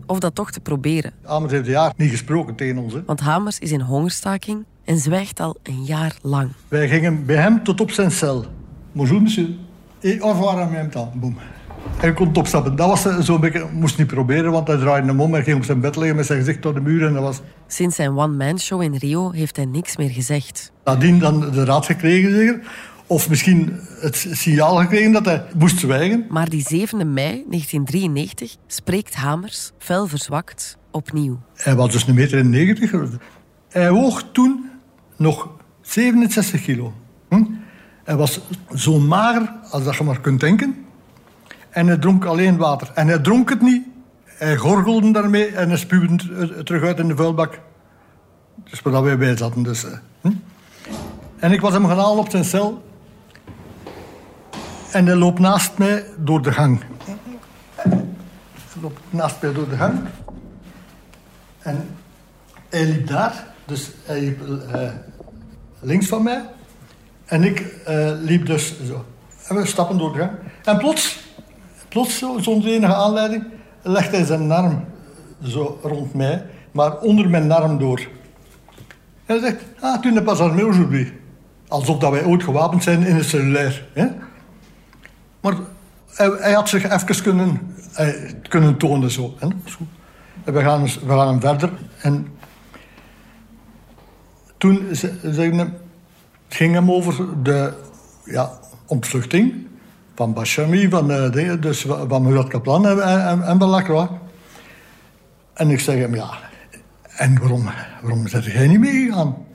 Of 0.07 0.19
dat 0.19 0.35
toch 0.35 0.51
te 0.51 0.61
proberen. 0.61 1.13
Hamers 1.23 1.53
heeft 1.53 1.67
jaar 1.67 1.93
niet 1.97 2.11
gesproken 2.11 2.55
tegen 2.55 2.79
ons. 2.79 2.93
Hè. 2.93 3.05
Want 3.05 3.21
Hamers 3.21 3.59
is 3.59 3.73
in 3.73 3.81
hongerstaking 3.81 4.65
en 4.85 4.99
zwijgt 4.99 5.41
al 5.41 5.57
een 5.63 5.85
jaar 5.85 6.17
lang. 6.23 6.51
Wij 6.69 6.89
gingen 6.89 7.27
bij 7.27 7.37
hem 7.37 7.65
tot 7.65 7.81
op 7.81 7.91
zijn 7.91 8.11
cel. 8.11 8.45
Bonjour, 8.93 9.23
monsieur. 9.23 9.51
Et 10.01 10.21
au 10.21 10.33
revoir 10.33 10.59
en 10.59 10.71
même 10.71 10.91
temps. 10.91 11.19
Boom. 11.21 11.37
Hij 11.97 12.13
kon 12.13 12.37
opstappen. 12.37 12.77
Dat 12.77 12.89
was 12.89 13.07
eh, 13.07 13.19
zo'n 13.21 13.41
beetje... 13.41 13.67
Moest 13.73 13.99
niet 13.99 14.07
proberen, 14.07 14.53
want 14.53 14.69
hij 14.69 14.77
draaide 14.77 15.07
hem 15.07 15.21
om. 15.21 15.33
Hij 15.33 15.43
ging 15.43 15.57
op 15.57 15.65
zijn 15.65 15.81
bed 15.81 15.97
liggen 15.97 16.17
met 16.17 16.27
zijn 16.27 16.39
gezicht 16.39 16.63
door 16.63 16.75
de 16.75 16.81
muur. 16.81 17.07
En 17.07 17.13
dat 17.13 17.23
was... 17.23 17.41
Sinds 17.67 17.97
zijn 17.97 18.17
one-man-show 18.17 18.83
in 18.83 18.95
Rio 18.95 19.31
heeft 19.31 19.57
hij 19.57 19.65
niks 19.65 19.97
meer 19.97 20.11
gezegd. 20.11 20.73
Nadien 20.85 21.19
dan 21.19 21.51
de 21.51 21.65
raad 21.65 21.87
gekregen, 21.87 22.31
zeker. 22.31 22.61
Of 23.07 23.29
misschien 23.29 23.81
het 24.01 24.27
signaal 24.31 24.77
gekregen 24.77 25.13
dat 25.13 25.25
hij 25.25 25.45
moest 25.59 25.79
zwijgen. 25.79 26.27
Maar 26.29 26.49
die 26.49 26.63
7 26.63 27.13
mei 27.13 27.45
1993 27.49 28.57
spreekt 28.67 29.15
Hamers, 29.15 29.73
fel 29.79 30.07
verzwakt, 30.07 30.79
opnieuw. 30.91 31.41
Hij 31.55 31.75
was 31.75 31.93
dus 31.93 32.07
een 32.07 32.15
meter 32.15 32.39
en 32.39 32.51
negentig. 32.51 32.91
Hij 33.69 33.93
woog 33.93 34.25
toen 34.33 34.71
nog 35.17 35.49
67 35.81 36.63
kilo. 36.63 36.93
Hm? 37.29 37.45
Hij 38.05 38.17
was 38.17 38.41
zo 38.75 38.99
mager 38.99 39.53
als 39.71 39.85
dat 39.85 39.97
je 39.97 40.05
maar 40.05 40.21
kunt 40.21 40.41
denken. 40.41 40.77
En 41.73 41.87
hij 41.87 41.97
dronk 41.97 42.25
alleen 42.25 42.57
water. 42.57 42.91
En 42.95 43.09
hij 43.09 43.19
dronk 43.19 43.49
het 43.49 43.61
niet. 43.61 43.87
Hij 44.25 44.57
gorgelde 44.57 45.11
daarmee 45.11 45.47
en 45.47 45.69
hij 45.69 45.79
spuwde 45.79 46.13
het 46.35 46.51
eh, 46.51 46.59
terug 46.59 46.83
uit 46.83 46.99
in 46.99 47.09
de 47.09 47.17
vuilbak. 47.17 47.61
Dus 48.71 48.83
waar 48.83 49.03
wij 49.03 49.19
bij 49.19 49.37
zaten. 49.37 49.63
Dus, 49.63 49.85
eh, 49.85 49.93
hm? 50.21 50.33
En 51.37 51.53
ik 51.53 51.61
was 51.61 51.73
hem 51.73 51.87
gaan 51.87 51.99
halen 51.99 52.19
op 52.19 52.31
zijn 52.31 52.45
cel. 52.45 52.83
En 54.91 55.07
hij 55.07 55.15
loopt 55.15 55.39
naast 55.39 55.79
mij 55.79 56.05
door 56.19 56.43
de 56.43 56.53
gang. 56.53 56.85
Hij 57.75 58.83
loopt 58.83 59.01
naast 59.11 59.43
mij 59.43 59.53
door 59.53 59.69
de 59.69 59.77
gang. 59.77 60.01
En 61.59 61.89
hij 62.69 62.87
liep 62.87 63.07
daar, 63.07 63.47
dus 63.65 63.91
hij 64.05 64.21
liep 64.21 64.41
eh, 64.73 64.91
links 65.81 66.07
van 66.07 66.23
mij. 66.23 66.45
En 67.25 67.43
ik 67.43 67.65
liep 68.21 68.47
dus 68.47 68.75
zo. 68.87 69.05
En 69.49 69.57
we 69.57 69.67
stappen 69.67 69.99
door 69.99 70.13
de 70.13 70.19
gang. 70.19 70.31
En 70.65 70.79
plots, 70.79 71.23
plots 71.93 72.19
zo, 72.19 72.39
zonder 72.39 72.71
enige 72.71 72.95
aanleiding, 72.95 73.45
legt 73.83 74.11
hij 74.11 74.25
zijn 74.25 74.51
arm 74.53 74.85
zo 75.43 75.79
rond 75.83 76.15
mij, 76.15 76.45
maar 76.73 76.99
onder 76.99 77.31
mijn 77.31 77.53
arm 77.53 77.79
door. 77.79 77.99
En 79.27 79.39
hij 79.39 79.39
zegt, 79.39 79.65
ah, 79.81 80.01
tu 80.01 80.13
n'es 80.13 80.23
pas 80.23 80.39
armé 80.39 80.63
aujourd'hui. 80.65 81.13
Alsof 81.69 81.99
dat 81.99 82.11
wij 82.11 82.25
ooit 82.25 82.43
gewapend 82.43 82.83
zijn 82.83 83.03
in 83.07 83.15
het 83.17 83.25
cellulair. 83.25 83.87
Hè? 83.93 84.07
Maar 85.41 85.55
hij, 86.15 86.53
had 86.53 86.69
zich 86.69 86.91
even 86.91 87.23
kunnen, 87.23 87.75
kunnen 88.49 88.77
tonen 88.77 89.11
zo. 89.11 89.35
Hè? 89.39 89.47
En 90.45 90.53
we 90.53 90.61
gaan, 90.61 90.83
we 90.83 91.09
gaan 91.09 91.41
verder. 91.41 91.71
En 92.03 92.27
toen 94.59 94.89
ze- 94.95 95.19
het 95.23 95.69
ging 96.49 96.75
hem 96.75 96.91
over 96.91 97.43
de 97.43 97.73
ja, 98.25 98.51
ontvluchting 98.87 99.67
van 100.23 100.33
Bachami, 100.33 100.89
van, 100.89 101.31
dingen, 101.31 101.61
dus 101.61 101.87
van 102.09 102.23
Murat 102.23 102.49
Kaplan 102.49 102.87
en, 102.87 103.01
en, 103.01 103.43
en 103.43 103.59
van 103.59 103.69
Lacroix. 103.69 104.13
En 105.53 105.71
ik 105.71 105.81
zeg 105.81 105.99
hem, 105.99 106.15
ja, 106.15 106.31
en 107.17 107.39
waarom, 107.39 107.65
waarom 108.01 108.23
ben 108.23 108.43
jij 108.43 108.69
niet 108.69 108.79
meegegaan? 108.79 109.47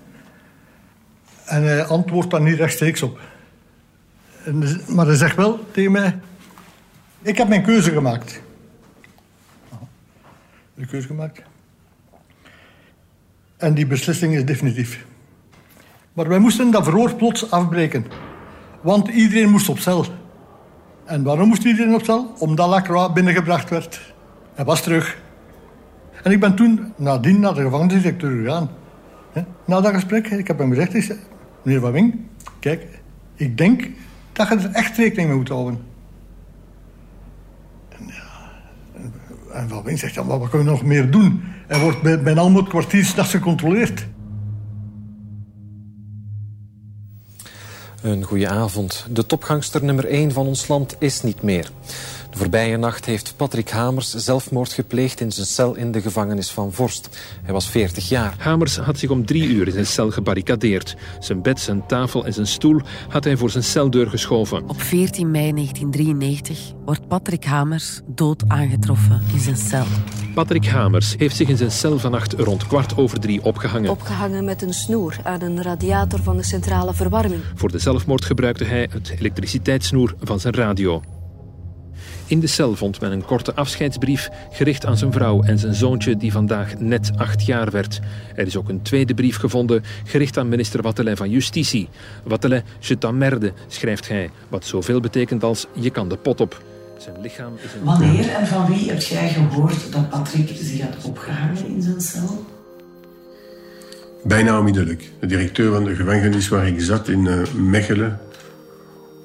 En 1.45 1.63
hij 1.63 1.85
antwoordt 1.85 2.31
daar 2.31 2.41
niet 2.41 2.57
rechtstreeks 2.57 3.01
op. 3.01 3.19
En, 4.43 4.81
maar 4.87 5.05
hij 5.05 5.15
zegt 5.15 5.35
wel 5.35 5.65
tegen 5.71 5.91
mij, 5.91 6.19
ik 7.21 7.37
heb 7.37 7.47
mijn 7.47 7.63
keuze 7.63 7.91
gemaakt. 7.91 8.41
De 10.73 10.85
keuze 10.85 11.07
gemaakt. 11.07 11.41
En 13.57 13.73
die 13.73 13.85
beslissing 13.85 14.35
is 14.35 14.45
definitief. 14.45 15.05
Maar 16.13 16.27
wij 16.27 16.39
moesten 16.39 16.71
dat 16.71 16.83
verhoor 16.83 17.15
plots 17.15 17.51
afbreken. 17.51 18.05
Want 18.81 19.07
iedereen 19.07 19.49
moest 19.49 19.69
op 19.69 19.79
cel. 19.79 20.05
En 21.07 21.23
waarom 21.23 21.47
moest 21.47 21.63
iedereen 21.63 21.93
op 21.93 22.03
cel? 22.03 22.33
Omdat 22.37 22.69
Lacroix 22.69 23.13
binnengebracht 23.13 23.69
werd. 23.69 24.13
Hij 24.53 24.65
was 24.65 24.81
terug. 24.81 25.17
En 26.23 26.31
ik 26.31 26.39
ben 26.39 26.55
toen 26.55 26.93
nadien 26.95 27.39
naar 27.39 27.53
de 27.53 27.61
gevangenisdirecteur 27.61 28.43
gegaan. 28.43 28.69
Na 29.65 29.81
dat 29.81 29.93
gesprek, 29.93 30.27
ik 30.27 30.47
heb 30.47 30.57
hem 30.57 30.73
gezegd, 30.73 31.15
meneer 31.63 31.81
Van 31.81 31.91
Wing, 31.91 32.15
kijk, 32.59 32.87
ik 33.35 33.57
denk 33.57 33.89
dat 34.33 34.47
je 34.47 34.55
er 34.55 34.71
echt 34.71 34.97
rekening 34.97 35.27
mee 35.27 35.37
moet 35.37 35.49
houden. 35.49 35.79
En 39.53 39.69
Van 39.69 39.83
Wing 39.83 39.99
zegt, 39.99 40.13
ja, 40.13 40.25
wat 40.25 40.49
kunnen 40.49 40.67
we 40.67 40.73
nog 40.73 40.83
meer 40.83 41.11
doen? 41.11 41.43
Hij 41.67 41.79
wordt 41.79 42.01
bij, 42.01 42.21
bijna 42.21 42.51
het 42.51 42.67
kwartier 42.67 43.05
s'nachts 43.05 43.31
gecontroleerd. 43.31 44.07
Een 48.01 48.23
goede 48.23 48.47
avond. 48.47 49.05
De 49.09 49.25
topgangster 49.25 49.83
nummer 49.83 50.05
1 50.05 50.31
van 50.31 50.47
ons 50.47 50.67
land 50.67 50.95
is 50.99 51.21
niet 51.21 51.41
meer. 51.41 51.69
De 52.37 52.43
voorbije 52.43 52.77
nacht 52.77 53.05
heeft 53.05 53.33
Patrick 53.35 53.69
Hamers 53.69 54.15
zelfmoord 54.15 54.73
gepleegd 54.73 55.19
in 55.19 55.31
zijn 55.31 55.45
cel 55.45 55.75
in 55.75 55.91
de 55.91 56.01
gevangenis 56.01 56.49
van 56.49 56.73
Vorst. 56.73 57.09
Hij 57.43 57.53
was 57.53 57.69
40 57.69 58.09
jaar. 58.09 58.35
Hamers 58.37 58.77
had 58.77 58.97
zich 58.99 59.09
om 59.09 59.25
drie 59.25 59.47
uur 59.47 59.67
in 59.67 59.73
zijn 59.73 59.85
cel 59.85 60.11
gebarricadeerd. 60.11 60.95
Zijn 61.19 61.41
bed, 61.41 61.59
zijn 61.59 61.85
tafel 61.85 62.25
en 62.25 62.33
zijn 62.33 62.47
stoel 62.47 62.81
had 63.09 63.23
hij 63.23 63.37
voor 63.37 63.49
zijn 63.49 63.63
celdeur 63.63 64.09
geschoven. 64.09 64.69
Op 64.69 64.81
14 64.81 65.31
mei 65.31 65.51
1993 65.53 66.73
wordt 66.85 67.07
Patrick 67.07 67.43
Hamers 67.43 68.01
dood 68.05 68.43
aangetroffen 68.47 69.21
in 69.33 69.39
zijn 69.39 69.57
cel. 69.57 69.85
Patrick 70.33 70.65
Hamers 70.65 71.15
heeft 71.17 71.35
zich 71.35 71.47
in 71.47 71.57
zijn 71.57 71.71
cel 71.71 71.99
vannacht 71.99 72.33
rond 72.33 72.67
kwart 72.67 72.97
over 72.97 73.19
drie 73.19 73.43
opgehangen. 73.43 73.89
Opgehangen 73.89 74.43
met 74.43 74.61
een 74.61 74.73
snoer 74.73 75.15
aan 75.23 75.41
een 75.41 75.61
radiator 75.61 76.23
van 76.23 76.37
de 76.37 76.43
centrale 76.43 76.93
verwarming. 76.93 77.41
Voor 77.55 77.71
de 77.71 77.79
zelfmoord 77.79 78.25
gebruikte 78.25 78.63
hij 78.63 78.89
het 78.91 79.15
elektriciteitssnoer 79.19 80.15
van 80.19 80.39
zijn 80.39 80.53
radio. 80.53 81.01
In 82.27 82.39
de 82.39 82.47
cel 82.47 82.75
vond 82.75 83.01
men 83.01 83.11
een 83.11 83.25
korte 83.25 83.53
afscheidsbrief 83.53 84.29
gericht 84.51 84.85
aan 84.85 84.97
zijn 84.97 85.11
vrouw 85.11 85.43
en 85.43 85.59
zijn 85.59 85.73
zoontje 85.73 86.17
die 86.17 86.31
vandaag 86.31 86.79
net 86.79 87.11
acht 87.15 87.45
jaar 87.45 87.71
werd. 87.71 87.99
Er 88.35 88.45
is 88.45 88.57
ook 88.57 88.69
een 88.69 88.81
tweede 88.81 89.13
brief 89.13 89.37
gevonden 89.37 89.83
gericht 90.03 90.37
aan 90.37 90.49
minister 90.49 90.81
Wattelet 90.81 91.17
van 91.17 91.29
Justitie. 91.29 91.89
Wattelet, 92.23 92.63
je 92.79 92.97
t'emmerde, 92.97 93.53
schrijft 93.67 94.07
hij, 94.07 94.29
wat 94.49 94.65
zoveel 94.65 94.99
betekent 94.99 95.43
als 95.43 95.65
je 95.73 95.89
kan 95.89 96.09
de 96.09 96.17
pot 96.17 96.41
op. 96.41 96.61
Zijn 96.97 97.15
lichaam 97.21 97.53
is 97.63 97.73
een... 97.73 97.83
Wanneer 97.83 98.29
en 98.29 98.47
van 98.47 98.65
wie 98.65 98.89
heb 98.89 99.01
jij 99.01 99.29
gehoord 99.29 99.91
dat 99.91 100.09
Patrick 100.09 100.49
zich 100.61 100.81
had 100.81 101.05
opgehangen 101.05 101.67
in 101.67 101.81
zijn 101.81 102.01
cel? 102.01 102.45
Bijna 104.23 104.57
onmiddellijk. 104.57 105.09
De 105.19 105.25
directeur 105.25 105.71
van 105.71 105.83
de 105.83 105.95
gevangenis 105.95 106.47
waar 106.47 106.67
ik 106.67 106.81
zat 106.81 107.07
in 107.07 107.25
uh, 107.25 107.41
Mechelen, 107.53 108.19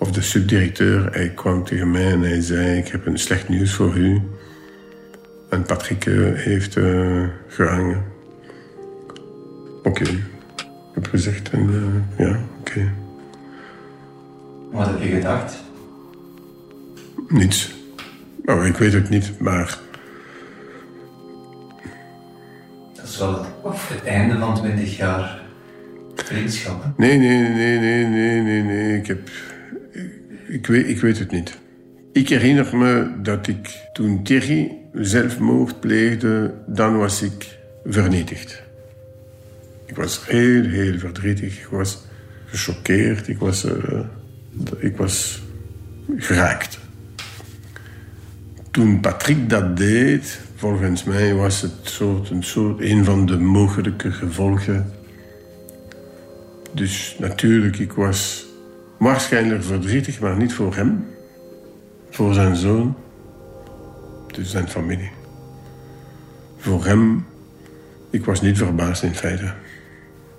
of 0.03 0.12
de 0.12 0.22
subdirecteur, 0.22 1.12
hij 1.12 1.28
kwam 1.28 1.64
tegen 1.64 1.90
mij 1.90 2.12
en 2.12 2.20
hij 2.20 2.40
zei: 2.40 2.78
Ik 2.78 2.88
heb 2.88 3.07
een 3.07 3.18
slecht 3.18 3.48
nieuws 3.48 3.72
voor 3.72 3.96
u. 3.96 4.22
En 5.50 5.62
Patrick 5.62 6.07
uh, 6.07 6.38
heeft 6.38 6.76
uh, 6.76 7.24
gehangen. 7.48 8.05
Oké, 9.82 9.88
okay. 9.88 10.14
ik 10.14 10.94
heb 10.94 11.07
gezegd 11.07 11.50
en 11.50 11.70
ja, 12.18 12.28
oké. 12.28 12.40
Okay. 12.61 12.90
Wat 14.70 14.86
heb 14.86 15.03
je 15.03 15.09
gedacht? 15.09 15.57
Niets. 17.28 17.74
Oh, 18.44 18.66
ik 18.66 18.76
weet 18.76 18.92
het 18.92 19.09
niet, 19.09 19.40
maar. 19.40 19.78
Dat 22.92 23.05
is 23.05 23.18
wel 23.18 23.46
het 23.88 24.05
einde 24.05 24.38
van 24.38 24.55
20 24.55 24.96
jaar 24.96 25.40
vriendschap. 26.14 26.84
Nee, 26.96 27.18
nee, 27.18 27.38
nee, 27.38 27.78
nee, 27.78 28.05
nee, 28.07 28.40
nee, 28.40 28.62
nee. 28.62 28.98
Ik 28.98 29.07
heb. 29.07 29.28
Ik 30.53 30.66
weet, 30.66 30.88
ik 30.88 31.00
weet 31.00 31.18
het 31.18 31.30
niet. 31.30 31.59
Ik 32.12 32.28
herinner 32.28 32.76
me 32.76 33.12
dat 33.22 33.46
ik 33.46 33.88
toen 33.92 34.22
Thierry 34.22 34.78
zelfmoord 34.92 35.80
pleegde, 35.80 36.55
dan 36.66 36.98
was 36.98 37.22
ik 37.22 37.59
vernietigd. 37.84 38.62
Ik 39.86 39.96
was 39.96 40.26
heel, 40.26 40.64
heel 40.64 40.98
verdrietig. 40.98 41.59
Ik 41.59 41.66
was 41.70 42.05
gechoqueerd. 42.46 43.28
Ik 43.28 43.38
was, 43.38 43.64
uh, 43.64 44.00
ik 44.78 44.96
was 44.96 45.42
geraakt. 46.16 46.78
Toen 48.70 49.00
Patrick 49.00 49.48
dat 49.48 49.76
deed, 49.76 50.40
volgens 50.57 51.05
mij 51.05 51.34
was 51.34 51.61
het 51.61 51.72
soort, 51.82 52.30
een, 52.30 52.42
soort, 52.42 52.80
een 52.80 53.05
van 53.05 53.26
de 53.26 53.38
mogelijke 53.38 54.11
gevolgen. 54.11 54.92
Dus 56.72 57.16
natuurlijk, 57.18 57.78
ik 57.78 57.92
was 57.92 58.50
waarschijnlijk 59.03 59.64
verdrietig, 59.64 60.20
maar 60.20 60.36
niet 60.36 60.53
voor 60.53 60.74
hem. 60.74 61.05
Voor 62.11 62.34
zijn 62.34 62.57
zoon. 62.57 62.94
Dus 64.26 64.50
zijn 64.50 64.68
familie. 64.68 65.11
Voor 66.57 66.84
hem, 66.84 67.26
ik 68.11 68.24
was 68.24 68.40
niet 68.40 68.59
verbaasd 68.59 69.03
in 69.03 69.14
feite. 69.14 69.53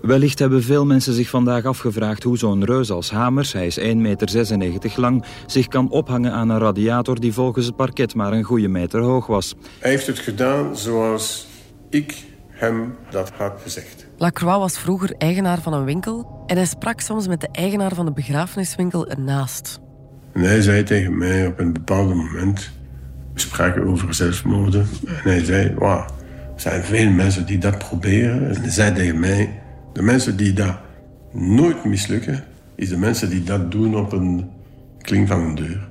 Wellicht 0.02 0.40
hebben 0.40 0.64
veel 0.64 0.86
mensen 0.86 1.14
zich 1.14 1.30
vandaag 1.30 1.66
afgevraagd 1.66 2.24
hoe 2.24 2.38
zo'n 2.38 2.66
reus 2.66 2.92
als 2.92 3.12
Hamers, 3.12 3.54
hij 3.54 3.66
is 3.66 3.80
1,96 3.80 3.96
meter 3.96 4.94
lang, 4.96 5.26
zich 5.46 5.68
kan 5.68 5.90
ophangen 5.90 6.32
aan 6.32 6.50
een 6.50 6.60
radiator 6.60 7.20
die 7.20 7.34
volgens 7.34 7.66
het 7.66 7.76
parket 7.76 8.16
maar 8.16 8.34
een 8.34 8.44
goede 8.44 8.68
meter 8.68 9.02
hoog 9.02 9.28
was. 9.28 9.56
Hij 9.80 9.92
heeft 9.92 10.08
het 10.08 10.20
gedaan 10.20 10.78
zoals 10.78 11.48
ik 11.90 12.24
hem 12.64 12.96
dat 13.10 13.32
had 13.38 13.60
gezegd. 13.62 14.06
Lacroix 14.18 14.58
was 14.58 14.80
vroeger 14.80 15.16
eigenaar 15.18 15.62
van 15.62 15.74
een 15.74 15.84
winkel 15.84 16.44
en 16.48 16.56
hij 16.56 16.66
sprak 16.66 17.00
soms 17.00 17.28
met 17.28 17.42
de 17.42 17.50
eigenaar 17.52 17.94
van 17.96 18.06
de 18.06 18.12
begrafeniswinkel 18.12 19.08
ernaast. 19.08 19.80
En 20.34 20.42
hij 20.42 20.62
zei 20.62 20.84
tegen 20.84 21.18
mij 21.18 21.48
op 21.48 21.60
een 21.60 21.74
bepaald 21.74 22.08
moment, 22.08 22.72
we 23.34 23.40
spraken 23.40 23.88
over 23.88 24.14
zelfmoorden, 24.14 24.88
en 25.08 25.30
hij 25.30 25.44
zei, 25.44 25.74
wauw, 25.78 26.06
er 26.56 26.62
zijn 26.62 26.84
veel 26.84 27.10
mensen 27.10 27.46
die 27.46 27.58
dat 27.58 27.78
proberen. 27.78 28.50
En 28.50 28.62
hij 28.62 28.70
zei 28.70 28.94
tegen 28.94 29.20
mij, 29.20 29.62
de 29.94 30.02
mensen 30.02 30.38
die 30.38 30.54
dat 30.54 30.78
nooit 31.32 31.86
mislukken, 31.86 32.44
is 32.76 32.90
de 32.90 32.98
mensen 32.98 33.30
die 33.30 33.44
dat 33.44 33.72
doen 33.72 33.96
op 33.96 34.12
een 34.12 34.50
kling 35.02 35.28
van 35.28 35.40
een 35.40 35.56
deur. 35.56 35.88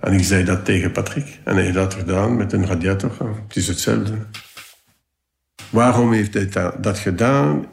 En 0.00 0.12
ik 0.12 0.24
zei 0.24 0.44
dat 0.44 0.64
tegen 0.64 0.92
Patrick. 0.92 1.40
En 1.44 1.54
hij 1.54 1.62
heeft 1.62 1.74
dat 1.74 1.94
gedaan 1.94 2.36
met 2.36 2.52
een 2.52 2.66
radiator. 2.66 3.10
Het 3.46 3.56
is 3.56 3.68
hetzelfde. 3.68 4.12
Waarom 5.70 6.12
heeft 6.12 6.34
hij 6.34 6.48
dat 6.80 6.98
gedaan? 6.98 7.66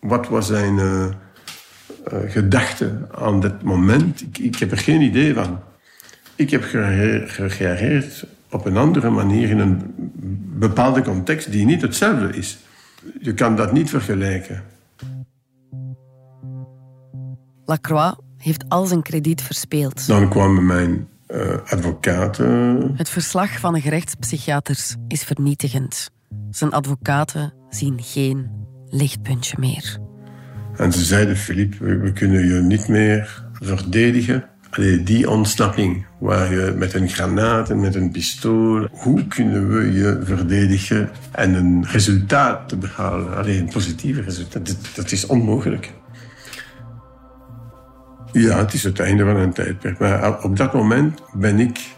Wat 0.00 0.28
was 0.28 0.46
zijn 0.46 0.76
uh, 0.76 1.04
uh, 2.12 2.30
gedachte 2.30 3.08
aan 3.14 3.40
dat 3.40 3.62
moment? 3.62 4.20
Ik, 4.20 4.38
ik, 4.38 4.56
heb 4.56 4.70
er 4.70 4.78
geen 4.78 5.00
idee 5.00 5.34
van. 5.34 5.60
Ik 6.34 6.50
heb 6.50 6.62
gereageerd 7.26 8.26
op 8.50 8.66
een 8.66 8.76
andere 8.76 9.10
manier 9.10 9.48
in 9.50 9.58
een 9.58 9.94
bepaalde 10.58 11.02
context 11.02 11.52
die 11.52 11.66
niet 11.66 11.82
hetzelfde 11.82 12.36
is. 12.36 12.58
Je 13.20 13.34
kan 13.34 13.56
dat 13.56 13.72
niet 13.72 13.90
vergelijken. 13.90 14.62
Lacroix 17.64 18.16
heeft 18.36 18.64
al 18.68 18.86
zijn 18.86 19.02
krediet 19.02 19.42
verspeeld. 19.42 20.06
Dan 20.06 20.28
kwamen 20.28 20.66
mijn 20.66 21.08
uh, 21.28 21.54
advocaten. 21.64 22.92
Het 22.96 23.08
verslag 23.08 23.58
van 23.58 23.72
de 23.74 23.80
gerechtspsychiaters 23.80 24.96
is 25.08 25.22
vernietigend. 25.24 26.10
Zijn 26.50 26.70
advocaten 26.70 27.54
zien 27.68 28.02
geen 28.02 28.50
lichtpuntje 28.86 29.56
meer. 29.58 29.98
En 30.76 30.92
ze 30.92 31.04
zeiden, 31.04 31.36
Philippe, 31.36 31.84
we, 31.84 32.12
kunnen 32.12 32.46
je 32.46 32.60
niet 32.60 32.88
meer 32.88 33.44
verdedigen. 33.52 34.44
Allee, 34.70 35.02
die 35.02 35.30
ontsnapping, 35.30 36.06
waar 36.20 36.52
je 36.52 36.74
met 36.76 36.94
een 36.94 37.08
granaat 37.08 37.70
en 37.70 37.80
met 37.80 37.94
een 37.94 38.10
pistool... 38.10 38.88
Hoe 38.90 39.26
kunnen 39.26 39.68
we 39.68 39.92
je 39.92 40.20
verdedigen 40.22 41.10
en 41.32 41.54
een 41.54 41.86
resultaat 41.86 42.68
te 42.68 42.76
behalen? 42.76 43.36
Alleen 43.36 43.58
een 43.58 43.72
positief 43.72 44.24
resultaat, 44.24 44.66
dat, 44.66 44.76
dat 44.94 45.12
is 45.12 45.26
onmogelijk. 45.26 45.92
Ja, 48.32 48.58
het 48.58 48.72
is 48.72 48.82
het 48.82 49.00
einde 49.00 49.24
van 49.24 49.36
een 49.36 49.52
tijdperk. 49.52 49.98
Maar 49.98 50.42
op 50.42 50.56
dat 50.56 50.72
moment 50.72 51.22
ben 51.32 51.58
ik 51.58 51.96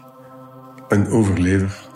een 0.87 1.07
overlever. 1.07 1.89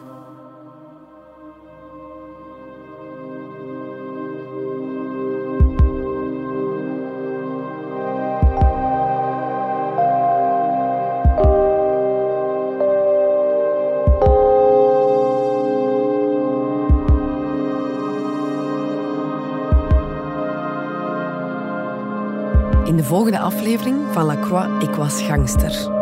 Aflevering 23.45 23.97
van 24.11 24.25
Lacroix, 24.25 24.83
Ik 24.87 24.95
was 24.95 25.21
gangster. 25.21 25.93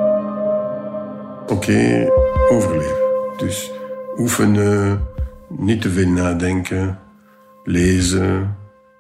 Oké, 1.48 2.10
overleven. 2.50 2.96
Dus 3.38 3.72
oefenen, 4.18 5.08
niet 5.50 5.82
te 5.82 5.89
veel 5.89 6.08
nadenken, 6.08 7.00
lezen, 7.64 8.58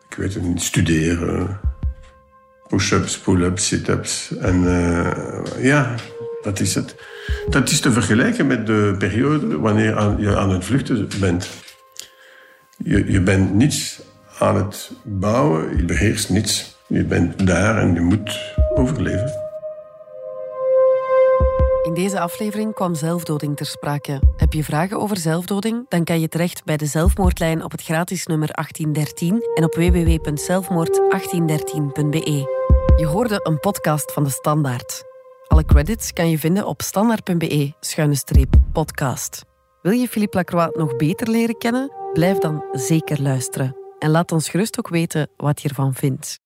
ik 0.09 0.15
weet 0.15 0.33
het 0.33 0.43
niet, 0.43 0.61
studeren. 0.61 1.59
Push-ups, 2.67 3.19
pull-ups, 3.19 3.67
sit-ups. 3.67 4.37
En 4.37 4.63
uh, 4.63 5.11
ja, 5.59 5.95
dat 6.41 6.59
is 6.59 6.75
het. 6.75 6.95
Dat 7.49 7.69
is 7.69 7.79
te 7.79 7.91
vergelijken 7.91 8.47
met 8.47 8.65
de 8.65 8.95
periode 8.97 9.59
wanneer 9.59 10.19
je 10.19 10.37
aan 10.37 10.49
het 10.49 10.65
vluchten 10.65 11.09
bent. 11.19 11.49
Je, 12.77 13.11
je 13.11 13.21
bent 13.21 13.53
niets 13.53 14.01
aan 14.39 14.55
het 14.55 14.91
bouwen, 15.03 15.77
je 15.77 15.83
beheerst 15.85 16.29
niets. 16.29 16.72
Je 16.93 17.05
bent 17.05 17.47
daar 17.47 17.77
en 17.77 17.93
je 17.93 18.01
moet 18.01 18.55
overleven. 18.75 19.41
In 21.83 21.93
deze 21.93 22.19
aflevering 22.19 22.73
kwam 22.73 22.95
zelfdoding 22.95 23.57
ter 23.57 23.65
sprake. 23.65 24.21
Heb 24.37 24.53
je 24.53 24.63
vragen 24.63 24.99
over 24.99 25.17
zelfdoding? 25.17 25.85
Dan 25.89 26.03
kan 26.03 26.19
je 26.19 26.27
terecht 26.27 26.63
bij 26.63 26.77
de 26.77 26.85
zelfmoordlijn 26.85 27.63
op 27.63 27.71
het 27.71 27.83
gratis 27.83 28.25
nummer 28.25 28.51
1813 28.51 29.43
en 29.55 29.63
op 29.63 29.75
www.zelfmoord1813.be. 29.75 32.61
Je 32.97 33.05
hoorde 33.05 33.39
een 33.43 33.59
podcast 33.59 34.11
van 34.11 34.23
de 34.23 34.29
Standaard. 34.29 35.03
Alle 35.47 35.65
credits 35.65 36.13
kan 36.13 36.29
je 36.29 36.39
vinden 36.39 36.65
op 36.65 36.81
standaard.be-podcast. 36.81 39.45
Wil 39.81 39.91
je 39.91 40.07
Philippe 40.07 40.37
Lacroix 40.37 40.77
nog 40.77 40.95
beter 40.95 41.29
leren 41.29 41.57
kennen? 41.57 41.91
Blijf 42.13 42.37
dan 42.37 42.63
zeker 42.71 43.21
luisteren. 43.21 43.75
En 43.99 44.09
laat 44.09 44.31
ons 44.31 44.49
gerust 44.49 44.79
ook 44.79 44.89
weten 44.89 45.29
wat 45.37 45.61
je 45.61 45.69
ervan 45.69 45.93
vindt. 45.93 46.41